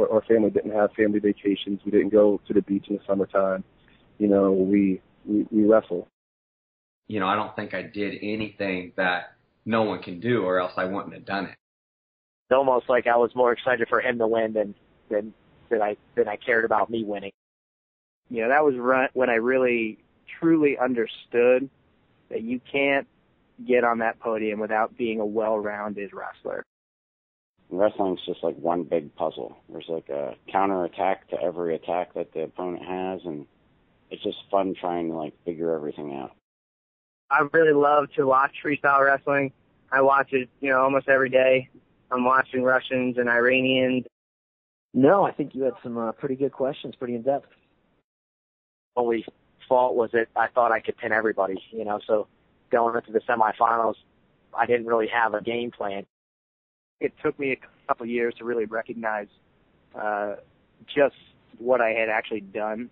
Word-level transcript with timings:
or 0.00 0.12
our 0.12 0.22
family 0.22 0.50
didn't 0.50 0.72
have 0.72 0.92
family 0.92 1.18
vacations. 1.18 1.80
We 1.84 1.90
didn't 1.90 2.10
go 2.10 2.40
to 2.46 2.54
the 2.54 2.62
beach 2.62 2.86
in 2.88 2.96
the 2.96 3.02
summertime. 3.06 3.64
You 4.18 4.28
know, 4.28 4.52
we 4.52 5.00
we, 5.26 5.46
we 5.50 5.64
wrestle. 5.64 6.08
You 7.08 7.20
know, 7.20 7.26
I 7.26 7.34
don't 7.34 7.54
think 7.56 7.74
I 7.74 7.82
did 7.82 8.14
anything 8.22 8.92
that 8.96 9.34
no 9.64 9.82
one 9.82 10.02
can 10.02 10.20
do, 10.20 10.42
or 10.42 10.60
else 10.60 10.72
I 10.76 10.84
wouldn't 10.84 11.12
have 11.12 11.24
done 11.24 11.46
it. 11.46 11.56
It's 12.48 12.56
almost 12.56 12.88
like 12.88 13.06
I 13.06 13.16
was 13.16 13.30
more 13.34 13.52
excited 13.52 13.88
for 13.88 14.00
him 14.00 14.18
to 14.18 14.26
win 14.26 14.52
than 14.52 14.74
than 15.10 15.34
than 15.70 15.82
I 15.82 15.96
than 16.16 16.28
I 16.28 16.36
cared 16.36 16.64
about 16.64 16.90
me 16.90 17.04
winning. 17.04 17.32
You 18.28 18.42
know, 18.42 18.48
that 18.48 18.64
was 18.64 18.74
when 19.12 19.28
I 19.28 19.34
really 19.34 19.98
truly 20.38 20.78
understood 20.78 21.68
that 22.30 22.42
you 22.42 22.60
can't 22.70 23.06
get 23.66 23.84
on 23.84 23.98
that 23.98 24.20
podium 24.20 24.60
without 24.60 24.96
being 24.96 25.20
a 25.20 25.26
well-rounded 25.26 26.12
wrestler. 26.12 26.64
Wrestling's 27.70 28.20
just 28.26 28.42
like 28.42 28.56
one 28.56 28.82
big 28.84 29.14
puzzle. 29.14 29.56
There's 29.68 29.88
like 29.88 30.08
a 30.08 30.34
counter 30.50 30.84
attack 30.84 31.28
to 31.28 31.40
every 31.40 31.74
attack 31.74 32.14
that 32.14 32.32
the 32.32 32.42
opponent 32.42 32.84
has, 32.84 33.20
and 33.24 33.46
it's 34.10 34.22
just 34.22 34.38
fun 34.50 34.74
trying 34.78 35.10
to 35.10 35.16
like 35.16 35.34
figure 35.44 35.74
everything 35.74 36.14
out. 36.14 36.32
I 37.30 37.46
really 37.52 37.72
love 37.72 38.08
to 38.16 38.26
watch 38.26 38.56
freestyle 38.64 39.04
wrestling. 39.04 39.52
I 39.92 40.02
watch 40.02 40.32
it, 40.32 40.48
you 40.60 40.70
know, 40.70 40.80
almost 40.80 41.08
every 41.08 41.30
day. 41.30 41.68
I'm 42.10 42.24
watching 42.24 42.62
Russians 42.62 43.18
and 43.18 43.28
Iranians. 43.28 44.06
No, 44.92 45.24
I 45.24 45.30
think 45.30 45.54
you 45.54 45.62
had 45.62 45.74
some 45.82 45.96
uh, 45.96 46.12
pretty 46.12 46.34
good 46.34 46.52
questions, 46.52 46.96
pretty 46.96 47.14
in 47.14 47.22
depth. 47.22 47.46
Only 48.96 49.24
fault 49.68 49.94
was 49.94 50.10
that 50.12 50.26
I 50.34 50.48
thought 50.48 50.72
I 50.72 50.80
could 50.80 50.96
pin 50.96 51.12
everybody, 51.12 51.62
you 51.70 51.84
know, 51.84 52.00
so 52.04 52.26
going 52.70 52.96
into 52.96 53.12
the 53.12 53.20
semifinals, 53.20 53.94
I 54.52 54.66
didn't 54.66 54.86
really 54.86 55.06
have 55.08 55.34
a 55.34 55.40
game 55.40 55.70
plan. 55.70 56.06
It 57.00 57.12
took 57.22 57.38
me 57.38 57.52
a 57.52 57.86
couple 57.86 58.04
of 58.04 58.10
years 58.10 58.34
to 58.38 58.44
really 58.44 58.66
recognize 58.66 59.28
uh, 59.98 60.36
just 60.94 61.16
what 61.58 61.80
I 61.80 61.90
had 61.90 62.08
actually 62.08 62.40
done 62.40 62.90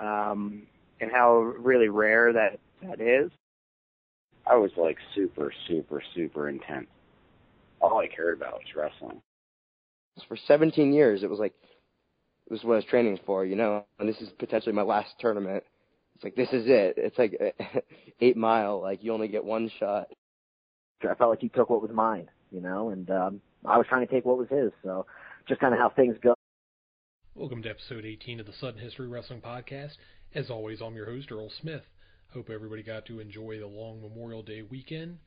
um, 0.00 0.62
and 1.00 1.10
how 1.10 1.38
really 1.58 1.88
rare 1.88 2.32
that 2.32 2.58
that 2.82 3.00
is. 3.00 3.30
I 4.46 4.56
was 4.56 4.70
like 4.76 4.96
super, 5.14 5.52
super, 5.66 6.02
super 6.14 6.48
intense. 6.48 6.86
All 7.80 7.98
I 7.98 8.06
cared 8.06 8.36
about 8.38 8.54
was 8.54 8.74
wrestling. 8.76 9.20
For 10.28 10.36
17 10.36 10.92
years, 10.92 11.22
it 11.22 11.30
was 11.30 11.38
like 11.38 11.52
this 12.48 12.60
is 12.60 12.64
what 12.64 12.74
I 12.74 12.76
was 12.76 12.84
training 12.84 13.18
for, 13.26 13.44
you 13.44 13.56
know, 13.56 13.84
and 13.98 14.08
this 14.08 14.20
is 14.20 14.28
potentially 14.38 14.74
my 14.74 14.82
last 14.82 15.10
tournament. 15.18 15.64
It's 16.14 16.24
like 16.24 16.36
this 16.36 16.48
is 16.52 16.64
it. 16.66 16.94
It's 16.96 17.18
like 17.18 17.38
eight 18.20 18.36
mile. 18.36 18.80
Like 18.80 19.02
you 19.02 19.12
only 19.12 19.28
get 19.28 19.44
one 19.44 19.70
shot. 19.78 20.06
I 21.02 21.14
felt 21.14 21.30
like 21.30 21.40
he 21.40 21.50
took 21.50 21.68
what 21.68 21.82
was 21.82 21.90
mine, 21.92 22.30
you 22.50 22.60
know, 22.60 22.90
and 22.90 23.10
um, 23.10 23.40
I 23.64 23.78
was 23.78 23.86
trying 23.88 24.06
to 24.06 24.12
take 24.12 24.24
what 24.24 24.38
was 24.38 24.48
his. 24.48 24.72
So 24.82 25.06
just 25.48 25.60
kind 25.60 25.74
of 25.74 25.80
how 25.80 25.90
things 25.90 26.16
go. 26.22 26.34
Welcome 27.34 27.62
to 27.62 27.70
episode 27.70 28.04
18 28.04 28.40
of 28.40 28.46
the 28.46 28.52
Sudden 28.52 28.80
History 28.80 29.08
Wrestling 29.08 29.40
Podcast. 29.40 29.96
As 30.34 30.50
always, 30.50 30.80
I'm 30.80 30.94
your 30.94 31.06
host 31.06 31.30
Earl 31.30 31.50
Smith. 31.60 31.82
Hope 32.32 32.50
everybody 32.50 32.82
got 32.82 33.06
to 33.06 33.20
enjoy 33.20 33.58
the 33.58 33.66
long 33.66 34.00
Memorial 34.00 34.42
Day 34.42 34.62
weekend. 34.62 35.18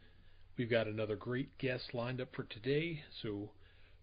We've 0.57 0.69
got 0.69 0.87
another 0.87 1.15
great 1.15 1.57
guest 1.57 1.93
lined 1.93 2.19
up 2.19 2.35
for 2.35 2.43
today. 2.43 3.03
So 3.21 3.51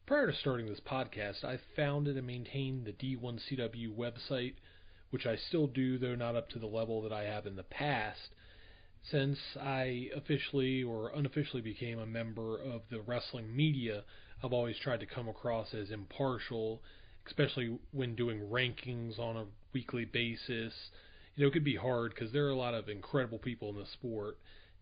prior 0.06 0.30
to 0.30 0.36
starting 0.36 0.66
this 0.66 0.80
podcast, 0.80 1.44
I 1.44 1.58
founded 1.74 2.16
and 2.16 2.26
maintained 2.26 2.86
the 2.86 2.92
D1CW 2.92 3.94
website 3.94 4.54
which 5.10 5.26
I 5.26 5.36
still 5.36 5.66
do, 5.66 5.98
though 5.98 6.14
not 6.14 6.36
up 6.36 6.48
to 6.50 6.58
the 6.58 6.66
level 6.66 7.02
that 7.02 7.12
I 7.12 7.24
have 7.24 7.46
in 7.46 7.56
the 7.56 7.62
past, 7.62 8.34
since 9.10 9.38
I 9.60 10.10
officially 10.14 10.82
or 10.82 11.10
unofficially 11.14 11.62
became 11.62 11.98
a 11.98 12.06
member 12.06 12.58
of 12.58 12.82
the 12.90 13.00
wrestling 13.00 13.54
media. 13.54 14.04
I've 14.42 14.52
always 14.52 14.78
tried 14.78 15.00
to 15.00 15.06
come 15.06 15.28
across 15.28 15.74
as 15.74 15.90
impartial, 15.90 16.82
especially 17.26 17.78
when 17.92 18.14
doing 18.14 18.40
rankings 18.50 19.18
on 19.18 19.36
a 19.36 19.46
weekly 19.72 20.04
basis. 20.04 20.74
You 21.34 21.44
know, 21.44 21.48
it 21.48 21.52
could 21.52 21.64
be 21.64 21.76
hard 21.76 22.14
because 22.14 22.32
there 22.32 22.46
are 22.46 22.50
a 22.50 22.56
lot 22.56 22.74
of 22.74 22.88
incredible 22.88 23.38
people 23.38 23.70
in 23.70 23.76
the 23.76 23.86
sport, 23.86 24.38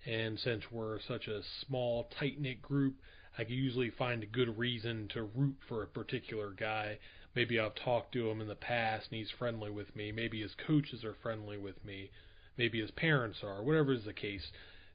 and 0.06 0.38
since 0.38 0.64
we're 0.70 1.00
such 1.00 1.28
a 1.28 1.42
small, 1.66 2.08
tight 2.18 2.40
knit 2.40 2.62
group, 2.62 2.94
I 3.36 3.44
can 3.44 3.54
usually 3.54 3.90
find 3.90 4.22
a 4.22 4.26
good 4.26 4.58
reason 4.58 5.08
to 5.14 5.24
root 5.24 5.56
for 5.68 5.82
a 5.82 5.86
particular 5.86 6.50
guy 6.50 6.98
Maybe 7.34 7.58
I've 7.58 7.74
talked 7.74 8.12
to 8.12 8.30
him 8.30 8.40
in 8.40 8.46
the 8.46 8.54
past 8.54 9.08
and 9.10 9.18
he's 9.18 9.30
friendly 9.30 9.70
with 9.70 9.94
me. 9.96 10.12
Maybe 10.12 10.40
his 10.40 10.54
coaches 10.54 11.04
are 11.04 11.14
friendly 11.14 11.58
with 11.58 11.84
me. 11.84 12.10
Maybe 12.56 12.80
his 12.80 12.90
parents 12.92 13.38
are. 13.42 13.62
Whatever 13.62 13.92
is 13.92 14.04
the 14.04 14.12
case, 14.12 14.52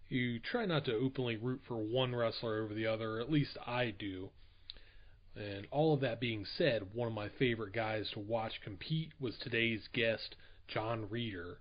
you 0.07 0.39
try 0.39 0.65
not 0.65 0.85
to 0.85 0.95
openly 0.95 1.37
root 1.37 1.61
for 1.67 1.77
one 1.77 2.15
wrestler 2.15 2.63
over 2.63 2.73
the 2.73 2.87
other. 2.87 3.19
At 3.19 3.31
least 3.31 3.57
I 3.65 3.91
do. 3.97 4.29
And 5.35 5.67
all 5.71 5.93
of 5.93 6.01
that 6.01 6.19
being 6.19 6.45
said, 6.45 6.93
one 6.93 7.07
of 7.07 7.13
my 7.13 7.29
favorite 7.29 7.73
guys 7.73 8.09
to 8.11 8.19
watch 8.19 8.61
compete 8.61 9.11
was 9.19 9.37
today's 9.37 9.87
guest, 9.93 10.35
Jon 10.67 11.07
Reader. 11.09 11.59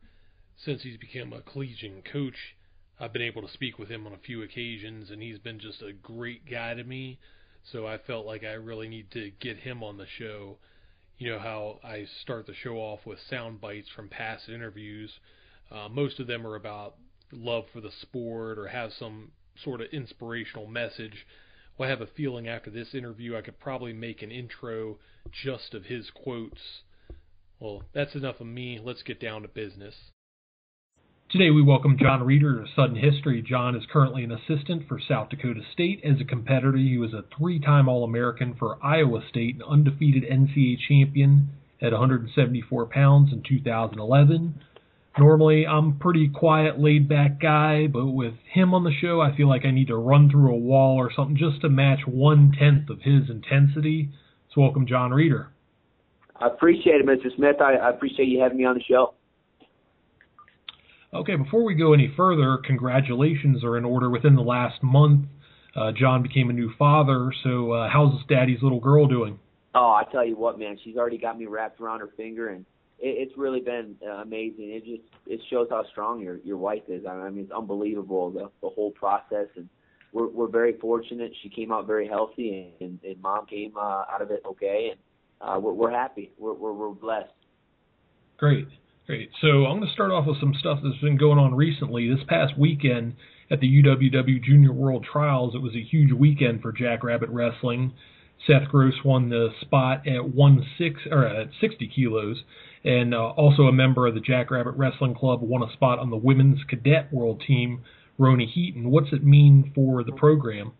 Since 0.56 0.82
he's 0.82 0.96
become 0.96 1.32
a 1.32 1.42
collegiate 1.42 2.04
coach, 2.04 2.56
I've 2.98 3.12
been 3.12 3.22
able 3.22 3.42
to 3.42 3.52
speak 3.52 3.78
with 3.78 3.88
him 3.88 4.06
on 4.06 4.12
a 4.12 4.18
few 4.18 4.42
occasions, 4.42 5.10
and 5.10 5.22
he's 5.22 5.38
been 5.38 5.60
just 5.60 5.82
a 5.82 5.92
great 5.92 6.50
guy 6.50 6.74
to 6.74 6.82
me. 6.82 7.20
So 7.62 7.86
I 7.86 7.98
felt 7.98 8.26
like 8.26 8.42
I 8.42 8.54
really 8.54 8.88
need 8.88 9.10
to 9.12 9.30
get 9.38 9.58
him 9.58 9.84
on 9.84 9.98
the 9.98 10.06
show. 10.06 10.58
You 11.18 11.30
know 11.30 11.38
how 11.38 11.80
I 11.84 12.06
start 12.22 12.46
the 12.46 12.54
show 12.54 12.76
off 12.76 13.04
with 13.04 13.20
sound 13.20 13.60
bites 13.60 13.88
from 13.94 14.08
past 14.08 14.48
interviews. 14.48 15.12
Uh, 15.70 15.88
most 15.88 16.18
of 16.18 16.26
them 16.26 16.46
are 16.46 16.54
about 16.54 16.94
love 17.32 17.64
for 17.72 17.80
the 17.80 17.90
sport 18.02 18.58
or 18.58 18.68
have 18.68 18.90
some 18.98 19.30
sort 19.62 19.80
of 19.80 19.88
inspirational 19.92 20.66
message. 20.66 21.26
Well, 21.76 21.88
I 21.88 21.90
have 21.90 22.00
a 22.00 22.06
feeling 22.06 22.48
after 22.48 22.70
this 22.70 22.94
interview 22.94 23.36
I 23.36 23.42
could 23.42 23.60
probably 23.60 23.92
make 23.92 24.22
an 24.22 24.30
intro 24.30 24.98
just 25.30 25.74
of 25.74 25.84
his 25.84 26.10
quotes. 26.10 26.82
Well, 27.60 27.82
that's 27.92 28.14
enough 28.14 28.40
of 28.40 28.46
me. 28.46 28.80
Let's 28.82 29.02
get 29.02 29.20
down 29.20 29.42
to 29.42 29.48
business. 29.48 29.94
Today 31.30 31.50
we 31.50 31.60
welcome 31.60 31.98
Jon 31.98 32.24
Reader 32.24 32.62
to 32.62 32.66
Sudden 32.74 32.96
History. 32.96 33.42
Jon 33.42 33.76
is 33.76 33.82
currently 33.92 34.24
an 34.24 34.32
assistant 34.32 34.88
for 34.88 34.98
South 34.98 35.28
Dakota 35.28 35.60
State. 35.74 36.00
As 36.02 36.18
a 36.22 36.24
competitor, 36.24 36.78
he 36.78 36.96
was 36.96 37.12
a 37.12 37.24
three-time 37.36 37.86
All-American 37.86 38.54
for 38.58 38.78
Iowa 38.82 39.20
State 39.28 39.56
and 39.56 39.62
undefeated 39.64 40.22
NCAA 40.22 40.78
champion 40.88 41.50
at 41.82 41.92
174 41.92 42.86
pounds 42.86 43.30
in 43.30 43.42
2011. 43.46 44.58
Normally, 45.18 45.66
I'm 45.66 45.98
pretty 45.98 46.28
quiet, 46.28 46.78
laid-back 46.78 47.40
guy, 47.40 47.88
but 47.88 48.06
with 48.06 48.34
him 48.52 48.72
on 48.72 48.84
the 48.84 48.92
show, 49.00 49.20
I 49.20 49.36
feel 49.36 49.48
like 49.48 49.64
I 49.64 49.72
need 49.72 49.88
to 49.88 49.96
run 49.96 50.30
through 50.30 50.52
a 50.52 50.56
wall 50.56 50.96
or 50.96 51.10
something 51.14 51.36
just 51.36 51.60
to 51.62 51.68
match 51.68 52.00
one-tenth 52.06 52.88
of 52.88 53.00
his 53.02 53.28
intensity. 53.28 54.10
So 54.54 54.60
welcome, 54.60 54.86
Jon 54.86 55.10
Reader. 55.10 55.50
I 56.36 56.46
appreciate 56.46 57.00
it, 57.00 57.06
Mr. 57.06 57.34
Smith. 57.34 57.56
I, 57.60 57.74
I 57.74 57.90
appreciate 57.90 58.26
you 58.26 58.40
having 58.40 58.58
me 58.58 58.64
on 58.64 58.76
the 58.76 58.82
show. 58.88 59.14
Okay, 61.12 61.34
before 61.34 61.64
we 61.64 61.74
go 61.74 61.94
any 61.94 62.12
further, 62.16 62.58
congratulations 62.64 63.64
are 63.64 63.76
in 63.76 63.84
order. 63.84 64.10
Within 64.10 64.36
the 64.36 64.42
last 64.42 64.82
month, 64.82 65.26
uh, 65.74 65.90
Jon 65.98 66.22
became 66.22 66.48
a 66.50 66.52
new 66.52 66.70
father. 66.78 67.32
So, 67.42 67.72
uh, 67.72 67.88
how's 67.88 68.12
this 68.12 68.22
Daddy's 68.28 68.62
little 68.62 68.80
girl 68.80 69.08
doing? 69.08 69.40
Oh, 69.74 69.90
I 69.90 70.04
tell 70.12 70.24
you 70.24 70.36
what, 70.36 70.58
man, 70.58 70.78
she's 70.84 70.96
already 70.96 71.18
got 71.18 71.38
me 71.38 71.46
wrapped 71.46 71.80
around 71.80 72.00
her 72.00 72.10
finger, 72.16 72.50
and 72.50 72.64
it, 72.98 73.28
it's 73.28 73.38
really 73.38 73.60
been 73.60 73.96
uh, 74.06 74.22
amazing. 74.22 74.70
It 74.70 74.84
just 74.84 75.08
it 75.26 75.40
shows 75.50 75.68
how 75.70 75.84
strong 75.90 76.20
your 76.20 76.38
your 76.38 76.56
wife 76.56 76.82
is. 76.88 77.04
I 77.06 77.28
mean, 77.30 77.44
it's 77.44 77.52
unbelievable 77.52 78.30
the 78.30 78.50
the 78.60 78.68
whole 78.70 78.90
process, 78.92 79.46
and 79.56 79.68
we're 80.12 80.28
we're 80.28 80.48
very 80.48 80.74
fortunate. 80.78 81.32
She 81.42 81.48
came 81.48 81.72
out 81.72 81.86
very 81.86 82.08
healthy, 82.08 82.74
and 82.80 82.90
and, 82.90 82.98
and 83.04 83.22
mom 83.22 83.46
came 83.46 83.72
uh, 83.76 84.04
out 84.10 84.22
of 84.22 84.30
it 84.30 84.42
okay, 84.46 84.92
and 84.92 85.00
uh, 85.40 85.58
we're 85.58 85.72
we're 85.72 85.90
happy. 85.90 86.32
We're 86.38 86.54
we're, 86.54 86.72
we're 86.72 86.90
blessed. 86.90 87.32
Great. 88.36 88.68
Great. 89.06 89.30
So 89.40 89.64
I'm 89.64 89.78
going 89.78 89.88
to 89.88 89.92
start 89.94 90.10
off 90.10 90.26
with 90.26 90.38
some 90.38 90.52
stuff 90.60 90.80
that's 90.82 90.98
been 90.98 91.16
going 91.16 91.38
on 91.38 91.54
recently. 91.54 92.14
This 92.14 92.22
past 92.28 92.58
weekend 92.58 93.14
at 93.50 93.58
the 93.58 93.82
UWW 93.82 94.44
Junior 94.44 94.70
World 94.70 95.06
Trials, 95.10 95.54
it 95.54 95.62
was 95.62 95.74
a 95.74 95.82
huge 95.82 96.12
weekend 96.12 96.60
for 96.60 96.72
Jackrabbit 96.72 97.30
Wrestling. 97.30 97.94
Seth 98.46 98.68
Gross 98.68 98.94
won 99.04 99.28
the 99.28 99.48
spot 99.60 100.06
at 100.06 100.28
one 100.30 100.64
six 100.78 101.00
or 101.10 101.26
at 101.26 101.48
60 101.60 101.90
kilos, 101.94 102.42
and 102.84 103.14
uh, 103.14 103.28
also 103.30 103.62
a 103.64 103.72
member 103.72 104.06
of 104.06 104.14
the 104.14 104.20
Jackrabbit 104.20 104.74
Wrestling 104.76 105.14
Club 105.14 105.42
won 105.42 105.62
a 105.62 105.72
spot 105.72 105.98
on 105.98 106.10
the 106.10 106.16
women's 106.16 106.62
cadet 106.68 107.12
world 107.12 107.42
team. 107.46 107.82
Roni 108.18 108.48
Heaton. 108.52 108.90
What's 108.90 109.12
it 109.12 109.24
mean 109.24 109.70
for 109.74 110.02
the 110.02 110.12
program? 110.12 110.72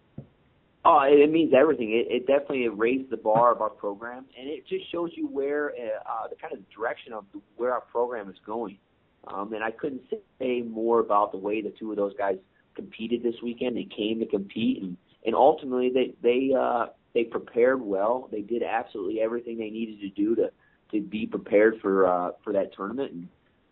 Oh, 0.85 1.01
it 1.03 1.31
means 1.31 1.53
everything. 1.59 1.91
It, 1.91 2.11
it 2.11 2.27
definitely 2.27 2.69
raised 2.69 3.11
the 3.11 3.17
bar 3.17 3.53
of 3.53 3.61
our 3.61 3.71
program, 3.71 4.25
and 4.39 4.49
it 4.49 4.67
just 4.67 4.91
shows 4.91 5.11
you 5.15 5.27
where 5.27 5.71
uh, 5.71 6.29
the 6.29 6.37
kind 6.37 6.55
of 6.55 6.61
direction 6.71 7.13
of 7.13 7.25
where 7.57 7.73
our 7.73 7.83
program 7.83 8.29
is 8.29 8.37
going. 8.47 8.79
Um, 9.27 9.53
and 9.53 9.63
I 9.63 9.71
couldn't 9.71 10.03
say 10.39 10.63
more 10.63 11.01
about 11.01 11.33
the 11.33 11.39
way 11.39 11.61
the 11.61 11.73
two 11.79 11.91
of 11.91 11.97
those 11.97 12.15
guys 12.17 12.37
competed 12.75 13.23
this 13.23 13.35
weekend. 13.43 13.77
They 13.77 13.89
came 13.95 14.21
to 14.21 14.27
compete, 14.27 14.83
and 14.83 14.97
and 15.27 15.35
ultimately 15.35 15.91
they 15.93 16.15
they 16.23 16.55
uh, 16.59 16.87
they 17.15 17.25
prepared 17.25 17.81
well. 17.81 18.29
They 18.31 18.43
did 18.43 18.63
absolutely 18.63 19.21
everything 19.21 19.59
they 19.59 19.71
needed 19.71 20.01
to 20.01 20.09
do 20.11 20.35
to 20.37 20.51
to 20.93 21.01
be 21.03 21.27
prepared 21.27 21.81
for 21.81 22.07
uh, 22.07 22.33
for 22.43 22.53
that 22.53 22.75
tournament, 22.75 23.13
and 23.13 23.29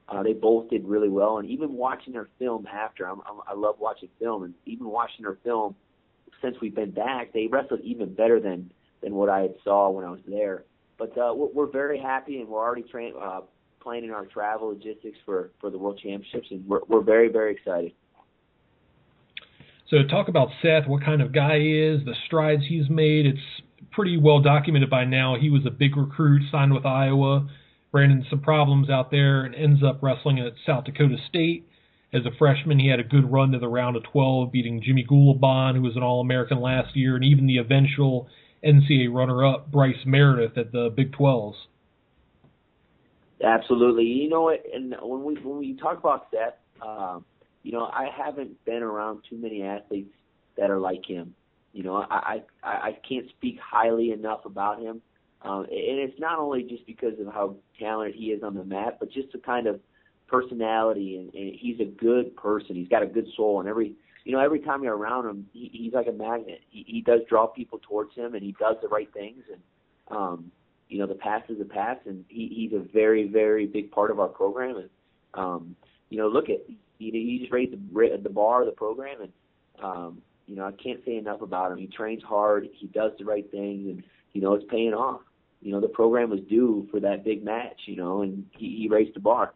uh, 0.09 0.23
they 0.23 0.33
both 0.33 0.69
did 0.71 0.85
really 0.85 1.09
well. 1.09 1.39
And 1.39 1.49
even 1.49 1.73
watching 1.73 2.13
their 2.13 2.29
film 2.39 2.67
after, 2.67 3.09
I'm, 3.09 3.21
I'm, 3.27 3.41
I 3.47 3.55
love 3.55 3.77
watching 3.79 4.09
film, 4.19 4.45
and 4.45 4.55
even 4.65 4.87
watching 4.87 5.25
their 5.25 5.39
film 5.45 5.75
since 6.43 6.57
we've 6.61 6.75
been 6.75 6.91
back, 6.91 7.33
they 7.33 7.47
wrestled 7.47 7.81
even 7.81 8.15
better 8.15 8.41
than 8.41 8.71
than 9.03 9.15
what 9.15 9.29
I 9.29 9.41
had 9.41 9.55
saw 9.65 9.91
when 9.91 10.05
I 10.05 10.11
was 10.11 10.21
there. 10.27 10.65
but 10.99 11.17
uh, 11.19 11.33
we're, 11.35 11.49
we're 11.49 11.71
very 11.71 11.99
happy, 11.99 12.41
and 12.41 12.49
we're 12.49 12.61
already 12.61 12.83
train, 12.83 13.15
uh, 13.21 13.41
planning 13.81 14.11
our 14.11 14.27
travel 14.27 14.69
logistics 14.69 15.19
for 15.25 15.51
for 15.61 15.71
the 15.71 15.79
World 15.79 16.01
Championships, 16.03 16.49
and 16.51 16.67
we're 16.67 16.81
we're 16.89 17.03
very 17.03 17.29
very 17.29 17.53
excited. 17.55 17.93
So 19.89 19.99
talk 20.03 20.29
about 20.29 20.49
Seth, 20.63 20.89
what 20.89 21.05
kind 21.05 21.23
of 21.23 21.33
guy 21.33 21.59
he 21.59 21.81
is, 21.81 22.05
the 22.05 22.15
strides 22.27 22.65
he's 22.69 22.91
made. 22.91 23.25
It's 23.27 23.39
pretty 23.93 24.17
well 24.17 24.41
documented 24.41 24.91
by 24.91 25.05
now. 25.05 25.37
He 25.41 25.49
was 25.49 25.65
a 25.65 25.71
big 25.71 25.97
recruit, 25.97 26.43
signed 26.51 26.75
with 26.75 26.85
Iowa, 26.85 27.49
ran 27.93 28.11
into 28.11 28.29
some 28.29 28.41
problems 28.41 28.91
out 28.91 29.11
there, 29.11 29.45
and 29.45 29.55
ends 29.55 29.83
up 29.85 30.03
wrestling 30.03 30.41
at 30.41 30.55
South 30.67 30.85
Dakota 30.85 31.17
State. 31.29 31.69
As 32.13 32.23
a 32.27 32.37
freshman, 32.37 32.79
he 32.79 32.89
had 32.89 32.99
a 32.99 33.05
good 33.05 33.31
run 33.31 33.53
to 33.53 33.59
the 33.59 33.69
round 33.69 33.97
of 33.97 34.03
12, 34.05 34.51
beating 34.51 34.83
Jimmy 34.83 35.07
Gulibon, 35.09 35.77
who 35.77 35.83
was 35.83 35.97
an 35.97 36.03
All-American 36.03 36.61
last 36.61 36.97
year, 36.97 37.15
and 37.15 37.25
even 37.25 37.47
the 37.47 37.59
eventual 37.59 38.29
NCAA 38.65 39.13
runner-up 39.13 39.71
Bryce 39.71 40.05
Meredith 40.05 40.57
at 40.59 40.73
the 40.73 40.93
Big 40.95 41.13
12s. 41.13 41.55
Absolutely. 43.45 44.05
You 44.05 44.29
know? 44.31 44.49
And 44.49 44.95
when 45.03 45.25
we 45.25 45.35
when 45.43 45.59
we 45.59 45.77
talk 45.77 45.99
about 45.99 46.29
Seth, 46.31 46.55
um, 46.81 47.25
you 47.67 47.73
know, 47.73 47.91
I 47.93 48.09
haven't 48.17 48.65
been 48.65 48.85
around 48.85 49.25
too 49.29 49.37
many 49.37 49.65
athletes 49.65 50.15
that 50.57 50.71
are 50.71 50.79
like 50.79 51.05
him. 51.05 51.35
You 51.73 51.83
know, 51.83 51.97
I 51.97 52.43
I, 52.63 52.69
I 52.69 52.99
can't 53.07 53.29
speak 53.31 53.59
highly 53.59 54.13
enough 54.13 54.45
about 54.45 54.81
him, 54.81 55.03
um, 55.43 55.63
and 55.65 55.99
it's 55.99 56.19
not 56.21 56.39
only 56.39 56.63
just 56.63 56.87
because 56.87 57.19
of 57.19 57.27
how 57.27 57.57
talented 57.77 58.15
he 58.15 58.27
is 58.27 58.45
on 58.45 58.55
the 58.55 58.63
mat, 58.63 58.99
but 59.01 59.11
just 59.11 59.33
the 59.33 59.39
kind 59.39 59.67
of 59.67 59.81
personality 60.29 61.17
and, 61.17 61.35
and 61.35 61.57
he's 61.59 61.81
a 61.81 61.85
good 61.85 62.37
person. 62.37 62.77
He's 62.77 62.87
got 62.87 63.03
a 63.03 63.07
good 63.07 63.27
soul, 63.37 63.59
and 63.59 63.69
every 63.69 63.95
you 64.25 64.31
know 64.31 64.39
every 64.39 64.61
time 64.61 64.85
you're 64.85 64.97
around 64.97 65.29
him, 65.29 65.49
he, 65.53 65.69
he's 65.73 65.93
like 65.93 66.07
a 66.07 66.13
magnet. 66.13 66.61
He, 66.71 66.85
he 66.87 67.01
does 67.01 67.23
draw 67.29 67.49
people 67.49 67.81
towards 67.83 68.15
him, 68.15 68.37
and 68.37 68.45
he 68.45 68.55
does 68.61 68.77
the 68.81 68.87
right 68.87 69.13
things. 69.13 69.43
And 69.53 70.17
um, 70.17 70.53
you 70.89 71.01
know 71.01 71.07
the 71.09 71.17
past 71.17 71.51
is 71.51 71.59
the 71.59 71.65
past, 71.65 72.07
and 72.07 72.25
he, 72.29 72.47
he's 72.71 72.79
a 72.79 72.85
very 72.93 73.27
very 73.27 73.67
big 73.67 73.91
part 73.91 74.13
of 74.13 74.21
our 74.21 74.29
program. 74.29 74.77
And 74.77 74.91
um, 75.35 75.77
you 76.11 76.19
know 76.19 76.29
look 76.29 76.49
at 76.49 76.61
he, 76.99 77.11
he 77.11 77.39
just 77.41 77.53
raised 77.53 77.73
the 77.73 78.19
the 78.23 78.31
bar 78.31 78.63
of 78.63 78.67
the 78.67 78.73
program, 78.73 79.23
and 79.23 79.33
um, 79.83 80.23
you 80.47 80.57
know 80.57 80.67
I 80.67 80.73
can't 80.73 81.01
say 81.05 81.17
enough 81.17 81.43
about 81.43 81.73
him. 81.73 81.79
He 81.79 81.87
trains 81.87 82.23
hard, 82.23 82.69
he 82.73 82.87
does 82.89 83.13
the 83.19 83.25
right 83.25 83.49
things, 83.51 83.89
and 83.89 84.03
you 84.33 84.41
know 84.41 84.55
it's 84.55 84.67
paying 84.71 84.95
off. 84.95 85.23
You 85.63 85.73
know 85.73 85.81
the 85.81 85.89
program 85.89 86.31
was 86.31 86.41
due 86.49 86.87
for 86.91 87.01
that 87.01 87.25
big 87.25 87.45
match, 87.45 87.81
you 87.87 87.97
know, 87.97 88.23
and 88.23 88.47
he, 88.57 88.77
he 88.81 88.89
raised 88.89 89.15
the 89.15 89.21
bar. 89.21 89.55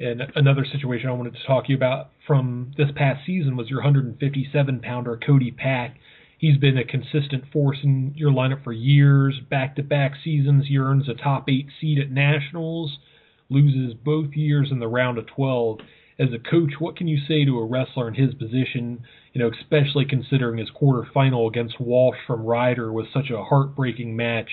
And 0.00 0.22
another 0.34 0.64
situation 0.64 1.08
I 1.08 1.12
wanted 1.12 1.34
to 1.34 1.46
talk 1.46 1.66
to 1.66 1.70
you 1.70 1.76
about 1.76 2.10
from 2.26 2.72
this 2.76 2.88
past 2.96 3.24
season 3.26 3.56
was 3.56 3.70
your 3.70 3.78
157 3.78 4.80
pounder 4.80 5.18
Cody 5.24 5.52
Pack. 5.52 5.98
He's 6.38 6.58
been 6.58 6.76
a 6.76 6.84
consistent 6.84 7.44
force 7.52 7.78
in 7.82 8.12
your 8.16 8.30
lineup 8.30 8.64
for 8.64 8.72
years, 8.72 9.40
back 9.48 9.76
to 9.76 9.82
back 9.82 10.12
seasons. 10.22 10.66
He 10.68 10.78
earns 10.78 11.08
a 11.08 11.14
top 11.14 11.48
eight 11.48 11.68
seed 11.80 11.98
at 11.98 12.10
nationals, 12.10 12.98
loses 13.50 13.94
both 13.94 14.32
years 14.34 14.68
in 14.70 14.78
the 14.78 14.88
round 14.88 15.18
of 15.18 15.26
12. 15.26 15.80
As 16.18 16.28
a 16.32 16.38
coach, 16.38 16.74
what 16.78 16.96
can 16.96 17.08
you 17.08 17.18
say 17.26 17.44
to 17.44 17.58
a 17.58 17.64
wrestler 17.64 18.06
in 18.08 18.14
his 18.14 18.34
position, 18.34 19.04
you 19.32 19.40
know, 19.40 19.50
especially 19.60 20.04
considering 20.04 20.58
his 20.58 20.70
quarterfinal 20.70 21.48
against 21.48 21.80
Walsh 21.80 22.16
from 22.26 22.44
Rider 22.44 22.92
was 22.92 23.06
such 23.12 23.30
a 23.30 23.42
heartbreaking 23.42 24.14
match, 24.14 24.50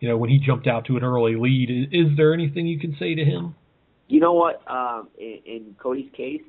you 0.00 0.08
know, 0.08 0.16
when 0.16 0.30
he 0.30 0.38
jumped 0.38 0.66
out 0.66 0.86
to 0.86 0.96
an 0.96 1.04
early 1.04 1.36
lead. 1.36 1.88
Is 1.92 2.16
there 2.16 2.34
anything 2.34 2.66
you 2.66 2.80
can 2.80 2.96
say 2.98 3.14
to 3.14 3.24
him? 3.24 3.54
You 4.08 4.20
know 4.20 4.32
what? 4.32 4.60
Um, 4.68 5.08
in, 5.18 5.38
in 5.46 5.76
Cody's 5.80 6.10
case, 6.16 6.42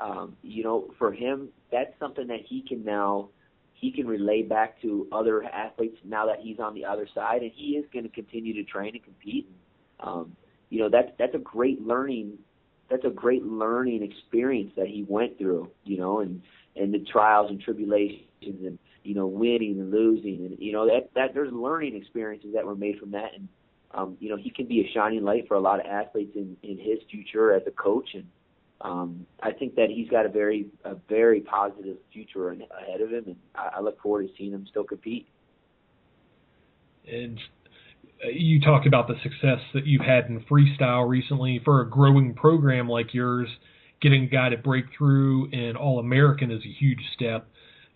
um, 0.00 0.36
you 0.42 0.64
know, 0.64 0.90
for 0.98 1.12
him, 1.12 1.50
that's 1.70 1.92
something 1.98 2.26
that 2.28 2.40
he 2.48 2.62
can 2.62 2.84
now 2.84 3.28
he 3.74 3.92
can 3.92 4.06
relay 4.06 4.42
back 4.42 4.80
to 4.80 5.06
other 5.12 5.44
athletes 5.44 5.98
now 6.04 6.26
that 6.26 6.38
he's 6.40 6.58
on 6.58 6.74
the 6.74 6.84
other 6.84 7.06
side, 7.14 7.42
and 7.42 7.52
he 7.54 7.72
is 7.72 7.84
going 7.92 8.04
to 8.04 8.10
continue 8.10 8.54
to 8.54 8.64
train 8.64 8.94
and 8.94 9.04
compete. 9.04 9.48
Um, 10.00 10.34
you 10.70 10.80
know, 10.80 10.88
that's 10.88 11.10
that's 11.18 11.34
a 11.34 11.38
great 11.38 11.80
learning 11.82 12.38
that's 12.88 13.04
a 13.04 13.10
great 13.10 13.44
learning 13.44 14.02
experience 14.02 14.72
that 14.76 14.86
he 14.86 15.04
went 15.08 15.38
through. 15.38 15.70
You 15.84 15.98
know, 15.98 16.20
and 16.20 16.42
and 16.74 16.92
the 16.92 17.04
trials 17.10 17.50
and 17.50 17.60
tribulations 17.60 18.20
and 18.42 18.78
you 19.02 19.14
know 19.14 19.26
winning 19.26 19.80
and 19.80 19.90
losing 19.90 20.46
and 20.46 20.58
you 20.58 20.72
know 20.72 20.86
that 20.86 21.10
that 21.14 21.34
there's 21.34 21.52
learning 21.52 21.96
experiences 21.96 22.50
that 22.54 22.66
were 22.66 22.76
made 22.76 22.98
from 22.98 23.12
that 23.12 23.30
and 23.34 23.48
um, 23.96 24.16
you 24.20 24.28
know, 24.28 24.36
he 24.36 24.50
can 24.50 24.66
be 24.66 24.80
a 24.80 24.92
shining 24.92 25.24
light 25.24 25.48
for 25.48 25.54
a 25.54 25.60
lot 25.60 25.80
of 25.80 25.86
athletes 25.86 26.32
in, 26.34 26.56
in 26.62 26.78
his 26.78 26.98
future 27.10 27.52
as 27.52 27.62
a 27.66 27.70
coach. 27.70 28.10
And 28.14 28.26
um, 28.82 29.26
I 29.42 29.52
think 29.52 29.74
that 29.76 29.88
he's 29.90 30.08
got 30.08 30.26
a 30.26 30.28
very, 30.28 30.66
a 30.84 30.96
very 31.08 31.40
positive 31.40 31.96
future 32.12 32.50
ahead 32.50 33.00
of 33.00 33.10
him. 33.10 33.24
And 33.26 33.36
I, 33.54 33.76
I 33.76 33.80
look 33.80 34.00
forward 34.02 34.28
to 34.28 34.32
seeing 34.36 34.52
him 34.52 34.66
still 34.68 34.84
compete. 34.84 35.28
And 37.10 37.40
you 38.32 38.60
talked 38.60 38.86
about 38.86 39.08
the 39.08 39.14
success 39.22 39.60
that 39.74 39.86
you've 39.86 40.04
had 40.04 40.26
in 40.26 40.44
freestyle 40.50 41.08
recently 41.08 41.60
for 41.64 41.80
a 41.80 41.90
growing 41.90 42.34
program 42.34 42.88
like 42.88 43.14
yours. 43.14 43.48
Getting 44.02 44.24
a 44.24 44.26
guy 44.26 44.50
to 44.50 44.56
break 44.56 44.84
through 44.96 45.50
in 45.50 45.74
All 45.76 45.98
American 45.98 46.50
is 46.50 46.62
a 46.64 46.78
huge 46.78 47.00
step 47.14 47.48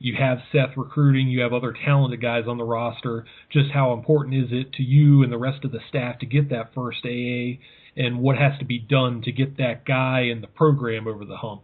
you 0.02 0.14
have 0.18 0.38
Seth 0.50 0.76
recruiting, 0.78 1.28
you 1.28 1.42
have 1.42 1.52
other 1.52 1.74
talented 1.84 2.22
guys 2.22 2.44
on 2.48 2.56
the 2.56 2.64
roster. 2.64 3.26
Just 3.52 3.70
how 3.70 3.92
important 3.92 4.34
is 4.34 4.48
it 4.50 4.72
to 4.72 4.82
you 4.82 5.22
and 5.22 5.30
the 5.30 5.38
rest 5.38 5.62
of 5.62 5.72
the 5.72 5.78
staff 5.90 6.18
to 6.20 6.26
get 6.26 6.48
that 6.48 6.74
first 6.74 7.00
AA, 7.04 7.60
and 7.96 8.18
what 8.18 8.38
has 8.38 8.58
to 8.60 8.64
be 8.64 8.78
done 8.78 9.20
to 9.22 9.30
get 9.30 9.58
that 9.58 9.84
guy 9.84 10.20
and 10.32 10.42
the 10.42 10.46
program 10.46 11.06
over 11.06 11.26
the 11.26 11.36
hump? 11.36 11.60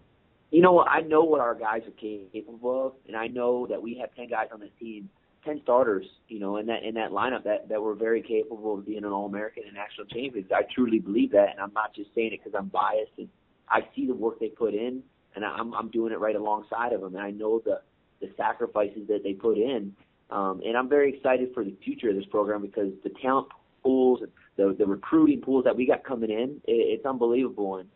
You 0.50 0.60
know, 0.60 0.80
I 0.80 1.00
know 1.00 1.24
what 1.24 1.40
our 1.40 1.54
guys 1.54 1.82
are 1.86 2.26
capable 2.30 2.86
of, 2.86 2.92
and 3.08 3.16
I 3.16 3.26
know 3.26 3.66
that 3.68 3.82
we 3.82 3.98
have 4.00 4.14
ten 4.14 4.28
guys 4.28 4.48
on 4.52 4.60
this 4.60 4.70
team, 4.78 5.08
ten 5.46 5.60
starters, 5.62 6.04
you 6.28 6.38
know, 6.38 6.58
in 6.58 6.66
that 6.66 6.82
in 6.82 6.94
that 6.94 7.12
lineup 7.12 7.44
that 7.44 7.68
that 7.68 7.80
were 7.80 7.94
very 7.94 8.20
capable 8.20 8.74
of 8.74 8.84
being 8.84 9.04
an 9.04 9.12
All 9.12 9.26
American 9.26 9.62
and 9.66 9.74
national 9.74 10.06
champions. 10.06 10.50
I 10.54 10.62
truly 10.74 10.98
believe 10.98 11.32
that, 11.32 11.50
and 11.52 11.60
I'm 11.60 11.72
not 11.72 11.94
just 11.94 12.10
saying 12.14 12.32
it 12.32 12.40
because 12.44 12.58
I'm 12.58 12.68
biased. 12.68 13.12
And 13.16 13.28
I 13.68 13.80
see 13.94 14.06
the 14.06 14.14
work 14.14 14.38
they 14.40 14.48
put 14.48 14.74
in, 14.74 15.02
and 15.34 15.44
I'm 15.44 15.72
I'm 15.72 15.90
doing 15.90 16.12
it 16.12 16.20
right 16.20 16.36
alongside 16.36 16.92
of 16.92 17.00
them, 17.00 17.14
and 17.14 17.24
I 17.24 17.30
know 17.30 17.62
the 17.64 17.80
the 18.20 18.28
sacrifices 18.36 19.06
that 19.08 19.22
they 19.22 19.32
put 19.32 19.56
in. 19.56 19.94
Um, 20.28 20.60
and 20.66 20.76
I'm 20.76 20.88
very 20.88 21.14
excited 21.14 21.50
for 21.54 21.64
the 21.64 21.76
future 21.84 22.10
of 22.10 22.16
this 22.16 22.24
program 22.26 22.60
because 22.60 22.92
the 23.04 23.10
talent 23.22 23.48
pools, 23.82 24.20
the 24.56 24.74
the 24.78 24.86
recruiting 24.86 25.40
pools 25.40 25.64
that 25.64 25.76
we 25.76 25.86
got 25.86 26.04
coming 26.04 26.30
in, 26.30 26.60
it, 26.66 26.98
it's 26.98 27.06
unbelievable, 27.06 27.76
and 27.76 27.88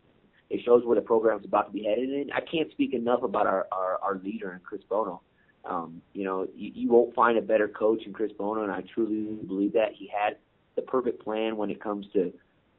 it 0.49 0.61
shows 0.65 0.83
where 0.85 0.95
the 0.95 1.01
program's 1.01 1.45
about 1.45 1.67
to 1.67 1.71
be 1.71 1.83
headed. 1.83 2.09
And 2.09 2.31
I 2.33 2.39
can't 2.39 2.71
speak 2.71 2.93
enough 2.93 3.23
about 3.23 3.47
our 3.47 3.67
our, 3.71 3.99
our 4.01 4.21
leader 4.23 4.53
in 4.53 4.59
Chris 4.59 4.81
Bono. 4.89 5.21
Um, 5.63 6.01
you 6.13 6.23
know, 6.23 6.47
you, 6.55 6.71
you 6.73 6.89
won't 6.89 7.13
find 7.13 7.37
a 7.37 7.41
better 7.41 7.67
coach 7.67 8.03
in 8.05 8.13
Chris 8.13 8.31
Bono, 8.37 8.63
and 8.63 8.71
I 8.71 8.83
truly 8.93 9.35
believe 9.45 9.73
that 9.73 9.89
he 9.93 10.07
had 10.07 10.37
the 10.75 10.81
perfect 10.81 11.23
plan 11.23 11.57
when 11.57 11.69
it 11.69 11.81
comes 11.81 12.05
to 12.13 12.33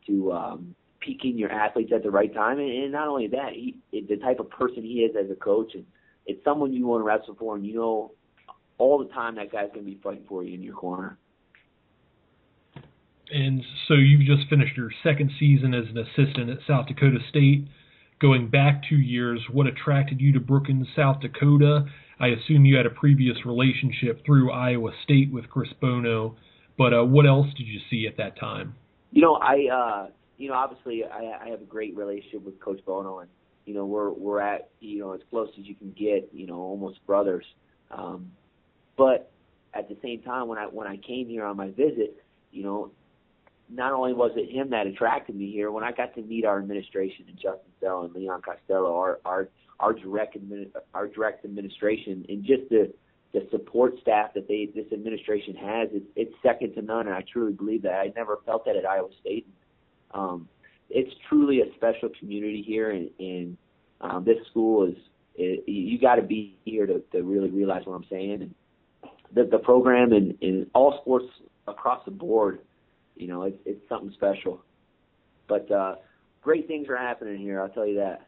to 0.06 0.32
um, 0.32 0.74
peaking 0.98 1.38
your 1.38 1.52
athletes 1.52 1.92
at 1.94 2.02
the 2.02 2.10
right 2.10 2.32
time, 2.34 2.58
and, 2.58 2.70
and 2.70 2.92
not 2.92 3.08
only 3.08 3.28
that, 3.28 3.52
he 3.52 3.76
the 3.92 4.16
type 4.16 4.40
of 4.40 4.50
person 4.50 4.82
he 4.82 5.00
is 5.00 5.14
as 5.16 5.30
a 5.30 5.36
coach 5.36 5.74
and 5.74 5.84
it's 6.26 6.42
someone 6.44 6.72
you 6.72 6.86
want 6.86 7.00
to 7.00 7.04
wrestle 7.04 7.36
for, 7.38 7.56
and 7.56 7.66
you 7.66 7.74
know 7.74 8.12
all 8.78 8.98
the 8.98 9.12
time 9.12 9.36
that 9.36 9.52
guy's 9.52 9.68
going 9.72 9.84
to 9.84 9.90
be 9.90 10.00
fighting 10.02 10.24
for 10.28 10.42
you 10.42 10.54
in 10.54 10.62
your 10.62 10.74
corner. 10.74 11.18
And 13.32 13.62
so 13.88 13.94
you've 13.94 14.26
just 14.26 14.48
finished 14.50 14.76
your 14.76 14.90
second 15.02 15.30
season 15.38 15.74
as 15.74 15.84
an 15.88 15.98
assistant 15.98 16.50
at 16.50 16.58
South 16.66 16.86
Dakota 16.86 17.18
State. 17.30 17.66
Going 18.20 18.48
back 18.48 18.82
two 18.88 18.96
years, 18.96 19.40
what 19.50 19.66
attracted 19.66 20.20
you 20.20 20.32
to 20.32 20.40
Brookings, 20.40 20.86
South 20.94 21.20
Dakota? 21.20 21.86
I 22.22 22.28
assume 22.28 22.64
you 22.64 22.76
had 22.76 22.86
a 22.86 22.90
previous 22.90 23.36
relationship 23.44 24.24
through 24.24 24.52
Iowa 24.52 24.92
State 25.02 25.30
with 25.30 25.50
Chris 25.50 25.68
Bono, 25.80 26.36
but 26.78 26.94
uh, 26.94 27.04
what 27.04 27.26
else 27.26 27.48
did 27.58 27.66
you 27.66 27.80
see 27.90 28.06
at 28.06 28.16
that 28.16 28.38
time? 28.38 28.74
You 29.10 29.20
know, 29.22 29.34
I, 29.34 29.66
uh, 29.70 30.06
you 30.38 30.48
know, 30.48 30.54
obviously 30.54 31.02
I, 31.04 31.44
I 31.44 31.48
have 31.50 31.60
a 31.60 31.64
great 31.64 31.94
relationship 31.96 32.42
with 32.42 32.58
Coach 32.60 32.80
Bono, 32.86 33.18
and 33.18 33.28
you 33.64 33.74
know 33.74 33.86
we're 33.86 34.10
we're 34.10 34.40
at 34.40 34.70
you 34.80 34.98
know 34.98 35.12
as 35.12 35.20
close 35.30 35.48
as 35.58 35.66
you 35.66 35.74
can 35.74 35.90
get 35.90 36.28
you 36.32 36.46
know 36.46 36.56
almost 36.56 37.04
brothers 37.06 37.44
um 37.90 38.30
but 38.96 39.30
at 39.74 39.88
the 39.88 39.96
same 40.02 40.20
time 40.22 40.48
when 40.48 40.58
i 40.58 40.64
when 40.64 40.86
i 40.86 40.96
came 40.96 41.28
here 41.28 41.44
on 41.44 41.56
my 41.56 41.68
visit 41.68 42.22
you 42.50 42.62
know 42.62 42.90
not 43.70 43.92
only 43.92 44.12
was 44.12 44.32
it 44.36 44.50
him 44.52 44.70
that 44.70 44.86
attracted 44.86 45.36
me 45.36 45.50
here 45.50 45.70
when 45.70 45.84
i 45.84 45.92
got 45.92 46.14
to 46.14 46.22
meet 46.22 46.44
our 46.44 46.58
administration 46.58 47.24
and 47.28 47.36
justin 47.36 47.70
Sell 47.80 48.02
and 48.02 48.14
leon 48.14 48.42
costello 48.42 48.96
our 48.96 49.20
our 49.24 49.48
our 49.82 49.92
direct 49.92 50.36
our 50.94 51.08
direct 51.08 51.44
administration 51.44 52.24
and 52.28 52.44
just 52.44 52.62
the 52.70 52.92
the 53.34 53.46
support 53.50 53.94
staff 54.00 54.32
that 54.34 54.48
they 54.48 54.68
this 54.74 54.90
administration 54.92 55.54
has 55.54 55.88
it's 55.92 56.06
it's 56.16 56.34
second 56.42 56.72
to 56.74 56.82
none 56.82 57.06
and 57.06 57.14
i 57.14 57.22
truly 57.32 57.52
believe 57.52 57.82
that 57.82 57.94
i 57.94 58.10
never 58.16 58.38
felt 58.46 58.64
that 58.64 58.76
at 58.76 58.86
iowa 58.86 59.08
state 59.20 59.46
um 60.12 60.48
it's 60.92 61.12
truly 61.28 61.60
a 61.60 61.74
special 61.76 62.10
community 62.18 62.62
here, 62.66 62.90
and, 62.90 63.10
and 63.18 63.56
um, 64.00 64.24
this 64.24 64.36
school 64.50 64.86
is. 64.86 64.96
It, 65.34 65.66
you 65.66 65.98
got 65.98 66.16
to 66.16 66.22
be 66.22 66.58
here 66.62 66.84
to, 66.84 67.00
to 67.12 67.22
really 67.22 67.48
realize 67.48 67.86
what 67.86 67.94
I'm 67.94 68.04
saying. 68.10 68.42
And 68.42 68.54
the 69.34 69.44
the 69.50 69.58
program 69.58 70.12
in, 70.12 70.36
in 70.42 70.66
all 70.74 70.98
sports 71.00 71.24
across 71.66 72.04
the 72.04 72.10
board, 72.10 72.58
you 73.16 73.28
know, 73.28 73.44
it's 73.44 73.56
it's 73.64 73.88
something 73.88 74.12
special. 74.12 74.62
But 75.48 75.70
uh, 75.70 75.94
great 76.42 76.68
things 76.68 76.88
are 76.88 76.98
happening 76.98 77.38
here. 77.38 77.62
I'll 77.62 77.70
tell 77.70 77.86
you 77.86 77.96
that. 77.96 78.26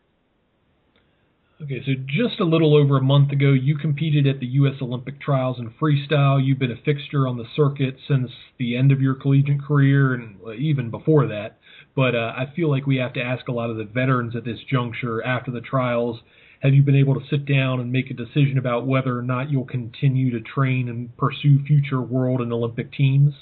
Okay, 1.62 1.82
so 1.86 1.92
just 2.06 2.40
a 2.40 2.44
little 2.44 2.76
over 2.76 2.98
a 2.98 3.02
month 3.02 3.30
ago, 3.30 3.52
you 3.52 3.78
competed 3.78 4.26
at 4.26 4.40
the 4.40 4.46
U.S. 4.46 4.74
Olympic 4.82 5.20
trials 5.20 5.58
in 5.58 5.70
freestyle. 5.80 6.44
You've 6.44 6.58
been 6.58 6.72
a 6.72 6.82
fixture 6.84 7.28
on 7.28 7.38
the 7.38 7.44
circuit 7.54 7.96
since 8.08 8.30
the 8.58 8.76
end 8.76 8.90
of 8.90 9.00
your 9.00 9.14
collegiate 9.14 9.62
career 9.62 10.14
and 10.14 10.36
even 10.58 10.90
before 10.90 11.28
that. 11.28 11.58
But 11.94 12.16
uh, 12.16 12.32
I 12.36 12.52
feel 12.56 12.70
like 12.70 12.86
we 12.86 12.96
have 12.96 13.12
to 13.14 13.22
ask 13.22 13.46
a 13.46 13.52
lot 13.52 13.70
of 13.70 13.76
the 13.76 13.84
veterans 13.84 14.34
at 14.34 14.44
this 14.44 14.58
juncture 14.68 15.24
after 15.24 15.52
the 15.52 15.60
trials 15.60 16.20
have 16.64 16.72
you 16.72 16.82
been 16.82 16.96
able 16.96 17.12
to 17.14 17.20
sit 17.28 17.44
down 17.44 17.78
and 17.78 17.92
make 17.92 18.10
a 18.10 18.14
decision 18.14 18.56
about 18.56 18.86
whether 18.86 19.18
or 19.18 19.22
not 19.22 19.50
you'll 19.50 19.66
continue 19.66 20.30
to 20.30 20.40
train 20.40 20.88
and 20.88 21.14
pursue 21.18 21.62
future 21.66 22.00
world 22.00 22.40
and 22.40 22.50
Olympic 22.54 22.90
teams? 22.90 23.34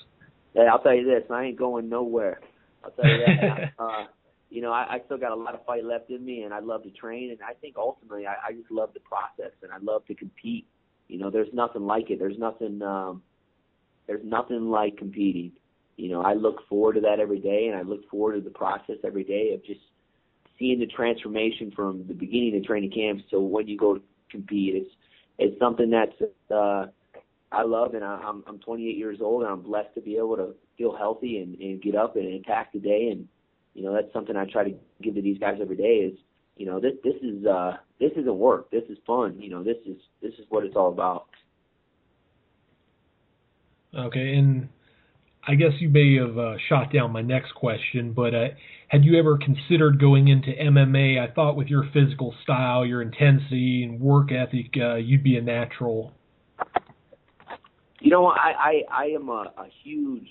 Hey, 0.54 0.66
I'll 0.70 0.80
tell 0.80 0.94
you 0.94 1.04
this, 1.04 1.22
I 1.30 1.44
ain't 1.44 1.56
going 1.56 1.88
nowhere. 1.88 2.40
I'll 2.84 2.90
tell 2.90 3.08
you 3.08 3.18
that. 3.24 3.72
uh, 3.78 4.06
you 4.52 4.60
know, 4.60 4.70
I, 4.70 4.96
I 4.96 5.00
still 5.06 5.16
got 5.16 5.32
a 5.32 5.34
lot 5.34 5.54
of 5.54 5.64
fight 5.64 5.82
left 5.82 6.10
in 6.10 6.22
me, 6.22 6.42
and 6.42 6.52
I 6.52 6.58
love 6.60 6.82
to 6.82 6.90
train. 6.90 7.30
And 7.30 7.38
I 7.40 7.54
think 7.54 7.76
ultimately, 7.78 8.26
I, 8.26 8.34
I 8.48 8.52
just 8.52 8.70
love 8.70 8.90
the 8.92 9.00
process, 9.00 9.52
and 9.62 9.72
I 9.72 9.78
love 9.80 10.04
to 10.06 10.14
compete. 10.14 10.66
You 11.08 11.18
know, 11.18 11.30
there's 11.30 11.48
nothing 11.54 11.82
like 11.86 12.10
it. 12.10 12.18
There's 12.18 12.38
nothing. 12.38 12.82
um 12.82 13.22
There's 14.06 14.24
nothing 14.24 14.70
like 14.70 14.98
competing. 14.98 15.52
You 15.96 16.10
know, 16.10 16.22
I 16.22 16.34
look 16.34 16.68
forward 16.68 16.94
to 16.94 17.00
that 17.00 17.18
every 17.18 17.40
day, 17.40 17.68
and 17.68 17.78
I 17.78 17.82
look 17.82 18.08
forward 18.10 18.34
to 18.34 18.40
the 18.42 18.50
process 18.50 18.96
every 19.04 19.24
day 19.24 19.54
of 19.54 19.64
just 19.64 19.80
seeing 20.58 20.78
the 20.78 20.86
transformation 20.86 21.72
from 21.74 22.06
the 22.06 22.14
beginning 22.14 22.54
of 22.56 22.64
training 22.64 22.90
camps 22.90 23.24
to 23.30 23.40
when 23.40 23.66
you 23.66 23.78
go 23.78 23.94
to 23.94 24.02
compete. 24.30 24.74
It's 24.74 24.90
it's 25.38 25.58
something 25.58 25.90
that's 25.90 26.30
uh, 26.50 26.86
I 27.50 27.62
love, 27.62 27.94
and 27.94 28.04
I, 28.04 28.20
I'm 28.22 28.44
I'm 28.46 28.58
28 28.58 28.98
years 28.98 29.18
old, 29.22 29.44
and 29.44 29.50
I'm 29.50 29.62
blessed 29.62 29.94
to 29.94 30.02
be 30.02 30.16
able 30.18 30.36
to 30.36 30.54
feel 30.76 30.94
healthy 30.94 31.38
and, 31.38 31.58
and 31.58 31.80
get 31.80 31.94
up 31.94 32.16
and 32.16 32.26
attack 32.34 32.74
the 32.74 32.78
day 32.78 33.08
and 33.12 33.28
you 33.74 33.82
know 33.82 33.92
that's 33.92 34.12
something 34.12 34.36
I 34.36 34.44
try 34.44 34.64
to 34.64 34.74
give 35.02 35.14
to 35.14 35.22
these 35.22 35.38
guys 35.38 35.58
every 35.60 35.76
day 35.76 36.10
is 36.12 36.18
you 36.56 36.66
know 36.66 36.80
this 36.80 36.92
this 37.02 37.14
is 37.22 37.46
uh 37.46 37.76
this 37.98 38.12
isn't 38.16 38.36
work 38.36 38.70
this 38.70 38.84
is 38.88 38.98
fun 39.06 39.40
you 39.40 39.50
know 39.50 39.62
this 39.62 39.78
is 39.86 39.96
this 40.20 40.32
is 40.34 40.46
what 40.48 40.64
it's 40.64 40.76
all 40.76 40.92
about 40.92 41.26
okay 43.94 44.34
and 44.34 44.68
I 45.44 45.56
guess 45.56 45.72
you 45.80 45.88
may 45.88 46.16
have 46.18 46.38
uh, 46.38 46.54
shot 46.68 46.92
down 46.92 47.10
my 47.10 47.22
next 47.22 47.52
question, 47.56 48.12
but 48.12 48.32
uh, 48.32 48.48
had 48.86 49.04
you 49.04 49.18
ever 49.18 49.36
considered 49.38 49.98
going 49.98 50.28
into 50.28 50.50
MMA? 50.50 51.18
I 51.18 51.32
thought 51.32 51.56
with 51.56 51.66
your 51.66 51.82
physical 51.92 52.32
style, 52.44 52.86
your 52.86 53.02
intensity, 53.02 53.82
and 53.82 54.00
work 54.00 54.30
ethic, 54.30 54.70
uh, 54.80 54.94
you'd 54.94 55.24
be 55.24 55.36
a 55.36 55.42
natural. 55.42 56.12
You 57.98 58.10
know, 58.10 58.26
I 58.26 58.52
I, 58.56 58.82
I 58.88 59.04
am 59.06 59.28
a, 59.28 59.52
a 59.56 59.66
huge 59.82 60.28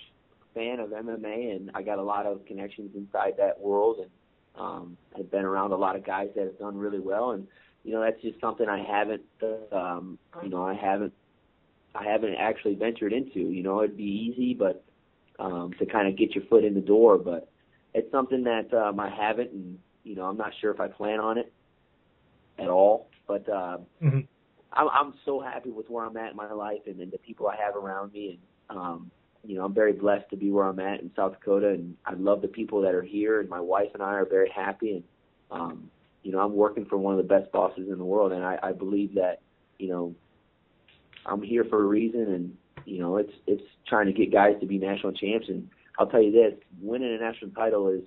fan 0.54 0.80
of 0.80 0.90
MMA, 0.90 1.56
and 1.56 1.72
I 1.74 1.82
got 1.82 2.00
a 2.00 2.04
lot 2.04 2.26
of 2.26 2.46
connections 2.46 2.92
inside 2.96 3.34
that 3.38 3.60
world, 3.60 4.00
and 4.00 4.10
um, 4.56 4.98
I've 5.18 5.32
been 5.32 5.46
around 5.46 5.72
a 5.72 5.78
lot 5.78 5.96
of 5.96 6.06
guys 6.06 6.30
that 6.36 6.46
have 6.46 6.60
done 6.60 6.78
really 6.78 7.00
well, 7.00 7.32
and 7.32 7.48
you 7.84 7.94
know 7.94 8.02
that's 8.02 8.22
just 8.22 8.40
something 8.40 8.68
I 8.68 8.84
haven't, 8.84 9.24
um, 9.72 10.18
you 10.44 10.50
know, 10.50 10.64
I 10.64 10.74
haven't, 10.74 11.14
I 11.96 12.04
haven't 12.04 12.36
actually 12.36 12.76
ventured 12.76 13.14
into. 13.14 13.40
You 13.40 13.64
know, 13.64 13.84
it'd 13.84 13.98
be 13.98 14.04
easy, 14.04 14.54
but 14.54 14.84
um, 15.40 15.74
to 15.80 15.86
kind 15.86 16.08
of 16.08 16.18
get 16.18 16.36
your 16.36 16.44
foot 16.46 16.64
in 16.64 16.74
the 16.74 16.82
door, 16.82 17.18
but 17.18 17.50
it's 17.94 18.12
something 18.12 18.44
that 18.44 18.74
um, 18.74 19.00
I 19.00 19.10
haven't, 19.10 19.52
and 19.52 19.80
you 20.04 20.16
know, 20.16 20.26
I'm 20.26 20.38
not 20.38 20.52
sure 20.60 20.72
if 20.72 20.80
I 20.80 20.88
plan 20.88 21.20
on 21.20 21.38
it 21.38 21.52
at 22.60 22.68
all, 22.68 23.10
but. 23.28 23.48
Uh, 23.48 23.78
mm-hmm. 24.02 24.20
I'm, 24.74 24.88
I'm 24.88 25.14
so 25.26 25.42
happy 25.42 25.70
with 25.70 25.90
where 25.90 26.06
I'm 26.06 26.16
at 26.16 26.32
in 26.32 26.38
my 26.38 26.52
life 26.52 26.80
and, 26.88 27.00
and 27.02 27.12
the 27.12 27.18
people 27.18 27.48
I 27.48 27.58
have 27.58 27.76
around 27.76 28.14
me, 28.14 28.40
and 28.70 28.80
um, 28.80 29.12
you 29.44 29.56
know, 29.56 29.66
I'm 29.66 29.74
very 29.74 29.94
blessed 29.94 30.30
to 30.30 30.38
be 30.38 30.52
where 30.52 30.66
I'm 30.66 30.80
at 30.80 31.02
in 31.02 31.12
South 31.16 31.34
Dakota, 31.34 31.70
and 31.70 31.96
I 32.06 32.14
love 32.14 32.42
the 32.42 32.48
people 32.48 32.82
that 32.82 32.94
are 32.94 33.02
here, 33.02 33.40
and 33.40 33.50
my 33.50 33.60
wife 33.60 33.90
and 33.94 34.04
I 34.04 34.14
are 34.14 34.26
very 34.26 34.50
happy, 34.50 34.96
and 34.96 35.04
um, 35.50 35.90
you 36.24 36.32
know, 36.32 36.40
I'm 36.40 36.54
working 36.54 36.86
for 36.86 36.98
one 36.98 37.18
of 37.18 37.18
the 37.18 37.28
best 37.28 37.52
bosses 37.52 37.90
in 37.90 37.98
the 37.98 38.06
world, 38.06 38.32
and 38.32 38.44
I, 38.44 38.60
I 38.62 38.72
believe 38.72 39.16
that, 39.16 39.42
you 39.80 39.90
know, 39.90 40.16
I'm 41.26 41.42
here 41.42 41.66
for 41.66 41.84
a 41.84 41.86
reason, 41.86 42.22
and 42.22 42.58
you 42.86 43.00
know, 43.00 43.18
it's 43.18 43.34
it's 43.48 43.64
trying 43.88 44.06
to 44.08 44.14
get 44.14 44.32
guys 44.32 44.56
to 44.60 44.66
be 44.66 44.78
national 44.78 45.14
champs, 45.14 45.50
and 45.50 45.68
I'll 45.98 46.08
tell 46.08 46.22
you 46.22 46.32
this, 46.32 46.54
winning 46.82 47.14
a 47.14 47.18
national 47.18 47.52
title 47.52 47.90
is, 47.90 48.04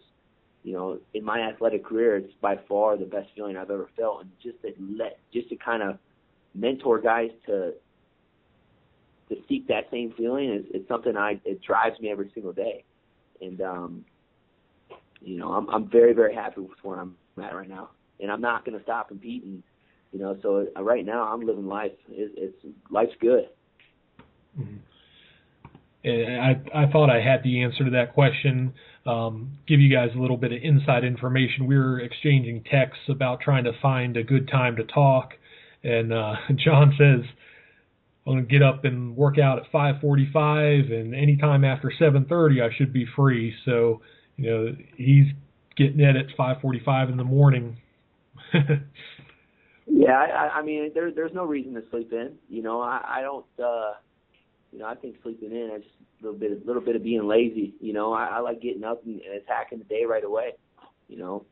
you 0.62 0.72
know, 0.72 0.98
in 1.12 1.24
my 1.24 1.40
athletic 1.40 1.84
career, 1.84 2.16
it's 2.16 2.32
by 2.40 2.58
far 2.68 2.96
the 2.96 3.04
best 3.04 3.28
feeling 3.34 3.56
I've 3.56 3.70
ever 3.70 3.88
felt, 3.96 4.22
and 4.22 4.30
just 4.42 4.62
to 4.62 4.72
let, 4.96 5.18
just 5.32 5.48
to 5.50 5.56
kind 5.56 5.82
of 5.82 5.98
mentor 6.54 7.00
guys 7.00 7.30
to 7.46 7.74
to 9.34 9.42
seek 9.48 9.68
that 9.68 9.84
same 9.90 10.12
feeling 10.16 10.50
is 10.52 10.64
it's 10.70 10.88
something 10.88 11.16
I 11.16 11.40
it 11.44 11.60
drives 11.62 11.98
me 12.00 12.10
every 12.10 12.30
single 12.34 12.52
day, 12.52 12.84
and 13.40 13.60
um, 13.60 14.04
you 15.20 15.38
know 15.38 15.52
I'm 15.52 15.68
I'm 15.68 15.90
very 15.90 16.12
very 16.12 16.34
happy 16.34 16.60
with 16.60 16.78
where 16.82 16.98
I'm 16.98 17.16
at 17.42 17.54
right 17.54 17.68
now, 17.68 17.90
and 18.20 18.30
I'm 18.30 18.40
not 18.40 18.64
going 18.64 18.76
to 18.78 18.84
stop 18.84 19.08
competing. 19.08 19.62
You 20.12 20.20
know, 20.20 20.38
so 20.42 20.66
uh, 20.76 20.82
right 20.82 21.04
now 21.04 21.24
I'm 21.24 21.40
living 21.40 21.66
life. 21.66 21.92
It's, 22.08 22.32
it's 22.36 22.76
life's 22.90 23.14
good. 23.20 23.48
Mm-hmm. 24.58 24.76
I 26.04 26.84
I 26.84 26.90
thought 26.92 27.10
I 27.10 27.20
had 27.20 27.42
the 27.42 27.62
answer 27.62 27.84
to 27.84 27.90
that 27.90 28.14
question. 28.14 28.74
Um, 29.06 29.58
give 29.66 29.80
you 29.80 29.94
guys 29.94 30.10
a 30.14 30.18
little 30.18 30.36
bit 30.36 30.52
of 30.52 30.58
inside 30.62 31.04
information. 31.04 31.66
We 31.66 31.76
were 31.76 32.00
exchanging 32.00 32.64
texts 32.70 33.04
about 33.08 33.40
trying 33.40 33.64
to 33.64 33.72
find 33.82 34.16
a 34.16 34.22
good 34.22 34.48
time 34.48 34.76
to 34.76 34.84
talk, 34.84 35.32
and 35.82 36.12
uh, 36.12 36.34
Jon 36.64 36.94
says 36.96 37.26
I'm 38.26 38.34
gonna 38.34 38.46
get 38.46 38.62
up 38.62 38.84
and 38.84 39.16
work 39.16 39.38
out 39.38 39.58
at 39.58 39.70
5:45, 39.70 40.90
and 40.90 41.14
anytime 41.14 41.64
after 41.64 41.90
7:30 41.90 42.62
I 42.62 42.74
should 42.74 42.92
be 42.92 43.04
free. 43.04 43.54
So, 43.64 44.00
you 44.36 44.50
know, 44.50 44.76
he's 44.96 45.26
getting 45.76 46.00
it 46.00 46.16
at 46.16 46.28
5:45 46.36 47.10
in 47.10 47.16
the 47.16 47.24
morning. 47.24 47.76
yeah, 49.86 50.12
I, 50.12 50.58
I 50.58 50.62
mean, 50.62 50.90
there, 50.94 51.10
there's 51.12 51.34
no 51.34 51.44
reason 51.44 51.74
to 51.74 51.82
sleep 51.90 52.12
in. 52.12 52.34
You 52.48 52.62
know, 52.62 52.80
I, 52.80 53.02
I 53.06 53.22
don't. 53.22 53.46
uh 53.58 53.94
You 54.72 54.78
know, 54.78 54.86
I 54.86 54.94
think 54.94 55.16
sleeping 55.22 55.50
in 55.52 55.70
is 55.76 55.82
just 55.82 55.94
a 56.20 56.24
little 56.24 56.38
bit, 56.38 56.52
a 56.52 56.66
little 56.66 56.82
bit 56.82 56.96
of 56.96 57.02
being 57.02 57.28
lazy. 57.28 57.74
You 57.80 57.92
know, 57.92 58.12
I, 58.12 58.24
I 58.26 58.38
like 58.38 58.62
getting 58.62 58.84
up 58.84 59.04
and, 59.04 59.20
and 59.20 59.34
attacking 59.34 59.78
the 59.78 59.84
day 59.84 60.04
right 60.04 60.24
away. 60.24 60.52
You 61.08 61.18
know. 61.18 61.44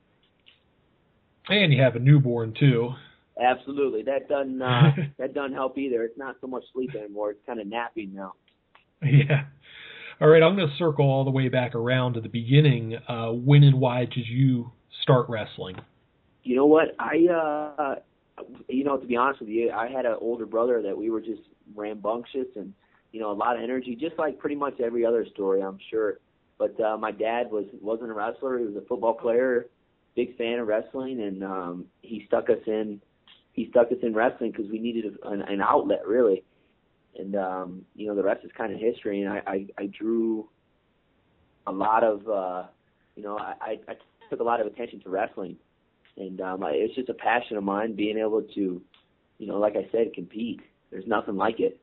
And 1.49 1.73
you 1.73 1.83
have 1.83 1.97
a 1.97 1.99
newborn 1.99 2.55
too. 2.59 2.95
Absolutely, 3.41 4.03
that 4.03 4.29
doesn't 4.29 4.61
uh, 4.61 4.91
that 5.19 5.35
doesn't 5.35 5.55
help 5.55 5.79
either. 5.79 6.03
It's 6.05 6.19
not 6.19 6.37
so 6.41 6.47
much 6.47 6.65
sleep 6.73 6.95
anymore; 6.95 7.31
it's 7.31 7.45
kind 7.47 7.61
of 7.61 7.67
napping 7.67 8.15
now. 8.15 8.35
Yeah. 9.03 9.45
All 10.21 10.29
right, 10.29 10.43
I'm 10.43 10.55
going 10.55 10.69
to 10.69 10.77
circle 10.77 11.07
all 11.07 11.25
the 11.25 11.31
way 11.31 11.49
back 11.49 11.75
around 11.75 12.15
to 12.15 12.21
the 12.21 12.29
beginning. 12.29 12.97
Uh, 13.09 13.31
when 13.33 13.65
and 13.65 13.81
why 13.81 14.05
did 14.05 14.27
you 14.29 14.71
start 15.03 15.27
wrestling? 15.29 15.77
You 16.45 16.55
know 16.55 16.67
what? 16.67 16.95
I, 16.99 17.27
uh, 17.27 17.95
you 18.69 18.85
know, 18.85 18.99
to 18.99 19.07
be 19.07 19.17
honest 19.17 19.41
with 19.41 19.49
you, 19.49 19.73
I 19.73 19.89
had 19.89 20.07
an 20.07 20.17
older 20.21 20.47
brother 20.47 20.81
that 20.83 20.97
we 20.97 21.11
were 21.11 21.21
just 21.21 21.43
rambunctious 21.75 22.47
and, 22.55 22.73
you 23.11 23.21
know, 23.21 23.33
a 23.33 23.35
lot 23.35 23.57
of 23.57 23.63
energy, 23.63 23.97
just 24.01 24.17
like 24.17 24.39
pretty 24.39 24.55
much 24.55 24.79
every 24.81 25.05
other 25.05 25.27
story, 25.27 25.61
I'm 25.61 25.79
sure. 25.91 26.19
But 26.57 26.81
uh, 26.81 26.97
my 26.97 27.11
dad 27.11 27.51
was 27.51 27.65
wasn't 27.81 28.11
a 28.11 28.15
wrestler; 28.15 28.59
he 28.59 28.67
was 28.67 28.77
a 28.77 28.87
football 28.87 29.15
player, 29.15 29.67
big 30.15 30.37
fan 30.37 30.61
of 30.61 30.69
wrestling, 30.69 31.21
and 31.21 31.43
um, 31.43 31.87
he 32.03 32.25
stuck 32.29 32.49
us 32.49 32.63
in 32.69 33.01
he 33.53 33.69
stuck 33.71 33.89
us 33.93 33.99
in 34.03 34.15
wrestling 34.15 34.51
because 34.51 34.71
we 34.71 34.79
needed 34.79 35.05
an, 35.25 35.43
an 35.43 35.61
outlet 35.61 36.07
really, 36.07 36.43
and 37.19 37.37
um, 37.37 37.83
you 37.95 38.07
know 38.07 38.15
the 38.15 38.23
rest 38.23 38.45
is 38.45 38.51
kind 38.57 38.73
of 38.73 38.81
history. 38.81 39.23
And 39.23 39.33
I, 39.33 39.43
I, 39.47 39.67
I 39.79 39.87
drew 39.87 40.49
a 41.67 41.73
lot 41.73 42.03
of 42.03 42.29
uh, 42.29 42.65
you 43.15 43.23
know 43.23 43.39
I, 43.39 43.79
I 43.89 43.95
took 44.31 44.41
a 44.41 44.45
lot 44.45 44.61
of 44.61 44.67
attention 44.67 45.01
to 45.01 45.11
wrestling, 45.11 45.57
and 46.17 46.41
um, 46.41 46.65
I, 46.65 46.71
it's 46.73 46.95
just 46.95 47.11
a 47.11 47.15
passion 47.15 47.57
of 47.57 47.65
mine 47.65 47.95
being 47.95 48.19
able 48.19 48.43
to, 48.43 48.83
you 49.39 49.47
know, 49.47 49.59
like 49.59 49.77
I 49.77 49.87
said, 49.93 50.15
compete. 50.15 50.61
There's 50.91 51.07
nothing 51.07 51.37
like 51.37 51.61
it. 51.61 51.79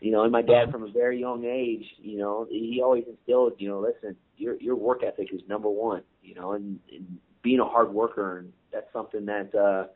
You 0.00 0.12
know, 0.12 0.22
and 0.22 0.30
my 0.30 0.42
dad 0.42 0.70
from 0.70 0.84
a 0.84 0.90
very 0.92 1.18
young 1.18 1.44
age, 1.44 1.84
you 1.98 2.18
know, 2.18 2.46
he 2.48 2.80
always 2.82 3.04
instilled, 3.08 3.54
you 3.58 3.68
know, 3.68 3.80
listen, 3.80 4.14
your 4.36 4.54
your 4.60 4.76
work 4.76 5.02
ethic 5.02 5.28
is 5.32 5.40
number 5.48 5.68
one, 5.68 6.02
you 6.22 6.36
know, 6.36 6.52
and, 6.52 6.78
and 6.92 7.18
being 7.42 7.60
a 7.60 7.64
hard 7.64 7.92
worker 7.92 8.38
and 8.38 8.52
that's 8.72 8.92
something 8.92 9.26
that 9.26 9.54
uh, 9.54 9.86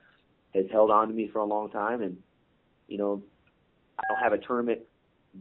has 0.55 0.65
held 0.71 0.91
on 0.91 1.09
to 1.09 1.15
me 1.15 1.29
for 1.33 1.41
a 1.41 1.45
long 1.45 1.71
time. 1.71 2.03
And 2.03 2.17
you 2.89 2.99
know, 2.99 3.23
I 3.99 4.03
don't 4.09 4.23
have 4.23 4.33
a 4.33 4.45
tournament 4.45 4.81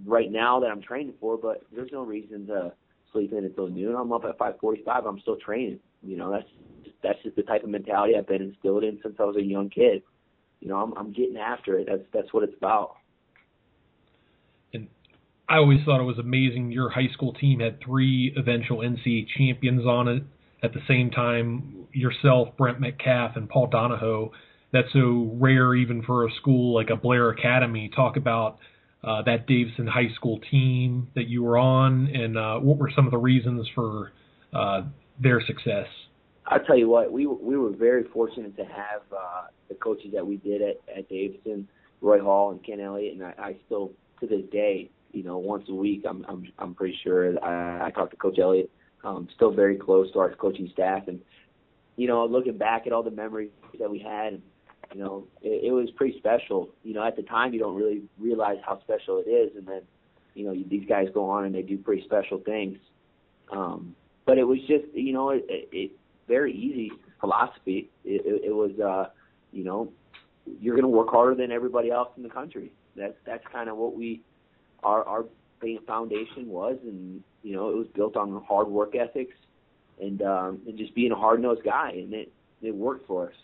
right 0.06 0.32
now 0.32 0.60
that 0.60 0.68
I'm 0.68 0.82
training 0.82 1.14
for, 1.20 1.38
but 1.38 1.64
there's 1.74 1.92
no 1.92 2.04
reason 2.04 2.48
to 2.48 2.74
sleep 3.12 3.34
in 3.34 3.46
until 3.46 3.68
noon. 3.68 3.96
I'm 3.96 4.12
up 4.12 4.24
at 4.26 4.38
5:45. 4.38 5.06
I'm 5.06 5.20
still 5.20 5.38
training. 5.38 5.80
You 6.04 6.18
know, 6.18 6.32
that's 6.32 6.50
that's 7.04 7.22
just 7.24 7.36
the 7.36 7.44
type 7.44 7.64
of 7.64 7.70
mentality 7.70 8.16
I've 8.18 8.28
been 8.28 8.42
instilled 8.42 8.84
in 8.84 9.00
since 9.04 9.16
I 9.20 9.24
was 9.24 9.36
a 9.36 9.44
young 9.44 9.70
kid. 9.70 10.04
You 10.60 10.70
know, 10.70 10.78
I'm 10.78 10.94
I'm 10.98 11.12
getting 11.12 11.38
after 11.38 11.78
it. 11.80 11.88
That's 11.90 12.04
that's 12.14 12.34
what 12.34 12.44
it's 12.44 12.56
about. 12.58 12.96
And 14.74 14.88
I 15.50 15.58
always 15.58 15.80
thought 15.84 16.00
it 16.00 16.06
was 16.06 16.20
amazing. 16.20 16.72
Your 16.72 16.90
high 16.90 17.10
school 17.14 17.34
team 17.34 17.60
had 17.60 17.80
three 17.84 18.34
eventual 18.38 18.80
NCAA 18.80 19.28
champions 19.38 19.86
on 19.86 20.08
it 20.08 20.24
at 20.64 20.74
the 20.74 20.82
same 20.88 21.12
time 21.12 21.88
yourself, 21.94 22.50
Brent 22.58 22.80
Metcalf, 22.80 23.36
and 23.36 23.50
Paul 23.50 23.68
Donahoe. 23.68 24.32
That's 24.72 24.92
so 24.94 25.32
rare 25.34 25.76
even 25.76 26.02
for 26.04 26.26
a 26.26 26.32
school 26.40 26.74
like 26.74 26.90
a 26.90 26.96
Blair 26.96 27.30
Academy. 27.30 27.90
Talk 27.94 28.16
about 28.16 28.58
uh, 29.04 29.22
that 29.24 29.48
Davison 29.48 29.88
High 29.88 30.14
School 30.16 30.40
team 30.50 31.10
that 31.16 31.28
you 31.28 31.44
were 31.44 31.58
on, 31.58 32.08
and 32.08 32.38
uh, 32.38 32.60
what 32.60 32.78
were 32.78 32.92
some 32.96 33.06
of 33.06 33.12
the 33.12 33.18
reasons 33.18 33.68
for 33.76 34.12
uh, 34.54 34.84
their 35.20 35.42
success? 35.46 35.88
I'll 36.46 36.60
tell 36.60 36.78
you 36.78 36.90
what, 36.90 37.12
we 37.12 37.26
we 37.26 37.58
were 37.58 37.72
very 37.72 38.04
fortunate 38.14 38.56
to 38.58 38.64
have 38.64 39.02
uh, 39.12 39.48
the 39.70 39.76
coaches 39.76 40.12
that 40.14 40.26
we 40.26 40.38
did 40.38 40.62
at, 40.62 40.78
at 40.98 41.10
Davison, 41.10 41.68
Roy 42.02 42.20
Hall 42.20 42.52
and 42.52 42.64
Ken 42.64 42.80
Elliott, 42.80 43.16
and 43.16 43.24
I, 43.24 43.34
I 43.38 43.56
still 43.66 43.92
to 44.20 44.28
this 44.28 44.44
day, 44.52 44.90
you 45.12 45.24
know, 45.24 45.38
once 45.38 45.66
a 45.70 45.74
week, 45.74 46.04
I'm 46.08 46.26
I'm 46.28 46.46
I'm 46.60 46.76
pretty 46.76 46.98
sure 47.04 47.44
I, 47.44 47.88
I 47.88 47.92
talk 47.92 48.12
to 48.12 48.18
Coach 48.18 48.40
Elliott. 48.40 48.72
Um, 49.04 49.28
still 49.36 49.52
very 49.52 49.78
close 49.78 50.12
to 50.14 50.20
our 50.20 50.36
coaching 50.36 50.70
staff, 50.74 51.08
and 51.08 51.20
you 51.96 52.08
know, 52.08 52.26
looking 52.26 52.58
back 52.58 52.86
at 52.86 52.94
all 52.94 53.04
the 53.04 53.12
memories 53.12 53.50
that 53.80 53.90
we 53.90 54.00
had, 54.00 54.34
and 54.34 54.42
you 54.94 55.04
know, 55.04 55.28
it, 55.42 55.66
it 55.66 55.72
was 55.72 55.90
pretty 55.96 56.18
special. 56.20 56.70
You 56.84 56.94
know, 56.94 57.06
at 57.06 57.16
the 57.16 57.24
time, 57.24 57.54
you 57.54 57.60
don't 57.60 57.76
really 57.76 58.04
realize 58.20 58.58
how 58.66 58.80
special 58.82 59.24
it 59.26 59.30
is, 59.30 59.56
and 59.56 59.68
then, 59.68 59.82
you 60.36 60.46
know, 60.46 60.56
these 60.70 60.88
guys 60.88 61.08
go 61.14 61.30
on 61.30 61.46
and 61.46 61.56
they 61.56 61.62
do 61.62 61.78
pretty 61.78 62.04
special 62.04 62.40
things. 62.40 62.78
Um, 63.52 63.96
but 64.26 64.38
it 64.38 64.44
was 64.44 64.60
just, 64.68 64.86
you 64.94 65.14
know, 65.14 65.32
it, 65.32 65.46
it 65.50 65.92
very 66.28 66.54
easy 66.54 66.92
philosophy. 67.20 67.90
It, 68.06 68.22
it, 68.26 68.46
it 68.46 68.52
was, 68.52 68.72
uh, 68.80 69.10
you 69.52 69.64
know, 69.64 69.92
you're 70.60 70.76
going 70.76 70.84
to 70.84 70.90
work 70.90 71.10
harder 71.10 71.36
than 71.36 71.52
everybody 71.52 71.92
else 71.92 72.10
in 72.18 72.24
the 72.24 72.30
country. 72.30 72.72
That's 72.96 73.16
that's 73.26 73.44
kind 73.52 73.70
of 73.70 73.78
what 73.78 73.96
we, 73.96 74.22
our 74.84 75.04
our 75.06 75.26
foundation 75.88 76.48
was, 76.48 76.78
and 76.84 77.24
you 77.44 77.56
know, 77.56 77.70
it 77.70 77.76
was 77.76 77.88
built 77.94 78.16
on 78.16 78.44
hard 78.48 78.68
work 78.68 78.96
ethics 78.96 79.34
and 80.02 80.22
um, 80.22 80.62
and 80.68 80.78
just 80.78 80.94
being 80.96 81.12
a 81.12 81.16
hard 81.16 81.42
nosed 81.42 81.64
guy, 81.64 81.92
and 81.92 82.14
it 82.14 82.32
it 82.62 82.76
worked 82.76 83.08
for 83.08 83.28
us. 83.28 83.36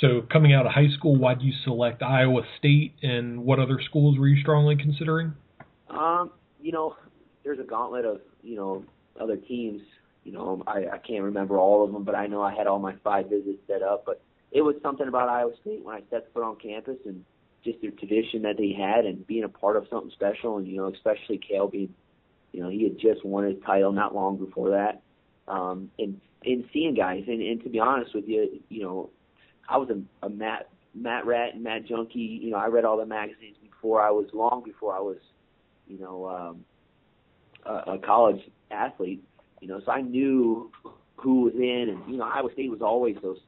So, 0.00 0.22
coming 0.30 0.52
out 0.52 0.66
of 0.66 0.72
high 0.72 0.90
school, 0.96 1.16
why 1.16 1.34
did 1.34 1.44
you 1.44 1.54
select 1.64 2.02
Iowa 2.02 2.42
State, 2.58 2.94
and 3.02 3.44
what 3.44 3.58
other 3.58 3.80
schools 3.88 4.18
were 4.18 4.28
you 4.28 4.40
strongly 4.42 4.76
considering? 4.76 5.32
Um, 5.88 6.32
you 6.60 6.72
know, 6.72 6.96
there's 7.44 7.58
a 7.58 7.64
gauntlet 7.64 8.04
of 8.04 8.20
you 8.42 8.56
know 8.56 8.84
other 9.20 9.36
teams. 9.36 9.80
You 10.24 10.32
know, 10.32 10.62
I, 10.66 10.86
I 10.92 10.98
can't 10.98 11.22
remember 11.22 11.56
all 11.58 11.84
of 11.84 11.92
them, 11.92 12.02
but 12.04 12.14
I 12.14 12.26
know 12.26 12.42
I 12.42 12.54
had 12.54 12.66
all 12.66 12.78
my 12.78 12.94
five 13.04 13.30
visits 13.30 13.58
set 13.66 13.82
up. 13.82 14.04
But 14.04 14.20
it 14.52 14.60
was 14.60 14.74
something 14.82 15.08
about 15.08 15.28
Iowa 15.28 15.52
State 15.62 15.84
when 15.84 15.94
I 15.94 16.02
stepped 16.08 16.34
foot 16.34 16.42
on 16.42 16.56
campus, 16.56 16.98
and 17.06 17.24
just 17.66 17.80
the 17.82 17.90
tradition 17.90 18.42
that 18.42 18.56
they 18.56 18.72
had, 18.72 19.04
and 19.04 19.26
being 19.26 19.44
a 19.44 19.48
part 19.48 19.76
of 19.76 19.86
something 19.90 20.10
special. 20.12 20.56
And 20.56 20.66
you 20.66 20.78
know, 20.78 20.86
especially 20.92 21.38
Cael 21.38 21.70
being, 21.70 21.92
you 22.52 22.62
know, 22.62 22.70
he 22.70 22.84
had 22.84 22.98
just 22.98 23.24
won 23.24 23.44
his 23.44 23.56
title 23.66 23.92
not 23.92 24.14
long 24.14 24.38
before 24.38 24.70
that. 24.70 25.02
Um, 25.48 25.90
and 25.98 26.20
and 26.44 26.64
seeing 26.72 26.94
guys, 26.94 27.24
and, 27.26 27.42
and 27.42 27.62
to 27.62 27.68
be 27.68 27.78
honest 27.78 28.14
with 28.14 28.26
you, 28.26 28.60
you 28.68 28.82
know, 28.82 29.10
I 29.68 29.76
was 29.76 29.90
a, 29.90 30.26
a 30.26 30.30
mat 30.30 30.68
mat 30.94 31.26
rat 31.26 31.54
and 31.54 31.62
mat 31.62 31.86
junkie. 31.86 32.40
You 32.42 32.50
know, 32.50 32.56
I 32.56 32.66
read 32.66 32.84
all 32.84 32.96
the 32.96 33.06
magazines 33.06 33.56
before 33.62 34.02
I 34.02 34.10
was 34.10 34.26
long 34.32 34.62
before 34.64 34.94
I 34.94 35.00
was, 35.00 35.18
you 35.86 35.98
know, 35.98 36.26
um, 36.26 36.64
a, 37.64 37.92
a 37.92 37.98
college 37.98 38.40
athlete. 38.70 39.22
You 39.60 39.68
know, 39.68 39.80
so 39.84 39.90
I 39.90 40.00
knew 40.00 40.70
who 41.16 41.42
was 41.42 41.54
in, 41.54 41.88
and 41.90 42.10
you 42.10 42.18
know, 42.18 42.24
Iowa 42.24 42.50
State 42.52 42.70
was 42.70 42.82
always 42.82 43.16
those, 43.22 43.38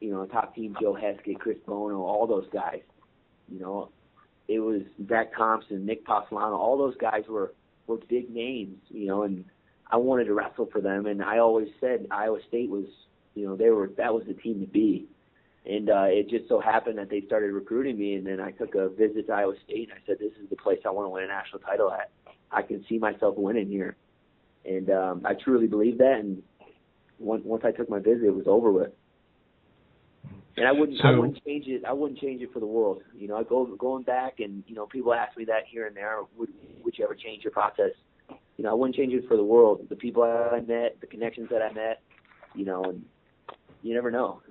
you 0.00 0.10
know, 0.10 0.24
top 0.26 0.54
team 0.54 0.76
Joe 0.80 0.94
Heskett, 1.00 1.38
Chris 1.38 1.58
Bono, 1.66 2.02
all 2.02 2.26
those 2.26 2.46
guys. 2.52 2.80
You 3.50 3.60
know, 3.60 3.90
it 4.46 4.60
was 4.60 4.82
Zach 5.08 5.34
Thompson, 5.36 5.84
Nick 5.86 6.06
Passalano, 6.06 6.58
all 6.58 6.78
those 6.78 6.96
guys 6.96 7.24
were 7.28 7.54
were 7.86 7.98
big 8.08 8.30
names. 8.30 8.78
You 8.88 9.06
know, 9.06 9.22
and 9.22 9.44
I 9.90 9.96
wanted 9.96 10.24
to 10.24 10.34
wrestle 10.34 10.68
for 10.70 10.80
them, 10.80 11.06
and 11.06 11.22
I 11.22 11.38
always 11.38 11.68
said 11.80 12.06
Iowa 12.10 12.38
State 12.48 12.68
was, 12.68 12.86
you 13.34 13.46
know, 13.46 13.56
they 13.56 13.70
were 13.70 13.90
that 13.96 14.12
was 14.12 14.24
the 14.26 14.34
team 14.34 14.60
to 14.60 14.66
be 14.66 15.08
and 15.68 15.90
uh, 15.90 16.06
it 16.06 16.30
just 16.30 16.48
so 16.48 16.60
happened 16.60 16.98
that 16.98 17.10
they 17.10 17.20
started 17.26 17.52
recruiting 17.52 17.98
me, 17.98 18.14
and 18.14 18.26
then 18.26 18.40
I 18.40 18.52
took 18.52 18.74
a 18.74 18.88
visit 18.88 19.26
to 19.26 19.32
Iowa 19.32 19.54
State, 19.64 19.90
and 19.90 19.98
I 19.98 20.06
said, 20.06 20.18
"This 20.18 20.32
is 20.42 20.48
the 20.48 20.56
place 20.56 20.78
I 20.86 20.90
want 20.90 21.06
to 21.06 21.10
win 21.10 21.24
a 21.24 21.26
national 21.26 21.60
title 21.60 21.92
at. 21.92 22.10
I 22.50 22.62
can 22.62 22.84
see 22.88 22.98
myself 22.98 23.36
winning 23.36 23.68
here," 23.68 23.96
and 24.64 24.90
um, 24.90 25.22
I 25.26 25.34
truly 25.34 25.66
believe 25.66 25.98
that. 25.98 26.20
And 26.20 26.42
once 27.18 27.42
once 27.44 27.64
I 27.66 27.70
took 27.70 27.90
my 27.90 27.98
visit, 27.98 28.24
it 28.24 28.34
was 28.34 28.46
over 28.46 28.72
with. 28.72 28.92
And 30.56 30.66
I 30.66 30.72
wouldn't, 30.72 30.98
so, 31.00 31.08
I 31.08 31.16
wouldn't 31.16 31.42
change 31.44 31.66
it. 31.68 31.84
I 31.86 31.92
wouldn't 31.92 32.18
change 32.18 32.42
it 32.42 32.52
for 32.52 32.58
the 32.58 32.66
world. 32.66 33.02
You 33.16 33.28
know, 33.28 33.36
I 33.36 33.44
go 33.44 33.64
going 33.76 34.02
back, 34.02 34.40
and 34.40 34.64
you 34.66 34.74
know, 34.74 34.86
people 34.86 35.14
ask 35.14 35.36
me 35.36 35.44
that 35.44 35.62
here 35.70 35.86
and 35.86 35.96
there. 35.96 36.18
Would 36.36 36.48
would 36.82 36.98
you 36.98 37.04
ever 37.04 37.14
change 37.14 37.44
your 37.44 37.52
process? 37.52 37.92
You 38.56 38.64
know, 38.64 38.70
I 38.70 38.74
wouldn't 38.74 38.96
change 38.96 39.12
it 39.12 39.28
for 39.28 39.36
the 39.36 39.44
world. 39.44 39.86
The 39.88 39.94
people 39.94 40.24
I 40.24 40.58
met, 40.60 41.00
the 41.00 41.06
connections 41.06 41.48
that 41.52 41.62
I 41.62 41.72
met, 41.72 42.02
you 42.56 42.64
know, 42.64 42.82
and 42.82 43.04
you 43.82 43.94
never 43.94 44.10
know. 44.10 44.42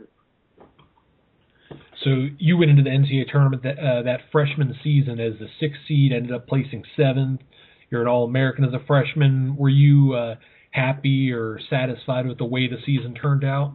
So 2.04 2.28
you 2.38 2.58
went 2.58 2.72
into 2.72 2.84
the 2.84 2.90
NCAA 2.90 3.30
tournament 3.30 3.64
that 3.64 3.78
uh, 3.78 4.04
that 4.04 4.22
freshman 4.32 4.74
season 4.84 5.20
as 5.20 5.34
the 5.40 5.48
sixth 5.60 5.82
seed, 5.88 6.14
ended 6.14 6.32
up 6.32 6.48
placing 6.48 6.84
seventh. 6.96 7.42
You're 7.90 8.02
an 8.02 8.08
All 8.08 8.24
American 8.26 8.64
as 8.64 8.74
a 8.74 8.86
freshman. 8.86 9.56
Were 9.58 9.70
you 9.70 10.14
uh, 10.14 10.36
happy 10.72 11.32
or 11.32 11.60
satisfied 11.70 12.28
with 12.28 12.38
the 12.38 12.46
way 12.46 12.68
the 12.68 12.78
season 12.86 13.14
turned 13.14 13.44
out? 13.44 13.74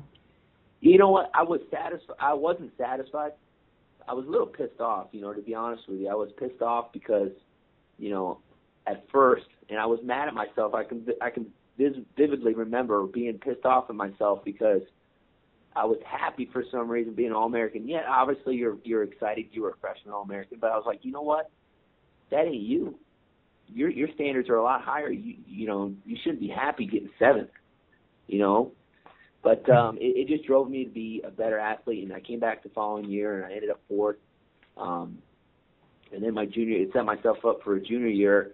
You 0.82 0.98
know 0.98 1.10
what? 1.10 1.30
I 1.32 1.44
was 1.44 1.60
satisfied. 1.70 2.16
I 2.18 2.34
wasn't 2.34 2.72
satisfied. 2.76 3.32
I 4.08 4.14
was 4.14 4.26
a 4.26 4.28
little 4.28 4.48
pissed 4.48 4.80
off. 4.80 5.06
You 5.12 5.20
know, 5.20 5.32
to 5.32 5.40
be 5.40 5.54
honest 5.54 5.84
with 5.88 6.00
you, 6.00 6.08
I 6.08 6.14
was 6.14 6.30
pissed 6.36 6.60
off 6.60 6.92
because, 6.92 7.30
you 7.98 8.10
know, 8.10 8.40
at 8.88 9.04
first, 9.12 9.46
and 9.70 9.78
I 9.78 9.86
was 9.86 10.00
mad 10.02 10.26
at 10.26 10.34
myself. 10.34 10.74
I 10.74 10.82
can 10.82 11.06
I 11.22 11.30
can 11.30 11.46
vividly 11.78 12.54
remember 12.54 13.06
being 13.06 13.38
pissed 13.38 13.64
off 13.64 13.90
at 13.90 13.94
myself 13.94 14.44
because 14.44 14.82
I 15.76 15.84
was 15.84 15.98
happy 16.04 16.50
for 16.52 16.64
some 16.70 16.88
reason 16.88 17.14
being 17.14 17.32
All 17.32 17.46
American. 17.46 17.88
Yeah, 17.88 18.02
obviously 18.08 18.56
you're 18.56 18.76
you're 18.82 19.04
excited 19.04 19.46
you 19.52 19.62
were 19.62 19.70
a 19.70 19.76
freshman 19.80 20.12
All 20.12 20.22
American, 20.22 20.58
but 20.60 20.72
I 20.72 20.76
was 20.76 20.84
like, 20.84 20.98
you 21.02 21.12
know 21.12 21.22
what? 21.22 21.48
That 22.32 22.46
ain't 22.46 22.62
you. 22.62 22.98
Your 23.68 23.88
your 23.88 24.08
standards 24.16 24.48
are 24.48 24.56
a 24.56 24.64
lot 24.64 24.82
higher. 24.82 25.10
You 25.12 25.36
you 25.46 25.68
know 25.68 25.94
you 26.04 26.16
shouldn't 26.24 26.40
be 26.40 26.48
happy 26.48 26.86
getting 26.86 27.10
seventh. 27.20 27.50
You 28.26 28.40
know, 28.40 28.72
but 29.42 29.68
um, 29.70 29.96
it, 29.98 30.28
it 30.28 30.28
just 30.28 30.46
drove 30.46 30.70
me 30.70 30.84
to 30.84 30.90
be 30.90 31.22
a 31.24 31.30
better 31.30 31.58
athlete, 31.58 32.04
and 32.04 32.12
I 32.12 32.20
came 32.20 32.40
back 32.40 32.62
the 32.62 32.68
following 32.70 33.10
year 33.10 33.36
and 33.36 33.46
I 33.46 33.54
ended 33.54 33.70
up 33.70 33.80
fourth. 33.88 34.16
Um, 34.76 35.18
and 36.12 36.22
then 36.22 36.34
my 36.34 36.46
junior, 36.46 36.78
it 36.78 36.90
set 36.92 37.04
myself 37.04 37.38
up 37.44 37.60
for 37.62 37.76
a 37.76 37.80
junior 37.80 38.08
year. 38.08 38.52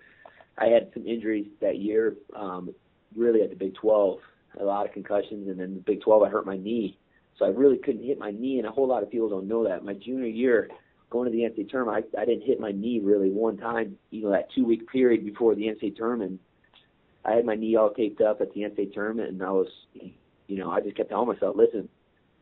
I 0.57 0.67
had 0.67 0.91
some 0.95 1.07
injuries 1.07 1.47
that 1.61 1.79
year, 1.79 2.15
um, 2.35 2.75
really 3.17 3.43
at 3.43 3.51
the 3.51 3.57
Big 3.57 3.75
12, 3.75 4.19
a 4.61 4.65
lot 4.65 4.87
of 4.87 4.93
concussions, 4.93 5.49
and 5.49 5.59
then 5.59 5.75
the 5.75 5.81
Big 5.81 6.03
12 6.03 6.23
I 6.23 6.29
hurt 6.29 6.47
my 6.47 6.57
knee 6.57 6.99
so 7.39 7.45
I 7.45 7.49
really 7.49 7.79
couldn't 7.79 8.05
hit 8.05 8.19
my 8.19 8.33
knee, 8.33 8.59
and 8.59 8.67
a 8.67 8.71
whole 8.71 8.89
lot 8.89 9.03
of 9.03 9.11
people 9.11 9.29
don't 9.29 9.47
know 9.47 9.65
that. 9.65 9.85
My 9.85 9.95
junior 9.95 10.27
year, 10.27 10.69
going 11.11 11.31
to 11.31 11.37
the 11.37 11.45
NCAA 11.45 11.71
tournament, 11.71 12.07
I, 12.17 12.23
I 12.23 12.25
didn't 12.25 12.45
hit 12.45 12.59
my 12.59 12.73
knee 12.73 13.01
really 13.03 13.31
one 13.31 13.57
time. 13.57 13.97
You 14.11 14.25
know, 14.25 14.31
that 14.31 14.49
two 14.55 14.65
week 14.65 14.91
period 14.91 15.25
before 15.25 15.55
the 15.55 15.63
NCAA 15.63 15.97
tournament, 15.97 16.41
I 17.25 17.33
had 17.33 17.45
my 17.45 17.55
knee 17.55 17.77
all 17.77 17.91
taped 17.91 18.21
up 18.21 18.41
at 18.41 18.53
the 18.55 18.63
NCAA 18.63 18.93
tournament, 18.93 19.31
and 19.31 19.43
I 19.43 19.51
was, 19.51 19.69
you 20.49 20.57
know, 20.59 20.71
I 20.71 20.81
just 20.81 20.97
kept 20.97 21.11
telling 21.11 21.29
myself, 21.29 21.55
listen, 21.57 21.89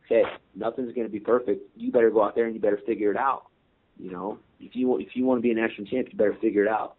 okay, 0.05 0.23
nothing's 0.55 0.93
going 0.93 1.05
to 1.05 1.11
be 1.11 1.19
perfect. 1.19 1.61
You 1.75 1.91
better 1.91 2.09
go 2.09 2.23
out 2.23 2.33
there 2.33 2.45
and 2.45 2.55
you 2.55 2.61
better 2.61 2.79
figure 2.85 3.11
it 3.11 3.17
out. 3.17 3.43
You 3.99 4.11
know, 4.11 4.39
if 4.59 4.75
you 4.75 4.97
if 4.97 5.09
you 5.13 5.25
want 5.25 5.39
to 5.39 5.41
be 5.41 5.51
a 5.51 5.55
national 5.55 5.87
champ, 5.87 6.07
you 6.11 6.17
better 6.17 6.37
figure 6.41 6.63
it 6.63 6.69
out. 6.69 6.95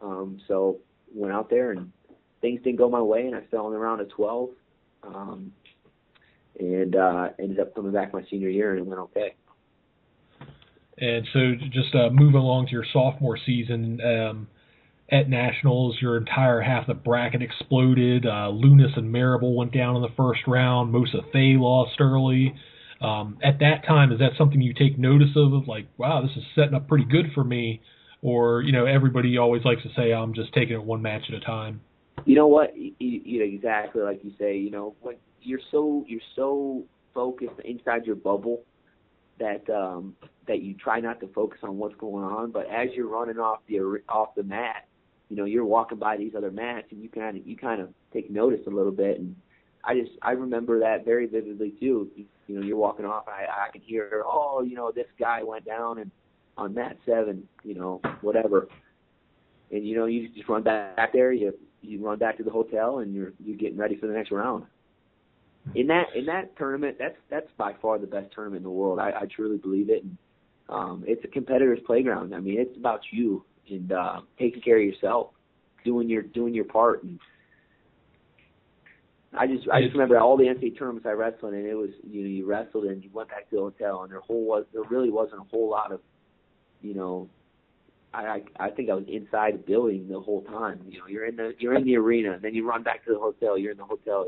Um, 0.00 0.40
so 0.48 0.78
went 1.14 1.34
out 1.34 1.50
there 1.50 1.72
and 1.72 1.92
things 2.40 2.60
didn't 2.62 2.78
go 2.78 2.88
my 2.88 3.02
way, 3.02 3.26
and 3.26 3.34
I 3.34 3.42
fell 3.50 3.66
in 3.66 3.72
the 3.72 3.78
round 3.78 4.00
of 4.00 4.08
12. 4.10 4.50
Um, 5.02 5.52
and 6.58 6.96
uh, 6.96 7.28
ended 7.38 7.60
up 7.60 7.74
coming 7.74 7.92
back 7.92 8.12
my 8.12 8.24
senior 8.30 8.48
year 8.48 8.72
and 8.72 8.80
it 8.80 8.86
went 8.86 9.00
okay. 9.00 9.34
And 11.00 11.26
so, 11.32 11.54
just 11.70 11.94
uh, 11.94 12.10
moving 12.10 12.40
along 12.40 12.66
to 12.66 12.72
your 12.72 12.84
sophomore 12.92 13.38
season 13.46 14.00
um, 14.00 14.48
at 15.10 15.28
nationals, 15.28 15.96
your 16.00 16.16
entire 16.16 16.60
half 16.60 16.86
the 16.86 16.94
bracket 16.94 17.42
exploded. 17.42 18.26
Uh, 18.26 18.52
Lewnes 18.52 18.96
and 18.96 19.10
Marable 19.10 19.56
went 19.56 19.72
down 19.72 19.96
in 19.96 20.02
the 20.02 20.12
first 20.16 20.40
round. 20.46 20.92
Moza 20.92 21.22
Fay 21.32 21.56
lost 21.56 21.96
early. 22.00 22.54
Um, 23.00 23.38
at 23.42 23.60
that 23.60 23.86
time, 23.86 24.12
is 24.12 24.18
that 24.18 24.32
something 24.36 24.60
you 24.60 24.74
take 24.74 24.98
notice 24.98 25.30
of? 25.36 25.66
Like, 25.66 25.86
wow, 25.96 26.20
this 26.20 26.36
is 26.36 26.42
setting 26.54 26.74
up 26.74 26.88
pretty 26.88 27.04
good 27.04 27.26
for 27.34 27.44
me. 27.44 27.80
Or, 28.20 28.62
you 28.62 28.72
know, 28.72 28.84
everybody 28.84 29.38
always 29.38 29.64
likes 29.64 29.82
to 29.82 29.88
say, 29.96 30.12
I'm 30.12 30.34
just 30.34 30.52
taking 30.52 30.74
it 30.74 30.82
one 30.82 31.00
match 31.00 31.22
at 31.28 31.34
a 31.34 31.40
time. 31.40 31.80
You 32.24 32.34
know 32.34 32.48
what? 32.48 32.76
You, 32.76 32.92
you 32.98 33.38
know, 33.38 33.44
exactly 33.44 34.02
like 34.02 34.24
you 34.24 34.32
say. 34.38 34.56
You 34.58 34.72
know, 34.72 34.96
when 35.00 35.16
you're 35.40 35.60
so 35.70 36.04
you're 36.08 36.20
so 36.34 36.84
focused 37.14 37.60
inside 37.64 38.04
your 38.04 38.16
bubble 38.16 38.64
that 39.38 39.70
um, 39.70 40.16
that 40.48 40.60
you 40.60 40.74
try 40.74 40.98
not 40.98 41.20
to 41.20 41.28
focus 41.28 41.60
on 41.62 41.78
what's 41.78 41.94
going 41.94 42.24
on. 42.24 42.50
But 42.50 42.66
as 42.66 42.88
you're 42.96 43.08
running 43.08 43.38
off 43.38 43.60
the 43.68 43.78
off 44.08 44.34
the 44.34 44.42
mat, 44.42 44.87
you 45.28 45.36
know 45.36 45.44
you're 45.44 45.64
walking 45.64 45.98
by 45.98 46.16
these 46.16 46.34
other 46.36 46.50
mats, 46.50 46.86
and 46.90 47.02
you 47.02 47.08
kind 47.08 47.36
of 47.36 47.46
you 47.46 47.56
kind 47.56 47.80
of 47.80 47.90
take 48.12 48.30
notice 48.30 48.60
a 48.66 48.70
little 48.70 48.92
bit. 48.92 49.18
And 49.18 49.34
I 49.84 49.98
just 49.98 50.12
I 50.22 50.32
remember 50.32 50.80
that 50.80 51.04
very 51.04 51.26
vividly 51.26 51.74
too. 51.78 52.08
You, 52.16 52.26
know, 52.48 52.62
you're 52.66 52.76
walking 52.76 53.04
off, 53.04 53.24
and 53.26 53.34
I 53.34 53.68
I 53.68 53.70
can 53.70 53.82
hear, 53.82 54.22
oh, 54.26 54.62
you 54.62 54.74
know, 54.74 54.92
this 54.92 55.06
guy 55.18 55.42
went 55.42 55.64
down 55.64 55.98
and 55.98 56.10
on 56.56 56.74
mat 56.74 56.96
seven, 57.06 57.46
you 57.62 57.74
know, 57.74 58.00
whatever. 58.20 58.68
And 59.70 59.86
you 59.86 59.96
know, 59.96 60.06
you 60.06 60.28
just 60.30 60.48
run 60.48 60.62
back 60.62 61.12
there. 61.12 61.32
You 61.32 61.54
you 61.82 62.04
run 62.04 62.18
back 62.18 62.36
to 62.38 62.42
the 62.42 62.50
hotel, 62.50 62.98
and 62.98 63.14
you're 63.14 63.32
you're 63.44 63.56
getting 63.56 63.78
ready 63.78 63.96
for 63.96 64.06
the 64.06 64.14
next 64.14 64.30
round 64.30 64.64
in 65.74 65.86
that 65.88 66.06
in 66.14 66.26
that 66.26 66.56
tournament, 66.56 66.96
that's 66.98 67.16
that's 67.30 67.48
by 67.56 67.74
far 67.80 67.98
the 67.98 68.06
best 68.06 68.32
tournament 68.34 68.58
in 68.58 68.64
the 68.64 68.70
world. 68.70 68.98
I, 68.98 69.10
I 69.10 69.26
truly 69.34 69.58
believe 69.58 69.90
it. 69.90 70.02
And, 70.02 70.16
um, 70.68 71.04
it's 71.06 71.24
a 71.24 71.28
competitor's 71.28 71.78
playground. 71.86 72.34
I 72.34 72.40
mean, 72.40 72.60
it's 72.60 72.76
about 72.76 73.00
you 73.10 73.44
and 73.70 73.92
uh, 73.92 74.20
taking 74.38 74.62
care 74.62 74.78
of 74.78 74.84
yourself, 74.84 75.30
doing 75.84 76.08
your 76.08 76.22
doing 76.22 76.54
your 76.54 76.64
part. 76.64 77.02
And 77.02 77.18
I 79.36 79.46
just 79.46 79.68
I 79.68 79.82
just 79.82 79.92
remember 79.92 80.18
all 80.18 80.36
the 80.36 80.44
NCAA 80.44 80.78
tournaments 80.78 81.06
I 81.06 81.12
wrestled 81.12 81.54
in. 81.54 81.66
It 81.66 81.76
was 81.76 81.90
you 82.02 82.22
know 82.22 82.28
you 82.28 82.46
wrestled 82.46 82.84
and 82.84 83.02
you 83.02 83.10
went 83.12 83.28
back 83.28 83.48
to 83.50 83.56
the 83.56 83.62
hotel 83.62 84.02
and 84.02 84.12
there 84.12 84.20
whole 84.20 84.44
was 84.44 84.64
there 84.72 84.82
really 84.90 85.10
wasn't 85.10 85.40
a 85.40 85.44
whole 85.44 85.70
lot 85.70 85.92
of, 85.92 86.00
you 86.80 86.94
know, 86.94 87.28
I 88.14 88.42
I, 88.58 88.66
I 88.66 88.70
think 88.70 88.90
I 88.90 88.94
was 88.94 89.04
inside 89.08 89.54
the 89.54 89.58
building 89.58 90.08
the 90.08 90.20
whole 90.20 90.42
time. 90.42 90.80
You 90.88 91.00
know 91.00 91.06
you're 91.06 91.26
in 91.26 91.36
the 91.36 91.52
you're 91.58 91.74
in 91.74 91.84
the 91.84 91.96
arena 91.96 92.32
and 92.32 92.42
then 92.42 92.54
you 92.54 92.66
run 92.66 92.82
back 92.82 93.04
to 93.04 93.12
the 93.12 93.18
hotel. 93.18 93.58
You're 93.58 93.72
in 93.72 93.78
the 93.78 93.84
hotel. 93.84 94.26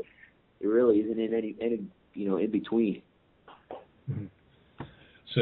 It 0.59 0.67
really 0.67 0.99
isn't 0.99 1.19
in 1.19 1.33
any 1.33 1.55
any 1.59 1.81
you 2.13 2.29
know 2.29 2.37
in 2.37 2.51
between. 2.51 3.01
Mm-hmm. 4.09 4.25
So 5.33 5.41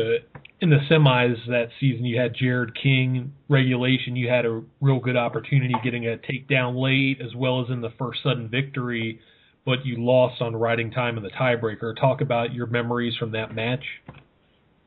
in 0.62 0.70
the 0.70 0.80
semis 0.90 1.36
that 1.48 1.70
season, 1.80 2.06
you 2.06 2.20
had 2.20 2.36
Jarrod 2.36 2.72
King. 2.82 3.34
Regulation, 3.48 4.16
you 4.16 4.30
had 4.30 4.46
a 4.46 4.62
real 4.82 5.00
good 5.00 5.18
opportunity 5.18 5.74
getting 5.84 6.08
a 6.08 6.18
takedown 6.18 6.82
late, 6.82 7.26
as 7.26 7.34
well 7.36 7.62
as 7.62 7.70
in 7.70 7.82
the 7.82 7.92
first 7.98 8.22
sudden 8.24 8.50
victory 8.50 9.20
but 9.70 9.86
you 9.86 10.04
lost 10.04 10.42
on 10.42 10.56
riding 10.56 10.90
time 10.90 11.16
in 11.18 11.24
the 11.24 11.30
tiebreaker. 11.30 11.96
Talk 11.96 12.22
about 12.22 12.54
your 12.54 12.66
memories 12.66 13.16
from 13.18 13.32
that 13.34 13.54
match. 13.54 13.84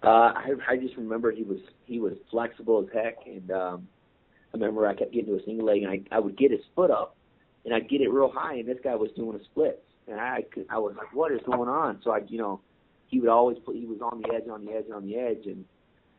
Uh, 0.03 0.09
I, 0.09 0.49
I 0.69 0.77
just 0.77 0.97
remember 0.97 1.31
he 1.31 1.45
was 1.45 1.59
he 1.85 2.01
was 2.01 2.15
flexible 2.31 2.85
as 2.85 2.93
heck, 2.93 3.19
and 3.25 3.49
um, 3.53 3.89
I 4.53 4.57
remember 4.57 4.87
I 4.87 4.95
kept 4.95 5.13
getting 5.13 5.29
to 5.29 5.41
a 5.41 5.45
single 5.45 5.67
leg, 5.67 5.83
and 5.85 5.91
I 5.93 6.17
I 6.17 6.19
would 6.19 6.37
get 6.37 6.51
his 6.51 6.61
foot 6.75 6.91
up, 6.91 7.17
and 7.65 7.73
I'd 7.73 7.89
get 7.89 8.01
it 8.01 8.11
real 8.11 8.33
high, 8.35 8.57
and 8.57 8.69
this 8.69 8.79
guy 8.83 8.97
was 8.97 9.11
doing 9.15 9.39
a 9.41 9.45
split, 9.45 9.85
and 10.09 10.19
I 10.19 10.45
I 10.69 10.79
was 10.79 10.95
like, 10.99 11.15
what 11.15 11.31
is 11.31 11.41
going 11.47 11.69
on? 11.69 12.01
So 12.03 12.11
I 12.11 12.21
you 12.27 12.39
know, 12.39 12.61
he 13.13 13.21
would 13.21 13.29
always 13.29 13.59
put 13.65 13.77
he 13.77 13.85
was 13.85 14.01
on 14.01 14.23
the 14.23 14.35
edge, 14.35 14.49
on 14.51 14.65
the 14.65 14.73
edge, 14.73 14.87
on 14.93 15.07
the 15.07 15.17
edge, 15.17 15.45
and 15.45 15.65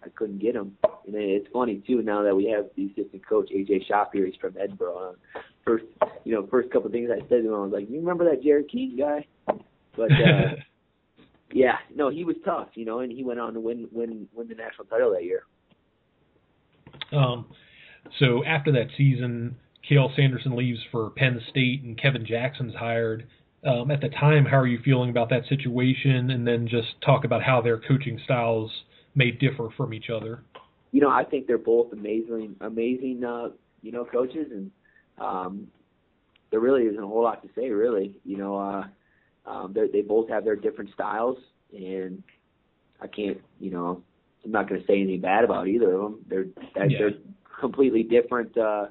I 0.04 0.10
couldn't 0.10 0.38
get 0.38 0.56
him. 0.56 0.78
And 1.08 1.16
it's 1.16 1.48
funny 1.52 1.84
too 1.86 2.04
now 2.04 2.22
that 2.22 2.36
we 2.36 2.46
have 2.46 2.68
the 2.78 2.86
assistant 2.86 3.28
coach 3.28 3.50
AJ 3.50 3.90
Schopp 3.90 4.10
here. 4.14 4.28
He's 4.28 4.36
from 4.40 4.54
Edinboro. 4.54 5.16
First, 5.66 5.86
you 6.24 6.36
know, 6.36 6.48
first 6.52 6.70
couple 6.70 6.88
of 6.88 6.94
things 6.94 7.10
I 7.12 7.20
said 7.22 7.42
to 7.42 7.48
him, 7.48 7.54
I 7.56 7.60
was 7.60 7.72
like, 7.74 7.90
"You 7.90 8.00
remember 8.00 8.26
that 8.26 8.44
Jarrod 8.44 8.70
King 8.70 8.96
guy?" 8.98 9.26
But 9.98 10.12
uh, 10.12 10.56
yeah, 11.52 11.78
no, 11.96 12.10
he 12.10 12.26
was 12.26 12.36
tough, 12.46 12.70
you 12.76 12.86
know, 12.86 13.00
and 13.00 13.12
he 13.12 13.24
went 13.24 13.40
on 13.40 13.56
to 13.56 13.60
win 13.60 13.88
win 13.92 14.28
win 14.34 14.48
the 14.48 14.56
national 14.56 14.86
title 14.86 15.12
that 15.14 15.24
year. 15.24 15.44
Um, 17.12 17.48
so 18.20 18.44
after 18.46 18.72
that 18.74 18.88
season, 18.96 19.56
Cael 19.90 20.16
Sanderson 20.16 20.56
leaves 20.56 20.80
for 20.92 21.10
Penn 21.10 21.42
State, 21.50 21.82
and 21.82 22.00
Kevin 22.00 22.24
Jackson's 22.24 22.76
hired. 22.76 23.28
Um, 23.66 23.92
at 23.92 24.02
the 24.02 24.10
time, 24.10 24.46
how 24.46 24.58
are 24.58 24.68
you 24.68 24.80
feeling 24.84 25.10
about 25.10 25.30
that 25.30 25.46
situation? 25.48 26.32
And 26.32 26.46
then 26.46 26.68
just 26.68 27.02
talk 27.02 27.24
about 27.24 27.42
how 27.42 27.62
their 27.62 27.80
coaching 27.80 28.20
styles 28.24 28.72
may 29.16 29.32
differ 29.32 29.70
from 29.76 29.94
each 29.94 30.10
other? 30.10 30.44
You 30.92 31.02
know, 31.02 31.10
I 31.10 31.24
think 31.24 31.48
they're 31.48 31.58
both 31.58 31.92
amazing, 31.92 32.56
amazing, 32.62 33.24
uh, 33.24 33.50
you 33.82 33.92
know, 33.92 34.06
coaches, 34.06 34.48
and 34.52 34.72
um, 35.18 35.68
there 36.52 36.60
really 36.60 36.84
isn't 36.84 37.02
a 37.02 37.08
whole 37.08 37.24
lot 37.24 37.42
to 37.44 37.50
say, 37.56 37.70
really. 37.70 38.16
You 38.24 38.38
know, 38.38 38.58
uh, 38.58 38.84
um, 39.50 39.74
they 39.74 40.02
both 40.02 40.30
have 40.30 40.46
their 40.46 40.56
different 40.56 40.92
styles, 40.94 41.38
and 41.76 42.22
I 43.02 43.08
can't, 43.08 43.42
you 43.60 43.72
know, 43.72 44.04
I'm 44.46 44.52
not 44.52 44.70
going 44.70 44.82
to 44.82 44.88
say 44.88 45.02
anything 45.02 45.22
bad 45.22 45.44
about 45.44 45.68
either 45.68 45.94
of 45.94 46.02
them. 46.02 46.20
They're 46.28 46.46
yeah. 46.88 46.98
they're 47.00 47.12
completely 47.60 48.04
different 48.04 48.58
uh, 48.58 48.88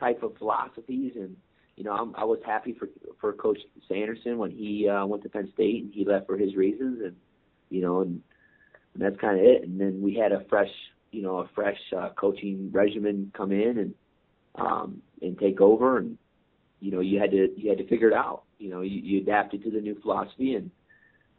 type 0.00 0.22
of 0.22 0.36
philosophies, 0.38 1.12
and 1.14 1.36
you 1.82 1.90
know, 1.90 1.96
I'm, 1.96 2.14
I 2.14 2.22
was 2.22 2.38
happy 2.46 2.76
for 2.78 2.88
for 3.20 3.32
Coach 3.32 3.58
Sanderson 3.88 4.38
when 4.38 4.52
he 4.52 4.88
uh, 4.88 5.04
went 5.04 5.24
to 5.24 5.28
Penn 5.28 5.50
State 5.52 5.82
and 5.82 5.92
he 5.92 6.04
left 6.04 6.28
for 6.28 6.38
his 6.38 6.54
reasons, 6.54 7.00
and 7.02 7.16
you 7.70 7.80
know, 7.80 8.02
and 8.02 8.22
and 8.94 9.02
that's 9.02 9.16
kind 9.20 9.36
of 9.36 9.44
it. 9.44 9.64
And 9.64 9.80
then 9.80 10.00
we 10.00 10.14
had 10.14 10.30
a 10.30 10.44
fresh, 10.48 10.70
you 11.10 11.22
know, 11.22 11.38
a 11.38 11.48
fresh 11.56 11.78
uh, 11.96 12.10
coaching 12.10 12.70
regimen 12.72 13.32
come 13.36 13.50
in 13.50 13.78
and 13.78 13.94
um, 14.54 15.02
and 15.22 15.36
take 15.40 15.60
over, 15.60 15.98
and 15.98 16.16
you 16.78 16.92
know, 16.92 17.00
you 17.00 17.18
had 17.18 17.32
to 17.32 17.48
you 17.56 17.68
had 17.68 17.78
to 17.78 17.88
figure 17.88 18.10
it 18.10 18.14
out. 18.14 18.44
You 18.60 18.70
know, 18.70 18.82
you, 18.82 19.00
you 19.00 19.20
adapted 19.20 19.64
to 19.64 19.70
the 19.72 19.80
new 19.80 19.98
philosophy, 20.02 20.54
and 20.54 20.70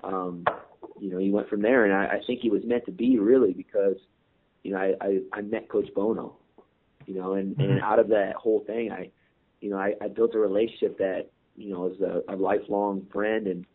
um, 0.04 0.44
you 1.00 1.10
know, 1.10 1.20
you 1.20 1.32
went 1.32 1.48
from 1.48 1.62
there. 1.62 1.86
And 1.86 1.94
I, 1.94 2.18
I 2.18 2.22
think 2.28 2.42
he 2.42 2.50
was 2.50 2.64
meant 2.66 2.86
to 2.88 2.92
be 2.92 3.18
really 3.18 3.54
because, 3.54 3.96
you 4.64 4.74
know, 4.74 4.78
I 4.78 4.94
I, 5.00 5.20
I 5.32 5.42
met 5.42 5.70
Coach 5.70 5.88
Bono, 5.96 6.36
you 7.06 7.16
know, 7.16 7.36
and 7.36 7.58
and 7.60 7.80
out 7.82 8.00
of 8.00 8.10
that 8.10 8.34
whole 8.36 8.66
thing, 8.68 8.92
I, 8.92 9.10
you 9.64 9.70
know, 9.70 9.78
I, 9.78 9.94
I 10.02 10.10
built 10.10 10.36
a 10.36 10.40
relationship 10.40 10.98
that 10.98 11.30
you 11.56 11.74
know 11.74 11.88
is 11.88 12.02
a, 12.02 12.34
a 12.34 12.36
lifelong 12.36 13.08
friend 13.12 13.48
and 13.48 13.66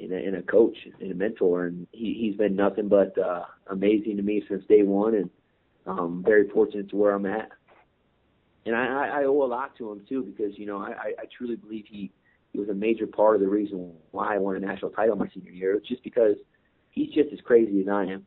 in 0.00 0.12
a, 0.12 0.16
in 0.16 0.34
a 0.34 0.42
coach 0.42 0.76
and 1.00 1.12
a 1.12 1.14
mentor, 1.14 1.66
and 1.66 1.86
he, 1.92 2.16
he's 2.18 2.36
been 2.36 2.56
nothing 2.56 2.88
but 2.88 3.16
uh, 3.16 3.44
amazing 3.68 4.16
to 4.16 4.22
me 4.22 4.42
since 4.48 4.64
day 4.66 4.82
one, 4.82 5.14
and 5.14 5.30
um, 5.86 6.24
very 6.26 6.48
fortunate 6.48 6.90
to 6.90 6.96
where 6.96 7.12
I'm 7.12 7.26
at. 7.26 7.50
And 8.66 8.74
I, 8.74 9.20
I 9.20 9.24
owe 9.24 9.42
a 9.42 9.46
lot 9.46 9.76
to 9.78 9.92
him 9.92 10.02
too, 10.08 10.24
because 10.24 10.58
you 10.58 10.66
know 10.66 10.78
I, 10.78 11.12
I 11.16 11.24
truly 11.38 11.54
believe 11.54 11.84
he 11.88 12.10
he 12.52 12.58
was 12.58 12.68
a 12.68 12.74
major 12.74 13.06
part 13.06 13.36
of 13.36 13.40
the 13.40 13.48
reason 13.48 13.92
why 14.10 14.34
I 14.34 14.38
won 14.38 14.56
a 14.56 14.58
national 14.58 14.90
title 14.90 15.14
my 15.14 15.28
senior 15.32 15.52
year. 15.52 15.74
It's 15.74 15.86
just 15.86 16.02
because 16.02 16.34
he's 16.90 17.14
just 17.14 17.32
as 17.32 17.38
crazy 17.44 17.80
as 17.82 17.88
I 17.88 18.02
am. 18.06 18.26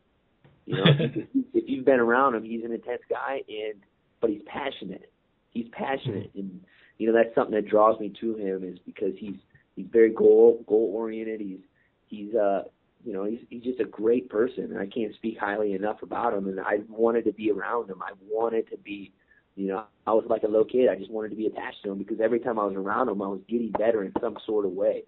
You 0.65 0.77
know, 0.77 0.83
if, 0.87 1.27
if 1.53 1.63
you've 1.67 1.85
been 1.85 1.99
around 1.99 2.35
him, 2.35 2.45
he's 2.45 2.63
an 2.63 2.71
intense 2.71 3.01
guy, 3.09 3.41
and 3.49 3.81
but 4.21 4.29
he's 4.29 4.41
passionate. 4.45 5.11
He's 5.53 5.67
passionate, 5.71 6.31
and 6.35 6.61
you 6.97 7.07
know 7.07 7.13
that's 7.13 7.33
something 7.35 7.55
that 7.55 7.67
draws 7.67 7.99
me 7.99 8.13
to 8.21 8.35
him 8.35 8.63
is 8.63 8.79
because 8.85 9.13
he's 9.17 9.35
he's 9.75 9.87
very 9.91 10.09
goal 10.09 10.63
goal 10.67 10.91
oriented. 10.93 11.41
He's 11.41 11.59
he's 12.07 12.35
uh 12.35 12.63
you 13.03 13.13
know 13.13 13.25
he's 13.25 13.39
he's 13.49 13.63
just 13.63 13.79
a 13.79 13.85
great 13.85 14.29
person, 14.29 14.65
and 14.65 14.79
I 14.79 14.87
can't 14.87 15.13
speak 15.15 15.37
highly 15.37 15.73
enough 15.73 16.01
about 16.01 16.33
him. 16.33 16.47
And 16.47 16.59
I 16.59 16.79
wanted 16.89 17.25
to 17.25 17.33
be 17.33 17.51
around 17.51 17.89
him. 17.89 18.01
I 18.01 18.13
wanted 18.29 18.69
to 18.71 18.77
be, 18.77 19.11
you 19.55 19.67
know, 19.67 19.83
I 20.07 20.11
was 20.13 20.25
like 20.27 20.43
a 20.43 20.47
little 20.47 20.65
kid. 20.65 20.89
I 20.89 20.95
just 20.95 21.11
wanted 21.11 21.29
to 21.29 21.35
be 21.35 21.47
attached 21.47 21.83
to 21.83 21.91
him 21.91 21.97
because 21.97 22.19
every 22.19 22.39
time 22.39 22.57
I 22.57 22.65
was 22.65 22.75
around 22.75 23.09
him, 23.09 23.21
I 23.21 23.27
was 23.27 23.41
getting 23.47 23.71
better 23.71 24.03
in 24.03 24.13
some 24.21 24.37
sort 24.45 24.65
of 24.65 24.71
way. 24.71 25.03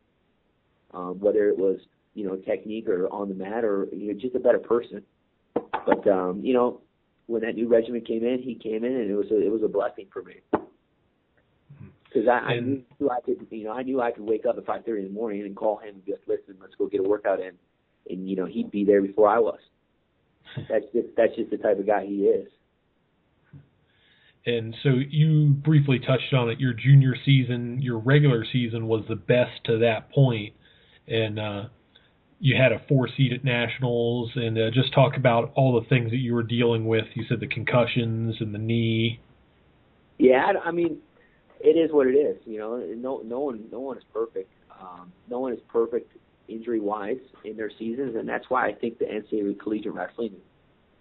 Um, 0.93 1.19
whether 1.19 1.49
it 1.49 1.57
was 1.57 1.79
you 2.13 2.25
know 2.25 2.35
technique 2.37 2.87
or 2.87 3.11
on 3.11 3.29
the 3.29 3.35
mat 3.35 3.63
or 3.63 3.87
you 3.91 4.13
know 4.13 4.19
just 4.19 4.35
a 4.35 4.39
better 4.39 4.59
person. 4.59 5.01
But 5.53 6.07
um, 6.07 6.41
you 6.43 6.53
know, 6.53 6.81
when 7.27 7.41
that 7.41 7.55
new 7.55 7.67
regiment 7.67 8.07
came 8.07 8.23
in, 8.23 8.41
he 8.41 8.55
came 8.55 8.83
in 8.83 8.93
and 8.93 9.09
it 9.09 9.15
was 9.15 9.31
a, 9.31 9.45
it 9.45 9.51
was 9.51 9.63
a 9.63 9.67
blessing 9.67 10.07
for 10.11 10.23
me 10.23 10.35
because 12.15 12.29
I, 12.29 12.53
I 12.53 12.59
knew 12.59 13.09
I 13.09 13.19
could, 13.25 13.45
you 13.49 13.65
know, 13.65 13.71
I 13.71 13.83
knew 13.83 14.01
I 14.01 14.11
could 14.11 14.23
wake 14.23 14.45
up 14.45 14.57
at 14.57 14.65
five 14.65 14.85
thirty 14.85 15.01
in 15.01 15.07
the 15.07 15.13
morning 15.13 15.41
and 15.41 15.55
call 15.55 15.77
him 15.77 15.95
and 15.95 16.05
be 16.05 16.13
like, 16.13 16.21
"Listen, 16.27 16.55
let's 16.61 16.75
go 16.75 16.87
get 16.87 17.01
a 17.01 17.03
workout 17.03 17.39
in," 17.39 17.51
and 18.09 18.29
you 18.29 18.35
know, 18.35 18.45
he'd 18.45 18.71
be 18.71 18.85
there 18.85 19.01
before 19.01 19.27
I 19.27 19.39
was. 19.39 19.59
that's 20.69 20.85
just 20.93 21.07
that's 21.17 21.35
just 21.35 21.51
the 21.51 21.57
type 21.57 21.79
of 21.79 21.85
guy 21.85 22.05
he 22.05 22.25
is. 22.25 22.47
And 24.45 24.75
so 24.83 24.89
you 25.09 25.47
briefly 25.49 25.99
touched 25.99 26.33
on 26.33 26.49
it. 26.49 26.59
Your 26.59 26.73
junior 26.73 27.15
season, 27.25 27.81
your 27.81 27.97
regular 27.97 28.45
season 28.53 28.87
was 28.87 29.03
the 29.09 29.15
best 29.15 29.63
to 29.65 29.79
that 29.79 30.11
point, 30.11 30.53
and 31.07 31.39
uh, 31.39 31.63
you 32.39 32.55
had 32.55 32.71
a 32.71 32.79
four 32.87 33.07
seed 33.15 33.33
at 33.33 33.43
nationals. 33.43 34.31
And 34.35 34.57
uh, 34.57 34.71
just 34.71 34.93
talk 34.93 35.17
about 35.17 35.51
all 35.55 35.79
the 35.79 35.87
things 35.87 36.11
that 36.11 36.17
you 36.17 36.33
were 36.33 36.43
dealing 36.43 36.85
with. 36.85 37.05
You 37.13 37.25
said 37.27 37.39
the 37.39 37.47
concussions 37.47 38.35
and 38.39 38.53
the 38.53 38.59
knee. 38.59 39.19
Yeah, 40.17 40.53
I 40.63 40.71
mean, 40.71 40.99
it 41.59 41.77
is 41.77 41.91
what 41.91 42.07
it 42.07 42.11
is. 42.13 42.37
You 42.45 42.59
know, 42.59 42.77
no 42.77 43.21
no 43.25 43.39
one 43.41 43.65
no 43.71 43.79
one 43.79 43.97
is 43.97 44.03
perfect. 44.13 44.51
Um, 44.79 45.11
no 45.29 45.39
one 45.39 45.53
is 45.53 45.59
perfect 45.67 46.11
injury 46.47 46.79
wise 46.79 47.17
in 47.43 47.57
their 47.57 47.71
seasons, 47.77 48.15
and 48.15 48.27
that's 48.27 48.45
why 48.49 48.67
I 48.67 48.73
think 48.73 48.99
the 48.99 49.05
NCAA 49.05 49.59
collegiate 49.59 49.93
wrestling. 49.93 50.35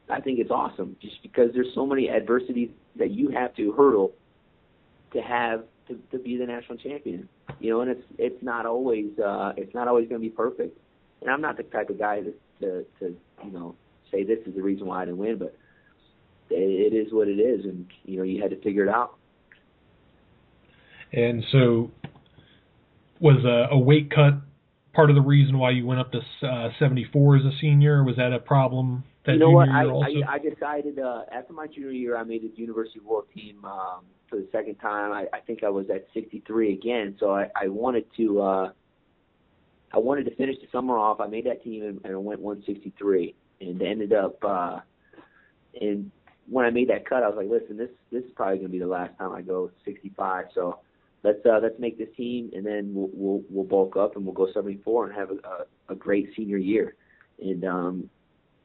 I 0.09 0.20
think 0.20 0.38
it's 0.38 0.51
awesome, 0.51 0.97
just 1.01 1.23
because 1.23 1.51
there's 1.55 1.73
so 1.75 1.87
many 1.87 2.11
adversities 2.11 2.70
that 2.97 3.11
you 3.11 3.31
have 3.31 3.55
to 3.57 3.73
hurdle 3.73 4.12
to 5.12 5.20
have 5.20 5.64
to, 5.88 5.99
to 6.12 6.18
be 6.18 6.37
the 6.37 6.47
national 6.47 6.79
champion. 6.79 7.29
You 7.61 7.70
know, 7.70 7.81
and 7.83 7.90
it's 7.90 8.05
it's 8.18 8.42
not 8.42 8.66
always 8.66 9.18
uh, 9.18 9.53
it's 9.57 9.75
not 9.75 9.88
always 9.88 10.09
going 10.09 10.20
to 10.20 10.29
be 10.29 10.35
perfect. 10.35 10.79
And 11.25 11.33
I'm 11.33 11.41
not 11.41 11.57
the 11.57 11.63
type 11.63 11.89
of 11.89 11.99
guy 11.99 12.21
that 12.21 12.35
to 12.61 12.85
to 13.01 13.17
you 13.45 13.51
know 13.51 13.75
say 14.13 14.25
this 14.25 14.39
is 14.47 14.55
the 14.55 14.63
reason 14.63 14.87
why 14.87 15.03
I 15.03 15.05
didn't 15.07 15.19
win, 15.19 15.39
but 15.39 15.57
it, 16.51 16.93
it 16.93 16.97
is 16.97 17.13
what 17.13 17.29
it 17.29 17.41
is, 17.41 17.65
and 17.65 17.87
you 18.05 18.19
know 18.19 18.23
you 18.23 18.43
had 18.43 18.51
to 18.51 18.61
figure 18.61 18.85
it 18.85 18.91
out. 18.91 19.17
And 21.13 21.45
so, 21.51 21.91
was 23.21 23.43
a, 23.45 23.75
a 23.75 23.79
weight 23.79 24.11
cut 24.11 24.35
part 24.93 25.11
of 25.11 25.17
the 25.17 25.23
reason 25.23 25.59
why 25.59 25.71
you 25.71 25.87
went 25.87 26.01
up 26.01 26.13
to 26.13 26.21
uh, 26.47 26.69
74 26.79 27.37
as 27.37 27.45
a 27.45 27.51
senior? 27.61 28.05
Was 28.05 28.17
that 28.17 28.33
a 28.33 28.39
problem? 28.39 29.05
That? 29.25 29.33
You 29.33 29.39
know 29.39 29.51
what? 29.51 29.69
I, 29.71 29.85
I 29.85 30.35
I 30.35 30.39
decided 30.39 30.99
uh, 30.99 31.23
after 31.33 31.55
my 31.55 31.67
junior 31.67 31.91
year, 31.91 32.19
I 32.19 32.25
made 32.25 32.43
the 32.43 32.53
University 32.61 33.01
World 33.01 33.25
Team 33.35 33.65
um, 33.65 34.05
for 34.29 34.37
the 34.37 34.49
second 34.53 34.77
time. 34.77 35.13
I, 35.13 35.27
I 35.33 35.41
think 35.41 35.65
I 35.65 35.71
was 35.71 35.87
at 35.89 36.07
63 36.13 36.75
again, 36.75 37.17
so 37.19 37.35
I, 37.35 37.51
I 37.57 37.69
wanted 37.69 38.05
to. 38.19 38.43
Uh, 38.43 38.73
I 39.94 39.98
wanted 39.98 40.24
to 40.24 40.35
finish 40.35 40.57
the 40.61 40.66
summer 40.72 40.98
off. 40.98 41.20
I 41.20 41.28
made 41.28 41.46
that 41.46 41.62
team 41.62 41.85
and, 41.85 42.00
and 42.04 42.24
went 42.24 42.40
163, 42.40 43.35
and 43.61 43.80
ended 43.80 44.12
up. 44.12 44.37
Uh, 44.42 44.80
and 45.80 46.11
when 46.48 46.64
I 46.64 46.70
made 46.70 46.88
that 46.88 47.09
cut, 47.09 47.22
I 47.22 47.28
was 47.28 47.37
like, 47.37 47.48
listen, 47.48 47.76
this 47.76 47.90
this 48.11 48.24
is 48.24 48.30
probably 48.35 48.57
going 48.57 48.68
to 48.68 48.72
be 48.72 48.80
the 48.80 48.87
last 48.87 49.16
time 49.18 49.33
I 49.33 49.42
go 49.42 49.70
65. 49.85 50.46
So 50.52 50.80
let's 51.22 51.38
uh, 51.46 51.61
let's 51.62 51.78
make 51.78 51.96
this 51.96 52.09
team, 52.16 52.50
and 52.54 52.66
then 52.66 52.92
we'll, 52.92 53.11
we'll 53.12 53.42
we'll 53.48 53.64
bulk 53.64 53.96
up 53.96 54.16
and 54.16 54.24
we'll 54.24 54.35
go 54.35 54.48
74 54.52 55.07
and 55.07 55.14
have 55.14 55.30
a, 55.30 55.35
a, 55.35 55.92
a 55.92 55.94
great 55.94 56.30
senior 56.37 56.59
year. 56.59 56.96
And 57.40 57.64
um, 57.64 58.11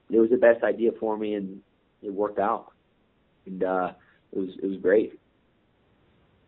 it 0.09 0.17
was 0.19 0.31
the 0.31 0.37
best 0.37 0.63
idea 0.63 0.91
for 0.99 1.15
me, 1.15 1.35
and 1.35 1.61
it 2.01 2.11
worked 2.11 2.39
out. 2.39 2.71
And 3.45 3.63
uh, 3.63 3.91
it 4.31 4.39
was 4.39 4.49
it 4.63 4.65
was 4.65 4.77
great. 4.77 5.19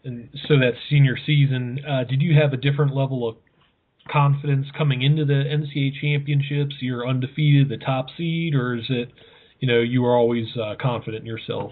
And 0.03 0.29
so 0.47 0.57
that 0.57 0.71
senior 0.89 1.15
season, 1.27 1.79
uh, 1.87 2.03
did 2.05 2.23
you 2.23 2.35
have 2.35 2.53
a 2.53 2.57
different 2.57 2.95
level 2.95 3.27
of 3.27 3.35
confidence 4.09 4.67
coming 4.77 5.01
into 5.01 5.25
the 5.25 5.33
NCAA 5.33 5.91
championships? 6.01 6.75
You're 6.79 7.07
undefeated, 7.07 7.69
the 7.69 7.77
top 7.77 8.07
seed, 8.17 8.55
or 8.55 8.75
is 8.75 8.85
it, 8.89 9.09
you 9.59 9.67
know, 9.67 9.79
you 9.79 10.05
are 10.05 10.15
always 10.15 10.47
uh, 10.57 10.75
confident 10.81 11.21
in 11.21 11.25
yourself? 11.25 11.71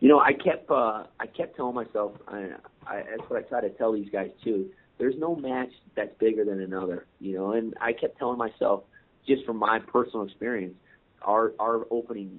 You 0.00 0.08
know, 0.08 0.20
I 0.20 0.32
kept 0.32 0.70
uh, 0.70 1.04
I 1.18 1.26
kept 1.26 1.56
telling 1.56 1.74
myself, 1.74 2.12
I, 2.28 2.50
I, 2.86 3.02
that's 3.10 3.28
what 3.28 3.44
I 3.44 3.48
try 3.48 3.60
to 3.60 3.70
tell 3.70 3.92
these 3.92 4.08
guys 4.12 4.30
too. 4.44 4.70
There's 4.98 5.14
no 5.18 5.34
match 5.34 5.70
that's 5.96 6.12
bigger 6.18 6.44
than 6.44 6.60
another, 6.60 7.06
you 7.20 7.36
know. 7.36 7.52
And 7.52 7.74
I 7.80 7.92
kept 7.92 8.18
telling 8.18 8.38
myself, 8.38 8.84
just 9.26 9.44
from 9.44 9.56
my 9.56 9.80
personal 9.80 10.24
experience, 10.24 10.74
our 11.22 11.52
our 11.58 11.86
opening 11.90 12.38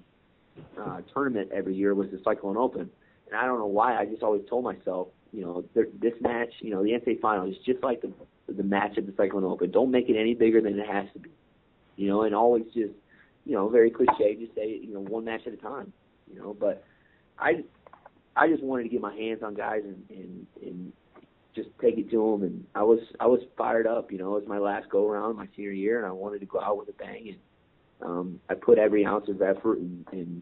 uh, 0.80 1.02
tournament 1.14 1.50
every 1.54 1.76
year 1.76 1.96
was 1.96 2.10
the 2.12 2.22
Cyclone 2.24 2.58
Open, 2.58 2.90
and 3.28 3.36
I 3.38 3.46
don't 3.46 3.60
know 3.60 3.66
why. 3.66 3.98
I 3.98 4.06
just 4.06 4.24
always 4.24 4.42
told 4.50 4.64
myself, 4.64 5.10
you 5.34 5.42
know, 5.42 5.64
this 5.74 6.14
match, 6.22 6.50
you 6.62 6.72
know, 6.72 6.84
the 6.84 6.92
NCAA 6.92 7.20
final 7.20 7.50
is 7.50 7.56
just 7.66 7.84
like 7.84 8.02
the 8.02 8.12
the 8.58 8.64
match 8.64 8.98
at 8.98 9.06
the 9.06 9.14
Cyclone 9.18 9.44
Open. 9.44 9.72
Don't 9.72 9.92
make 9.92 10.10
it 10.10 10.20
any 10.20 10.34
bigger 10.34 10.62
than 10.62 10.80
it 10.80 10.88
has 10.88 11.06
to 11.14 11.20
be, 11.20 11.30
you 11.96 12.08
know, 12.08 12.24
and 12.24 12.36
always 12.36 12.66
just, 12.66 12.94
you 13.46 13.54
know, 13.54 13.70
very 13.70 13.90
cliche, 13.90 14.36
just 14.36 14.56
say, 14.56 14.80
you 14.82 14.94
know, 14.94 15.02
one 15.02 15.26
match 15.26 15.42
at 15.48 15.54
a 15.54 15.58
time, 15.58 15.92
you 16.32 16.40
know. 16.40 16.56
But 16.60 16.84
I, 17.38 17.64
I 18.36 18.48
just 18.48 18.64
wanted 18.64 18.84
to 18.84 18.90
get 18.90 19.02
my 19.02 19.16
hands 19.16 19.42
on 19.44 19.54
guys 19.54 19.82
and 19.84 20.04
and 20.10 20.48
and 20.62 20.94
just 21.56 21.70
take 21.82 21.98
it 21.98 22.10
to 22.12 22.32
them. 22.32 22.44
And 22.44 22.66
I 22.76 22.84
was 22.84 23.00
I 23.20 23.28
was 23.28 23.42
fired 23.58 23.88
up, 23.88 24.12
you 24.12 24.18
know. 24.18 24.36
It 24.36 24.42
was 24.42 24.50
my 24.50 24.60
last 24.60 24.90
go 24.90 25.08
around 25.08 25.36
my 25.36 25.48
senior 25.56 25.72
year, 25.72 25.98
and 25.98 26.08
I 26.08 26.12
wanted 26.12 26.40
to 26.40 26.46
go 26.46 26.60
out 26.60 26.78
with 26.78 26.90
a 26.90 26.94
bang. 26.94 27.36
And 28.02 28.10
um, 28.10 28.40
I 28.50 28.54
put 28.54 28.78
every 28.78 29.06
ounce 29.06 29.30
of 29.30 29.42
effort 29.42 29.80
and 29.80 30.06
and, 30.12 30.42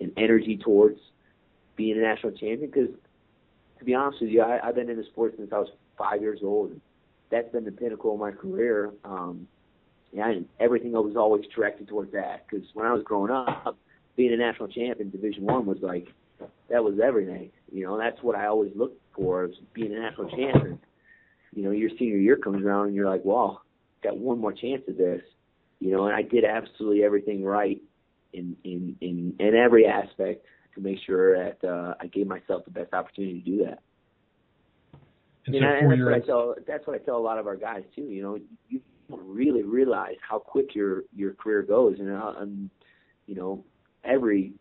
and 0.00 0.12
energy 0.16 0.58
towards 0.62 0.98
being 1.76 1.98
a 1.98 2.00
national 2.00 2.32
champion 2.32 2.70
because 2.70 2.88
to 3.78 3.84
be 3.84 3.94
honest 3.94 4.20
with 4.20 4.30
you, 4.30 4.42
I, 4.42 4.66
I've 4.66 4.74
been 4.74 4.88
in 4.88 4.96
the 4.96 5.04
sport 5.04 5.34
since 5.36 5.52
I 5.52 5.58
was 5.58 5.68
five 5.98 6.20
years 6.20 6.40
old. 6.42 6.70
And 6.70 6.80
that's 7.30 7.50
been 7.52 7.64
the 7.64 7.72
pinnacle 7.72 8.14
of 8.14 8.20
my 8.20 8.30
career. 8.30 8.92
Um, 9.04 9.46
yeah, 10.12 10.30
and 10.30 10.46
everything 10.60 10.92
was 10.92 11.16
always 11.16 11.44
directed 11.54 11.88
towards 11.88 12.12
that. 12.12 12.46
Because 12.48 12.66
when 12.74 12.86
I 12.86 12.92
was 12.92 13.02
growing 13.02 13.30
up, 13.30 13.76
being 14.16 14.32
a 14.32 14.36
national 14.36 14.68
champ 14.68 15.00
in 15.00 15.10
Division 15.10 15.44
One 15.44 15.66
was 15.66 15.78
like 15.82 16.08
that 16.70 16.82
was 16.82 16.98
everything. 17.02 17.50
You 17.72 17.84
know, 17.84 17.98
that's 17.98 18.22
what 18.22 18.36
I 18.36 18.46
always 18.46 18.72
looked 18.74 19.00
for 19.14 19.44
is 19.44 19.54
being 19.74 19.94
a 19.94 19.98
national 19.98 20.30
champ. 20.30 20.64
And 20.64 20.78
you 21.54 21.64
know, 21.64 21.70
your 21.70 21.90
senior 21.98 22.16
year 22.16 22.36
comes 22.36 22.64
around 22.64 22.86
and 22.86 22.94
you're 22.94 23.08
like, 23.08 23.22
well, 23.24 23.62
got 24.02 24.16
one 24.18 24.38
more 24.38 24.52
chance 24.52 24.82
at 24.88 24.98
this. 24.98 25.22
You 25.80 25.92
know, 25.92 26.06
and 26.06 26.14
I 26.14 26.22
did 26.22 26.44
absolutely 26.44 27.04
everything 27.04 27.44
right 27.44 27.80
in 28.32 28.56
in 28.64 28.96
in, 29.00 29.34
in 29.38 29.54
every 29.54 29.86
aspect 29.86 30.44
to 30.74 30.80
make 30.80 30.98
sure 31.04 31.36
that 31.36 31.66
uh, 31.66 31.94
I 32.00 32.06
gave 32.06 32.26
myself 32.26 32.64
the 32.64 32.70
best 32.70 32.92
opportunity 32.92 33.40
to 33.40 33.50
do 33.50 33.64
that. 33.64 33.80
So 35.46 35.52
I, 35.52 35.56
and 35.56 35.90
that's, 35.92 36.02
what 36.02 36.14
I 36.14 36.20
tell, 36.20 36.54
that's 36.66 36.86
what 36.86 36.96
I 37.00 37.04
tell 37.04 37.16
a 37.16 37.18
lot 37.18 37.38
of 37.38 37.46
our 37.46 37.56
guys 37.56 37.84
too. 37.94 38.02
You 38.02 38.22
know, 38.22 38.38
you 38.68 38.80
don't 39.08 39.26
really 39.26 39.62
realize 39.62 40.16
how 40.28 40.38
quick 40.38 40.74
your 40.74 41.04
your 41.14 41.34
career 41.34 41.62
goes, 41.62 41.96
and, 41.98 42.10
uh, 42.10 42.34
and 42.38 42.70
you 43.26 43.34
know, 43.34 43.64
every 44.04 44.52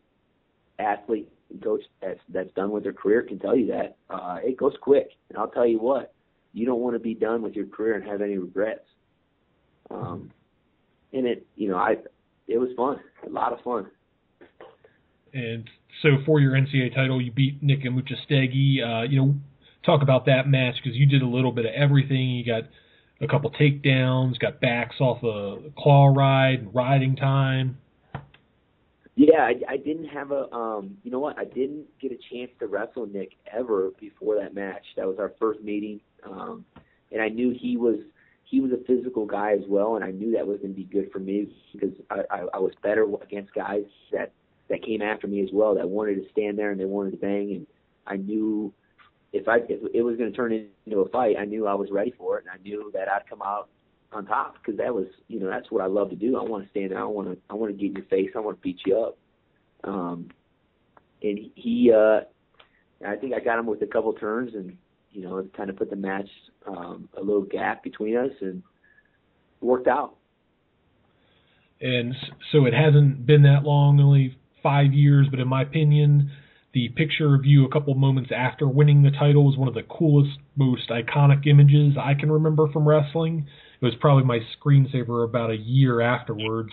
athlete 0.80 1.32
and 1.50 1.64
coach 1.64 1.82
that's 2.02 2.20
that's 2.30 2.52
done 2.54 2.72
with 2.72 2.84
their 2.84 2.94
career 2.94 3.24
can 3.24 3.40
tell 3.40 3.56
you 3.56 3.68
that 3.68 3.98
uh, 4.10 4.38
it 4.44 4.58
goes 4.58 4.74
quick. 4.82 5.10
And 5.30 5.38
I'll 5.38 5.50
tell 5.50 5.66
you 5.66 5.80
what, 5.80 6.14
you 6.54 6.66
don't 6.66 6.80
want 6.80 6.96
to 6.96 7.00
be 7.00 7.14
done 7.14 7.42
with 7.42 7.54
your 7.56 7.66
career 7.66 7.96
and 7.96 8.04
have 8.06 8.22
any 8.22 8.38
regrets. 8.38 8.86
Um, 9.90 10.32
and 11.14 11.26
it, 11.26 11.46
you 11.56 11.70
know, 11.70 11.78
I 11.78 11.98
it 12.48 12.58
was 12.58 12.70
fun, 12.78 13.00
a 13.26 13.30
lot 13.30 13.54
of 13.54 13.62
fun. 13.62 13.88
And 15.34 15.70
so 16.02 16.10
for 16.26 16.40
your 16.40 16.54
NCAA 16.54 16.96
title, 16.96 17.22
you 17.22 17.32
beat 17.32 17.62
Nick 17.62 17.84
Amuchastegui. 17.84 18.84
Uh, 18.84 19.04
you 19.04 19.20
know, 19.22 19.36
talk 19.86 20.02
about 20.02 20.26
that 20.26 20.48
match 20.48 20.76
because 20.84 20.98
you 20.98 21.06
did 21.06 21.22
a 21.22 21.28
little 21.28 21.52
bit 21.52 21.66
of 21.66 21.74
everything. 21.74 22.30
You 22.30 22.46
got 22.46 22.64
a 23.22 23.28
couple 23.28 23.52
takedowns, 23.52 24.40
got 24.40 24.60
backs 24.60 24.96
off 25.00 25.24
a 25.24 25.70
claw 25.78 26.08
ride, 26.08 26.74
riding 26.74 27.16
time. 27.16 27.78
Yeah, 29.16 29.40
I, 29.40 29.54
I 29.70 29.78
didn't 29.78 30.08
have 30.08 30.32
a. 30.32 30.52
Um, 30.52 30.98
you 31.04 31.12
know 31.12 31.20
what? 31.20 31.40
I 31.40 31.46
didn't 31.46 31.86
get 32.02 32.12
a 32.12 32.18
chance 32.34 32.52
to 32.60 32.68
wrestle 32.68 33.06
Nick 33.06 33.32
ever 33.52 33.92
before 34.00 34.36
that 34.36 34.54
match. 34.54 34.84
That 34.98 35.08
was 35.08 35.18
our 35.20 35.32
first 35.40 35.62
meeting, 35.62 36.02
um, 36.30 36.66
and 37.12 37.22
I 37.22 37.30
knew 37.30 37.56
he 37.58 37.78
was 37.78 38.00
he 38.44 38.60
was 38.60 38.72
a 38.72 38.84
physical 38.86 39.26
guy 39.26 39.54
as 39.54 39.64
well, 39.70 39.96
and 39.96 40.04
I 40.04 40.12
knew 40.12 40.34
that 40.34 40.46
was 40.46 40.58
going 40.58 40.72
to 40.72 40.76
be 40.76 40.84
good 40.84 41.12
for 41.14 41.20
me 41.20 41.48
because 41.72 41.96
I, 42.10 42.22
I, 42.30 42.40
I 42.56 42.58
was 42.60 42.74
better 42.84 43.08
against 43.24 43.54
guys 43.54 43.86
that 44.12 44.34
that 44.70 44.84
came 44.84 45.02
after 45.02 45.28
me 45.28 45.42
as 45.42 45.50
well 45.54 45.76
that 45.76 45.88
wanted 45.88 46.16
to 46.16 46.30
stand 46.32 46.60
there 46.60 46.72
and 46.72 46.80
they 46.80 46.86
wanted 46.86 47.12
to 47.12 47.18
bang, 47.18 47.52
and 47.52 47.68
I 48.06 48.18
knew 48.18 48.74
if 49.36 49.50
I 49.50 49.58
if 49.68 49.82
it 49.94 50.02
was 50.02 50.16
going 50.16 50.32
to 50.32 50.36
turn 50.36 50.54
into 50.86 51.00
a 51.00 51.10
fight, 51.10 51.36
I 51.38 51.44
knew 51.44 51.68
I 51.68 51.74
was 51.74 51.90
ready 51.92 52.14
for 52.18 52.38
it, 52.38 52.46
and 52.46 52.52
I 52.58 52.64
knew 52.64 52.90
that 52.94 53.10
I'd 53.10 53.30
come 53.30 53.42
out 53.42 53.70
on 54.14 54.26
top 54.26 54.56
because 54.56 54.78
that 54.78 54.96
was 54.96 55.08
you 55.28 55.40
know 55.40 55.48
that's 55.48 55.70
what 55.70 55.84
I 55.84 55.88
love 55.88 56.10
to 56.12 56.16
do. 56.16 56.38
I 56.38 56.44
want 56.44 56.64
to 56.64 56.70
stand 56.70 56.92
there. 56.92 57.00
I 57.00 57.04
want 57.04 57.28
to 57.28 57.38
I 57.50 57.54
want 57.54 57.72
to 57.72 57.78
get 57.78 57.90
in 57.90 57.96
your 57.98 58.06
face. 58.06 58.30
I 58.36 58.40
want 58.40 58.58
to 58.58 58.62
beat 58.62 58.80
you 58.86 58.98
up. 58.98 59.18
Um, 59.84 60.30
and 61.22 61.40
he, 61.56 61.92
uh, 61.94 62.22
I 63.06 63.16
think 63.18 63.34
I 63.34 63.40
got 63.40 63.60
him 63.60 63.66
with 63.66 63.82
a 63.82 63.88
couple 63.88 64.14
turns, 64.14 64.54
and 64.56 64.78
you 65.12 65.22
know, 65.22 65.38
it 65.38 65.54
kind 65.56 65.70
of 65.70 65.76
put 65.76 65.90
the 65.90 65.96
match 65.98 66.30
um, 66.66 67.10
a 67.18 67.22
little 67.22 67.44
gap 67.44 67.84
between 67.84 68.16
us, 68.16 68.32
and 68.40 68.64
worked 69.60 69.88
out. 69.88 70.16
And 71.82 72.16
so 72.54 72.66
it 72.66 72.74
hasn't 72.74 73.26
been 73.26 73.42
that 73.44 73.64
long, 73.64 74.00
only 74.00 74.38
five 74.64 74.94
years, 74.94 75.28
but 75.30 75.42
in 75.42 75.48
my 75.48 75.62
opinion, 75.62 76.32
the 76.76 76.90
picture 76.90 77.34
of 77.34 77.46
you 77.46 77.66
a 77.66 77.70
couple 77.70 77.96
moments 77.96 78.32
after 78.36 78.68
winning 78.68 79.02
the 79.02 79.10
title 79.10 79.46
was 79.46 79.58
one 79.58 79.70
of 79.70 79.74
the 79.74 79.84
coolest, 79.84 80.38
most 80.58 80.90
iconic 80.90 81.48
images 81.48 81.96
I 81.98 82.14
can 82.14 82.30
remember 82.30 82.70
from 82.72 82.86
wrestling. 82.86 83.48
It 83.82 83.86
was 83.86 83.96
probably 84.02 84.26
my 84.26 84.40
screensaver 84.60 85.24
about 85.24 85.52
a 85.52 85.56
year 85.56 86.02
afterwards. 86.02 86.72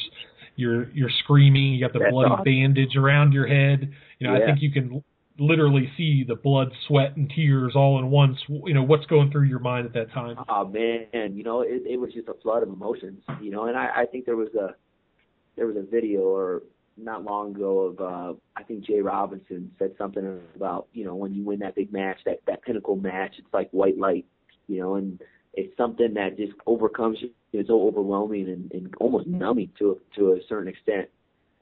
You're 0.57 0.91
you're 0.91 1.11
screaming, 1.23 1.75
you 1.75 1.81
got 1.81 1.93
the 1.93 2.01
That's 2.01 2.11
bloody 2.11 2.33
awesome. 2.33 2.45
bandage 2.45 2.97
around 2.97 3.33
your 3.33 3.47
head. 3.47 3.93
You 4.19 4.27
know, 4.27 4.37
yeah. 4.37 4.43
I 4.43 4.47
think 4.47 4.59
you 4.61 4.73
can 4.73 5.05
literally 5.38 5.88
see 5.97 6.25
the 6.27 6.35
blood, 6.35 6.73
sweat, 6.88 7.17
and 7.17 7.31
tears 7.35 7.75
all 7.77 8.01
in 8.01 8.11
once. 8.11 8.38
You 8.49 8.75
know, 8.75 8.83
what's 8.83 9.07
going 9.07 9.31
through 9.31 9.45
your 9.45 9.61
mind 9.61 9.87
at 9.87 9.95
that 9.95 10.11
time? 10.12 10.37
Oh 10.49 10.67
man, 10.67 11.37
you 11.37 11.45
know, 11.45 11.61
it, 11.61 11.83
it 11.88 12.01
was 12.01 12.12
just 12.12 12.27
a 12.27 12.35
flood 12.43 12.65
of 12.65 12.71
emotions. 12.71 13.23
You 13.41 13.53
know, 13.53 13.67
and 13.67 13.77
I, 13.77 13.88
I 13.99 14.07
think 14.07 14.27
there 14.27 14.37
was 14.37 14.53
a 14.57 14.75
there 15.57 15.69
was 15.69 15.77
a 15.77 15.83
video 15.83 16.23
or 16.23 16.62
not 16.96 17.24
long 17.24 17.55
ago 17.55 17.81
of 17.81 18.00
uh 18.00 18.38
I 18.57 18.62
think 18.62 18.85
J 18.85 19.00
Robinson 19.00 19.70
said 19.78 19.92
something 19.98 20.40
about, 20.57 20.88
you 20.92 21.05
know, 21.05 21.14
when 21.14 21.35
you 21.35 21.44
win 21.44 21.59
that 21.61 21.74
big 21.74 21.92
match, 21.92 22.18
that 22.26 22.40
that 22.46 22.62
pinnacle 22.62 22.96
match, 22.96 23.35
it's 23.38 23.52
like 23.52 23.70
white 23.70 23.98
light, 23.98 24.26
you 24.68 24.81
know, 24.81 24.96
and 24.96 25.20
it's 25.55 25.76
something 25.76 26.14
that 26.14 26.37
just 26.37 26.52
overcomes 26.66 27.18
you. 27.20 27.31
It's 27.52 27.68
so 27.68 27.87
overwhelming 27.87 28.48
and, 28.48 28.72
and 28.72 28.94
almost 29.00 29.26
numbing 29.26 29.70
to 29.78 30.00
to 30.16 30.33
a 30.33 30.40
certain 30.48 30.68
extent. 30.68 31.09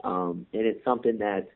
Um 0.03 0.45
and 0.53 0.65
it's 0.65 0.83
something 0.83 1.17
that 1.19 1.49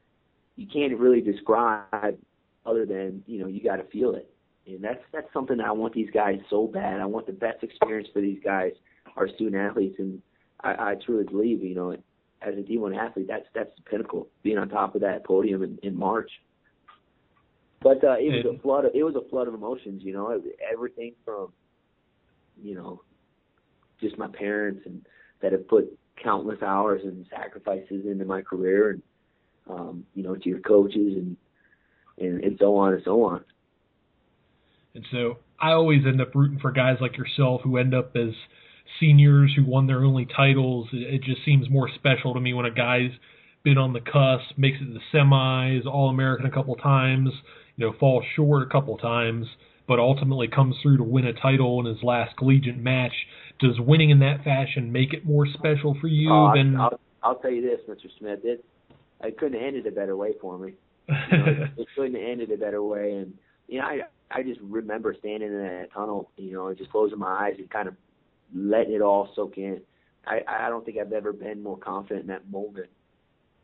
you 0.56 0.68
can't 0.68 0.98
really 0.98 1.22
describe 1.22 2.18
other 2.66 2.86
than, 2.86 3.24
you 3.28 3.40
know, 3.40 3.48
you 3.48 3.62
gotta 3.64 3.84
feel 3.86 4.16
it. 4.16 4.30
And 4.68 4.84
that's 4.84 5.04
that's 5.12 5.32
something 5.34 5.58
that 5.58 5.68
I 5.68 5.72
want 5.72 5.94
these 5.94 6.10
guys 6.14 6.40
so 6.50 6.68
bad. 6.68 7.00
I 7.00 7.06
want 7.06 7.28
the 7.28 7.34
best 7.34 7.64
experience 7.64 8.08
for 8.14 8.22
these 8.22 8.40
guys, 8.44 8.72
our 9.16 9.28
student 9.28 9.56
athletes 9.56 9.96
and 10.00 10.22
I, 10.62 10.92
I 10.92 10.96
truly 11.06 11.26
believe, 11.26 11.64
you 11.64 11.76
know, 11.76 11.96
as 12.42 12.54
a 12.56 12.62
D1 12.62 12.98
athlete, 12.98 13.28
that's 13.28 13.46
that's 13.54 13.72
the 13.76 13.82
pinnacle, 13.90 14.28
being 14.44 14.58
on 14.58 14.70
top 14.70 14.96
of 14.96 15.02
that 15.02 15.26
podium 15.26 15.64
in, 15.64 15.80
in 15.84 15.98
March. 15.98 16.30
But 17.82 18.04
uh, 18.04 18.16
it 18.20 18.46
was 18.46 18.56
a 18.58 18.62
flood. 18.62 18.86
Of, 18.86 18.92
it 18.96 19.04
was 19.04 19.16
a 19.16 19.30
flood 19.30 19.48
of 19.48 19.54
emotions. 19.54 20.02
You 20.04 20.14
know, 20.14 20.42
everything 20.72 21.14
from, 21.24 21.54
you 22.62 22.76
know, 22.76 23.02
just 24.02 24.18
my 24.18 24.28
parents 24.28 24.82
and 24.86 25.06
that 25.42 25.52
have 25.52 25.68
put 25.68 25.98
countless 26.22 26.62
hours 26.62 27.02
and 27.04 27.26
sacrifices 27.30 28.06
into 28.06 28.26
my 28.26 28.42
career, 28.42 28.92
and 28.92 29.02
um, 29.70 30.06
you 30.16 30.24
know, 30.24 30.36
to 30.36 30.50
your 30.50 30.62
coaches 30.62 31.16
and 31.16 31.38
and, 32.18 32.44
and 32.44 32.58
so 32.60 32.76
on 32.76 32.94
and 32.94 33.02
so 33.04 33.24
on. 33.24 33.44
And 34.94 35.06
so 35.12 35.38
I 35.60 35.72
always 35.72 36.06
end 36.06 36.22
up 36.22 36.34
rooting 36.34 36.60
for 36.60 36.72
guys 36.72 36.98
like 37.02 37.18
yourself 37.18 37.62
who 37.64 37.78
end 37.78 37.94
up 37.94 38.16
as 38.16 38.34
seniors 39.00 39.54
who 39.56 39.66
won 39.66 39.88
their 39.88 40.04
only 40.04 40.26
titles. 40.26 40.88
It, 40.94 41.16
it 41.16 41.24
just 41.24 41.44
seems 41.46 41.70
more 41.70 41.90
special 41.96 42.34
to 42.34 42.40
me 42.40 42.54
when 42.54 42.66
a 42.66 42.72
guy's 42.72 43.12
been 43.64 43.78
on 43.78 43.94
the 43.94 44.02
cusp, 44.02 44.58
makes 44.58 44.78
it 44.80 44.86
to 44.86 44.94
the 44.94 45.00
semis, 45.14 45.86
All 45.86 46.10
American 46.10 46.46
a 46.46 46.52
couple 46.52 46.76
times, 46.76 47.30
you 47.76 47.86
know, 47.86 47.94
falls 48.00 48.24
short 48.36 48.68
a 48.68 48.72
couple 48.72 48.98
times, 48.98 49.48
but 49.88 50.00
ultimately 50.00 50.48
comes 50.48 50.76
through 50.82 50.98
to 50.98 51.04
win 51.04 51.26
a 51.26 51.34
title 51.34 51.80
in 51.80 51.86
his 51.86 52.02
last 52.04 52.38
collegiate 52.38 52.78
match. 52.78 53.14
Does 53.60 53.80
winning 53.80 54.12
in 54.12 54.20
that 54.20 54.44
fashion 54.44 54.92
make 54.92 55.14
it 55.14 55.26
more 55.26 55.48
special 55.48 55.98
for 56.00 56.08
you 56.08 56.32
uh, 56.32 56.54
than? 56.54 56.76
I'll, 56.76 57.00
I'll 57.24 57.36
tell 57.36 57.52
you 57.52 57.62
this, 57.62 57.80
Mr. 57.90 58.10
Smith. 58.20 58.40
It 58.44 58.64
it 59.24 59.38
couldn't 59.38 59.60
have 59.60 59.68
ended 59.68 59.88
a 59.88 59.92
better 59.92 60.16
way 60.16 60.34
for 60.40 60.58
me. 60.58 60.74
You 61.32 61.38
know, 61.38 61.68
it 61.78 61.88
couldn't 61.96 62.16
have 62.16 62.30
ended 62.30 62.52
a 62.52 62.58
better 62.58 62.84
way, 62.84 63.14
and 63.14 63.34
you 63.68 63.80
know, 63.80 63.86
I 63.86 64.02
I 64.32 64.44
just 64.44 64.60
remember 64.62 65.16
standing 65.18 65.50
in 65.50 65.58
that 65.58 65.88
tunnel, 65.94 66.32
you 66.36 66.54
know, 66.54 66.68
and 66.68 66.78
just 66.78 66.92
closing 66.92 67.20
my 67.20 67.48
eyes 67.48 67.56
and 67.58 67.70
kind 67.70 67.88
of 67.88 67.96
letting 68.54 68.94
it 68.94 69.02
all 69.02 69.30
soak 69.36 69.58
in. 69.58 69.82
I, 70.26 70.42
I 70.48 70.70
don't 70.70 70.86
think 70.86 70.98
I've 70.98 71.14
ever 71.14 71.34
been 71.34 71.62
more 71.62 71.78
confident 71.78 72.22
in 72.22 72.28
that 72.28 72.50
moment 72.50 72.90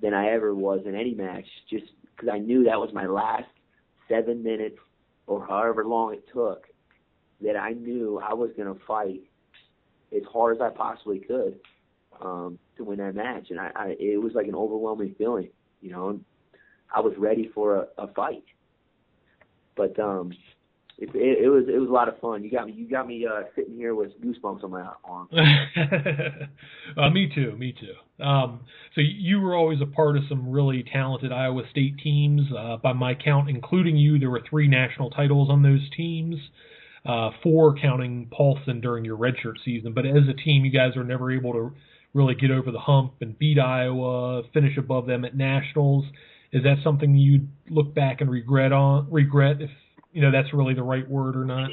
than 0.02 0.14
I 0.14 0.30
ever 0.30 0.54
was 0.54 0.82
in 0.86 0.96
any 0.96 1.14
match, 1.14 1.46
just 1.70 1.86
because 2.16 2.30
I 2.32 2.40
knew 2.40 2.64
that 2.66 2.80
was 2.80 2.92
my 2.94 3.06
last 3.06 3.46
seven 4.08 4.44
minutes 4.44 4.78
or 5.28 5.46
however 5.46 5.86
long 5.86 6.14
it 6.14 6.26
took. 6.34 6.68
That 7.42 7.56
I 7.56 7.72
knew 7.72 8.20
I 8.24 8.36
was 8.36 8.52
going 8.56 8.72
to 8.72 8.80
fight 8.86 9.22
as 10.16 10.22
hard 10.32 10.58
as 10.58 10.62
I 10.62 10.70
possibly 10.70 11.20
could 11.20 11.60
um, 12.22 12.60
to 12.78 12.84
win 12.84 13.00
that 13.00 13.16
match. 13.16 13.48
And 13.50 13.60
I, 13.60 13.72
I, 13.76 13.96
it 14.00 14.22
was 14.22 14.34
like 14.36 14.48
an 14.48 14.56
overwhelming 14.56 15.16
feeling, 15.18 15.50
you 15.82 15.92
know. 15.92 16.20
I 16.94 17.00
was 17.00 17.14
ready 17.18 17.50
for 17.56 17.78
a, 17.78 17.88
a 17.98 18.08
fight, 18.14 18.44
but 19.76 19.98
um, 20.00 20.34
it, 21.02 21.10
it, 21.16 21.46
it 21.46 21.50
was 21.50 21.66
it 21.68 21.78
was 21.78 21.90
a 21.90 21.92
lot 21.92 22.08
of 22.08 22.20
fun. 22.20 22.44
You 22.44 22.52
got 22.52 22.68
me 22.68 22.74
you 22.74 22.88
got 22.88 23.08
me 23.08 23.26
uh, 23.26 23.44
sitting 23.56 23.76
here 23.76 23.96
with 23.96 24.12
goosebumps 24.22 24.64
on 24.64 24.72
my 24.72 24.88
arm. 25.04 25.28
uh, 26.98 27.10
me 27.10 27.32
too, 27.34 27.56
me 27.58 27.74
too. 27.74 28.24
Um, 28.24 28.62
so 28.96 29.02
you 29.02 29.42
were 29.42 29.56
always 29.56 29.82
a 29.82 29.86
part 29.86 30.16
of 30.16 30.24
some 30.30 30.50
really 30.50 30.84
talented 30.84 31.32
Iowa 31.32 31.64
State 31.72 31.98
teams. 32.04 32.42
Uh, 32.58 32.78
by 32.78 32.94
my 32.94 33.16
count, 33.16 33.50
including 33.50 33.98
you, 33.98 34.20
there 34.20 34.30
were 34.30 34.44
three 34.50 34.68
national 34.68 35.10
titles 35.10 35.50
on 35.50 35.64
those 35.64 35.90
teams 35.98 36.38
uh, 37.06 37.32
four 37.42 37.76
counting 37.76 38.28
Paulson 38.32 38.80
during 38.82 39.06
your 39.06 39.18
redshirt 39.18 39.56
season. 39.66 39.94
But 39.94 40.06
as 40.06 40.28
a 40.30 40.34
team, 40.34 40.66
you 40.66 40.72
guys 40.72 40.96
are 40.96 41.04
never 41.04 41.32
able 41.32 41.54
to 41.54 41.74
really 42.14 42.36
get 42.36 42.52
over 42.52 42.72
the 42.72 42.80
hump 42.80 43.14
and 43.22 43.38
beat 43.38 43.60
Iowa, 43.60 44.44
finish 44.54 44.78
above 44.78 45.08
them 45.08 45.26
at 45.26 45.36
nationals. 45.36 46.06
Is 46.52 46.64
that 46.64 46.78
something 46.84 47.16
you'd 47.16 47.48
look 47.70 47.96
back 47.96 48.22
and 48.22 48.30
regret 48.30 48.74
on 48.74 49.10
regret 49.10 49.62
if 49.62 49.70
you 50.12 50.22
know 50.22 50.32
that's 50.32 50.54
really 50.54 50.74
the 50.74 50.84
right 50.84 51.08
word 51.10 51.36
or 51.36 51.46
not? 51.46 51.70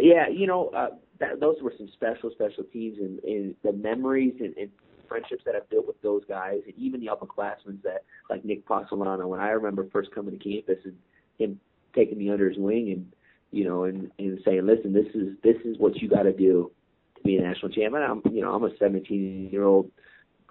Yeah, 0.00 0.28
you 0.28 0.46
know, 0.46 0.68
uh, 0.68 0.90
that, 1.18 1.40
those 1.40 1.56
were 1.62 1.72
some 1.76 1.88
special 1.92 2.30
special 2.30 2.64
teams, 2.72 2.98
and, 2.98 3.18
and 3.20 3.54
the 3.62 3.72
memories 3.72 4.34
and, 4.40 4.56
and 4.56 4.70
friendships 5.08 5.42
that 5.44 5.54
I've 5.54 5.68
built 5.68 5.86
with 5.86 6.00
those 6.02 6.22
guys, 6.28 6.60
and 6.66 6.74
even 6.76 7.00
the 7.00 7.08
upperclassmen 7.08 7.82
that 7.82 8.04
like 8.28 8.44
Nick 8.44 8.66
Passolano. 8.66 9.26
When 9.26 9.40
I 9.40 9.50
remember 9.50 9.88
first 9.92 10.14
coming 10.14 10.38
to 10.38 10.42
campus 10.42 10.78
and 10.84 10.96
him 11.38 11.60
taking 11.94 12.18
me 12.18 12.30
under 12.30 12.48
his 12.48 12.58
wing 12.58 12.92
and 12.92 13.12
you 13.50 13.64
know, 13.64 13.84
and 13.84 14.10
and 14.18 14.38
saying, 14.44 14.66
listen, 14.66 14.92
this 14.92 15.06
is 15.14 15.36
this 15.42 15.56
is 15.64 15.78
what 15.78 15.96
you 15.96 16.08
got 16.08 16.22
to 16.22 16.32
do 16.32 16.70
to 17.16 17.22
be 17.22 17.36
a 17.36 17.42
national 17.42 17.72
champion. 17.72 18.02
I'm, 18.02 18.22
you 18.32 18.42
know, 18.42 18.52
I'm 18.54 18.64
a 18.64 18.76
17 18.78 19.48
year 19.50 19.64
old 19.64 19.90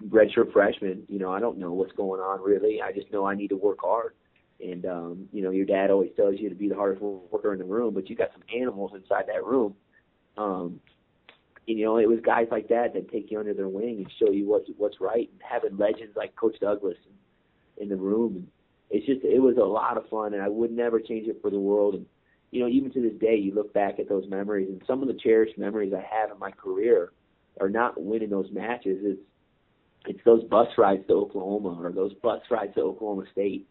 redshirt 0.08 0.52
freshman. 0.52 1.04
You 1.08 1.18
know, 1.18 1.32
I 1.32 1.40
don't 1.40 1.58
know 1.58 1.72
what's 1.72 1.92
going 1.92 2.20
on 2.20 2.42
really. 2.42 2.80
I 2.82 2.92
just 2.92 3.10
know 3.12 3.26
I 3.26 3.34
need 3.34 3.48
to 3.48 3.56
work 3.56 3.78
hard. 3.80 4.14
And 4.62 4.84
um, 4.86 5.28
you 5.32 5.42
know, 5.42 5.50
your 5.50 5.66
dad 5.66 5.90
always 5.90 6.10
tells 6.16 6.34
you 6.38 6.48
to 6.48 6.54
be 6.54 6.68
the 6.68 6.74
hardest 6.74 7.02
worker 7.02 7.52
in 7.52 7.58
the 7.58 7.64
room, 7.64 7.94
but 7.94 8.10
you 8.10 8.16
got 8.16 8.32
some 8.32 8.42
animals 8.54 8.92
inside 8.94 9.24
that 9.28 9.44
room. 9.44 9.74
Um, 10.36 10.80
and, 11.68 11.78
you 11.78 11.84
know, 11.84 11.98
it 11.98 12.08
was 12.08 12.18
guys 12.24 12.46
like 12.50 12.68
that 12.68 12.94
that 12.94 13.10
take 13.10 13.30
you 13.30 13.38
under 13.38 13.54
their 13.54 13.68
wing 13.68 13.98
and 13.98 14.12
show 14.18 14.30
you 14.30 14.48
what's 14.48 14.68
what's 14.76 15.00
right. 15.00 15.30
And 15.32 15.40
having 15.48 15.78
legends 15.78 16.16
like 16.16 16.36
Coach 16.36 16.56
Douglas 16.60 16.96
in, 17.76 17.84
in 17.84 17.88
the 17.88 17.96
room, 17.96 18.36
and 18.36 18.46
it's 18.90 19.06
just 19.06 19.24
it 19.24 19.40
was 19.40 19.56
a 19.56 19.64
lot 19.64 19.96
of 19.96 20.08
fun, 20.08 20.34
and 20.34 20.42
I 20.42 20.48
would 20.48 20.72
never 20.72 21.00
change 21.00 21.28
it 21.28 21.40
for 21.40 21.50
the 21.50 21.60
world. 21.60 21.94
And 21.94 22.06
you 22.50 22.60
know, 22.60 22.68
even 22.68 22.92
to 22.92 23.00
this 23.00 23.18
day, 23.20 23.36
you 23.36 23.54
look 23.54 23.72
back 23.72 23.98
at 23.98 24.08
those 24.08 24.28
memories, 24.28 24.68
and 24.68 24.82
some 24.86 25.02
of 25.02 25.08
the 25.08 25.14
cherished 25.14 25.56
memories 25.56 25.92
I 25.94 26.04
have 26.14 26.30
in 26.30 26.38
my 26.38 26.50
career 26.50 27.12
are 27.60 27.70
not 27.70 28.02
winning 28.02 28.30
those 28.30 28.50
matches. 28.52 28.98
It's 29.02 29.20
it's 30.06 30.20
those 30.24 30.42
bus 30.44 30.68
rides 30.78 31.06
to 31.08 31.14
Oklahoma 31.14 31.78
or 31.82 31.92
those 31.92 32.14
bus 32.14 32.40
rides 32.50 32.74
to 32.74 32.80
Oklahoma 32.80 33.24
State. 33.32 33.68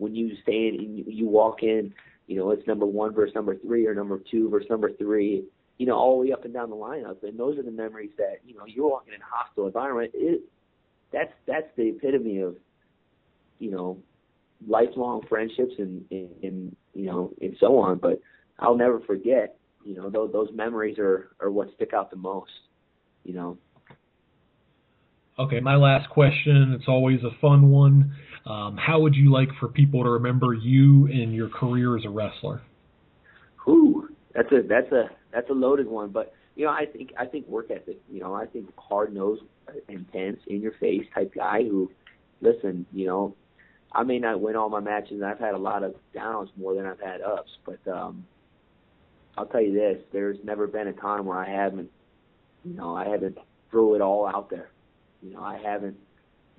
When 0.00 0.14
you 0.14 0.32
stand 0.42 0.80
and 0.80 1.04
you 1.06 1.28
walk 1.28 1.62
in, 1.62 1.92
you 2.26 2.36
know, 2.36 2.50
it's 2.52 2.66
number 2.66 2.86
one 2.86 3.12
versus 3.12 3.34
number 3.34 3.56
three 3.56 3.86
or 3.86 3.94
number 3.94 4.20
two 4.30 4.48
versus 4.48 4.70
number 4.70 4.90
three, 4.92 5.44
you 5.78 5.86
know, 5.86 5.96
all 5.96 6.18
the 6.18 6.26
way 6.26 6.32
up 6.32 6.44
and 6.44 6.54
down 6.54 6.70
the 6.70 6.76
lineup. 6.76 7.22
And 7.22 7.38
those 7.38 7.58
are 7.58 7.62
the 7.62 7.70
memories 7.70 8.12
that, 8.16 8.38
you 8.46 8.54
know, 8.54 8.64
you're 8.66 8.88
walking 8.88 9.12
in 9.12 9.20
a 9.20 9.24
hostile 9.24 9.66
environment. 9.66 10.12
It, 10.14 10.42
that's 11.12 11.32
that's 11.46 11.66
the 11.76 11.88
epitome 11.88 12.40
of, 12.40 12.56
you 13.58 13.70
know, 13.70 13.98
lifelong 14.66 15.22
friendships 15.28 15.74
and, 15.78 16.04
and, 16.10 16.30
and 16.42 16.76
you 16.94 17.06
know 17.06 17.32
and 17.40 17.56
so 17.60 17.78
on. 17.78 17.98
But 17.98 18.20
I'll 18.58 18.76
never 18.76 19.00
forget. 19.00 19.58
You 19.84 19.96
know, 19.96 20.08
those 20.08 20.32
those 20.32 20.48
memories 20.54 20.98
are 20.98 21.30
are 21.40 21.50
what 21.50 21.68
stick 21.74 21.92
out 21.92 22.10
the 22.10 22.16
most. 22.16 22.52
You 23.24 23.34
know. 23.34 23.58
Okay, 25.40 25.58
my 25.58 25.74
last 25.74 26.10
question. 26.10 26.76
It's 26.78 26.86
always 26.86 27.20
a 27.22 27.30
fun 27.40 27.70
one. 27.70 28.14
Um, 28.44 28.76
how 28.76 29.00
would 29.00 29.14
you 29.14 29.32
like 29.32 29.48
for 29.58 29.68
people 29.68 30.04
to 30.04 30.10
remember 30.10 30.52
you 30.52 31.06
and 31.06 31.34
your 31.34 31.48
career 31.48 31.96
as 31.96 32.04
a 32.04 32.10
wrestler? 32.10 32.60
Whew, 33.64 34.10
that's 34.34 34.52
a 34.52 34.60
that's 34.68 34.92
a 34.92 35.08
that's 35.32 35.48
a 35.48 35.54
loaded 35.54 35.86
one. 35.86 36.10
But 36.10 36.34
you 36.56 36.66
know, 36.66 36.72
I 36.72 36.84
think 36.84 37.12
I 37.18 37.24
think 37.24 37.48
work 37.48 37.70
ethic. 37.70 37.98
You 38.12 38.20
know, 38.20 38.34
I 38.34 38.44
think 38.44 38.68
hard 38.76 39.14
nosed, 39.14 39.40
intense, 39.88 40.40
in 40.46 40.60
your 40.60 40.72
face 40.72 41.06
type 41.14 41.32
guy 41.34 41.62
who, 41.62 41.90
listen, 42.42 42.84
you 42.92 43.06
know, 43.06 43.34
I 43.92 44.02
may 44.02 44.18
not 44.18 44.42
win 44.42 44.56
all 44.56 44.68
my 44.68 44.80
matches. 44.80 45.22
I've 45.22 45.38
had 45.38 45.54
a 45.54 45.58
lot 45.58 45.82
of 45.82 45.94
downs 46.12 46.50
more 46.54 46.74
than 46.74 46.84
I've 46.84 47.00
had 47.00 47.22
ups, 47.22 47.50
but 47.64 47.78
um, 47.90 48.26
I'll 49.38 49.46
tell 49.46 49.62
you 49.62 49.72
this: 49.72 50.02
there's 50.12 50.36
never 50.44 50.66
been 50.66 50.88
a 50.88 50.92
time 50.92 51.24
where 51.24 51.38
I 51.38 51.48
haven't, 51.48 51.90
you 52.62 52.74
know, 52.74 52.94
I 52.94 53.08
haven't 53.08 53.38
threw 53.70 53.94
it 53.94 54.02
all 54.02 54.26
out 54.26 54.50
there. 54.50 54.68
You 55.22 55.34
know, 55.34 55.42
I 55.42 55.58
haven't 55.58 55.96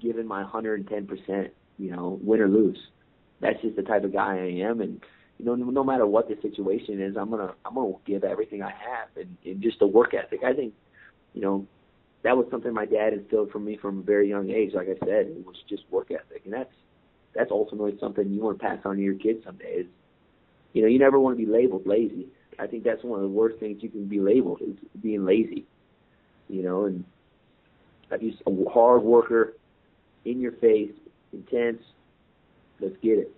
given 0.02 0.28
my 0.28 0.42
110 0.42 1.08
percent. 1.08 1.54
You 1.78 1.92
know, 1.92 2.20
win 2.22 2.42
or 2.42 2.48
lose. 2.48 2.78
That's 3.40 3.60
just 3.62 3.76
the 3.76 3.82
type 3.82 4.04
of 4.04 4.14
guy 4.14 4.38
I 4.38 4.68
am, 4.70 4.82
and 4.82 5.02
you 5.42 5.46
know, 5.46 5.56
no 5.56 5.84
matter 5.84 6.06
what 6.06 6.28
the 6.28 6.38
situation 6.42 7.02
is, 7.02 7.18
I'm 7.18 7.32
gonna 7.32 7.56
I'm 7.66 7.74
gonna 7.74 7.94
give 8.06 8.24
everything 8.24 8.62
I 8.62 8.70
have, 8.70 9.10
and, 9.16 9.36
and 9.44 9.62
just 9.62 9.80
the 9.80 9.88
work 9.88 10.14
ethic. 10.14 10.42
I 10.46 10.54
think, 10.54 10.76
you 11.34 11.42
know, 11.42 11.66
that 12.24 12.38
was 12.38 12.46
something 12.52 12.72
my 12.72 12.86
dad 12.86 13.14
instilled 13.14 13.50
from 13.50 13.66
me 13.66 13.76
from 13.78 14.00
a 14.00 14.02
very 14.04 14.30
young 14.30 14.52
age. 14.52 14.74
Like 14.76 14.88
I 14.88 15.00
said, 15.00 15.28
it 15.28 15.46
was 15.46 15.56
just 15.68 15.84
work 15.90 16.12
ethic, 16.12 16.44
and 16.46 16.54
that's 16.54 16.74
that's 17.34 17.50
ultimately 17.50 17.98
something 18.00 18.32
you 18.32 18.42
want 18.42 18.60
to 18.60 18.64
pass 18.64 18.78
on 18.86 18.98
to 18.98 19.02
your 19.02 19.16
kids 19.16 19.44
someday. 19.44 19.80
Is 19.80 19.88
you 20.74 20.84
know 20.84 20.88
you 20.88 21.00
never 21.00 21.20
want 21.20 21.38
to 21.40 21.44
be 21.44 21.52
labeled 21.52 21.88
lazy. 21.88 22.28
I 22.60 22.68
think 22.68 22.84
that's 22.84 23.04
one 23.04 23.18
of 23.18 23.24
the 23.24 23.36
worst 23.36 23.60
things 23.60 23.82
you 23.82 23.90
can 23.90 24.06
be 24.06 24.20
labeled 24.20 24.62
is 24.62 24.76
being 25.02 25.26
lazy. 25.26 25.66
You 26.50 26.62
know, 26.62 26.86
and 26.86 27.04
I'm 28.12 28.20
just 28.20 28.42
a 28.46 28.70
hard 28.70 29.04
worker, 29.04 29.56
in 30.26 30.40
your 30.40 30.54
face, 30.54 30.92
intense. 31.34 31.82
Let's 32.80 32.96
get 33.02 33.20
it. 33.20 33.36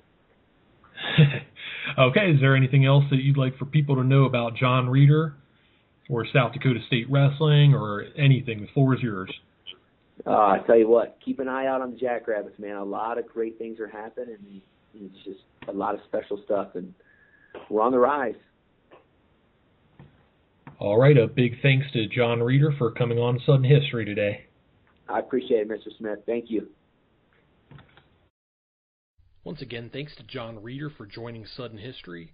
okay, 2.00 2.32
is 2.32 2.40
there 2.40 2.56
anything 2.56 2.86
else 2.86 3.04
that 3.10 3.18
you'd 3.18 3.38
like 3.38 3.58
for 3.58 3.66
people 3.66 3.96
to 3.96 4.04
know 4.04 4.26
about 4.26 4.56
Jon 4.56 4.90
Reader 4.90 5.36
or 6.10 6.26
South 6.34 6.54
Dakota 6.54 6.80
State 6.88 7.08
Wrestling 7.10 7.74
or 7.74 8.06
anything? 8.18 8.62
The 8.62 8.68
floor 8.74 8.96
is 8.96 9.02
yours. 9.02 9.32
Uh, 10.26 10.30
I 10.30 10.60
tell 10.66 10.78
you 10.78 10.88
what, 10.88 11.18
keep 11.24 11.40
an 11.40 11.48
eye 11.48 11.66
out 11.66 11.82
on 11.82 11.92
the 11.92 11.98
Jackrabbits, 11.98 12.58
man. 12.60 12.76
A 12.76 12.84
lot 12.84 13.18
of 13.18 13.28
great 13.28 13.58
things 13.58 13.80
are 13.80 13.88
happening, 13.88 14.38
and 14.94 15.12
it's 15.12 15.26
just 15.26 15.42
a 15.68 15.74
lot 15.74 15.96
of 15.96 16.02
special 16.08 16.40
stuff, 16.46 16.76
and 16.76 16.94
we're 17.70 17.82
on 17.82 17.92
the 17.92 18.00
rise. 18.00 18.36
All 20.80 21.00
right, 21.00 21.18
a 21.18 21.28
big 21.28 21.62
thanks 21.62 21.88
to 21.94 22.08
Jon 22.08 22.42
Reader 22.42 22.74
for 22.78 22.92
coming 22.92 23.18
on 23.18 23.40
Sudden 23.46 23.64
History 23.64 24.06
today. 24.06 24.46
I 25.10 25.20
appreciate 25.20 25.62
it, 25.62 25.70
Mr. 25.70 25.96
Smith. 25.98 26.20
Thank 26.26 26.50
you. 26.50 26.70
Once 29.44 29.62
again, 29.62 29.90
thanks 29.92 30.16
to 30.16 30.24
Jon 30.24 30.64
Reader 30.64 30.90
for 30.90 31.06
joining 31.06 31.46
Sudden 31.46 31.78
History. 31.78 32.32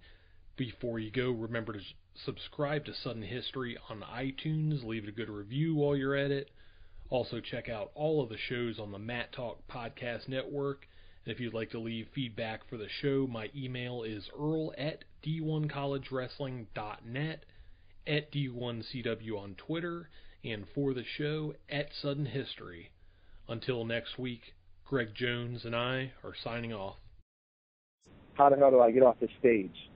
Before 0.56 1.00
you 1.00 1.10
go, 1.10 1.32
remember 1.32 1.72
to 1.72 1.80
subscribe 2.24 2.84
to 2.84 2.94
Sudden 2.94 3.22
History 3.22 3.76
on 3.88 4.02
iTunes. 4.02 4.84
Leave 4.84 5.08
a 5.08 5.12
good 5.12 5.28
review 5.28 5.74
while 5.74 5.96
you're 5.96 6.14
at 6.14 6.30
it. 6.30 6.52
Also, 7.08 7.40
check 7.40 7.68
out 7.68 7.90
all 7.96 8.22
of 8.22 8.28
the 8.28 8.36
shows 8.36 8.78
on 8.78 8.92
the 8.92 8.98
Mat 8.98 9.32
Talk 9.32 9.66
Podcast 9.68 10.28
Network. 10.28 10.86
And 11.24 11.34
if 11.34 11.40
you'd 11.40 11.54
like 11.54 11.70
to 11.70 11.80
leave 11.80 12.06
feedback 12.14 12.68
for 12.68 12.76
the 12.76 12.88
show, 12.88 13.26
my 13.28 13.50
email 13.56 14.04
is 14.04 14.30
earl 14.38 14.72
at 14.78 15.02
d1collegewrestling.net, 15.24 17.44
at 18.06 18.32
d1cw 18.32 19.38
on 19.38 19.54
Twitter, 19.56 20.08
and 20.44 20.64
for 20.74 20.94
the 20.94 21.04
show, 21.04 21.54
at 21.68 21.88
Sudden 22.00 22.26
History. 22.26 22.90
Until 23.48 23.84
next 23.84 24.18
week, 24.18 24.54
Greg 24.84 25.14
Jones 25.14 25.64
and 25.64 25.74
I 25.74 26.12
are 26.24 26.34
signing 26.42 26.72
off. 26.72 26.96
How 28.34 28.48
the 28.48 28.56
hell 28.56 28.70
do 28.70 28.80
I 28.80 28.90
get 28.90 29.02
off 29.02 29.16
this 29.20 29.30
stage? 29.38 29.89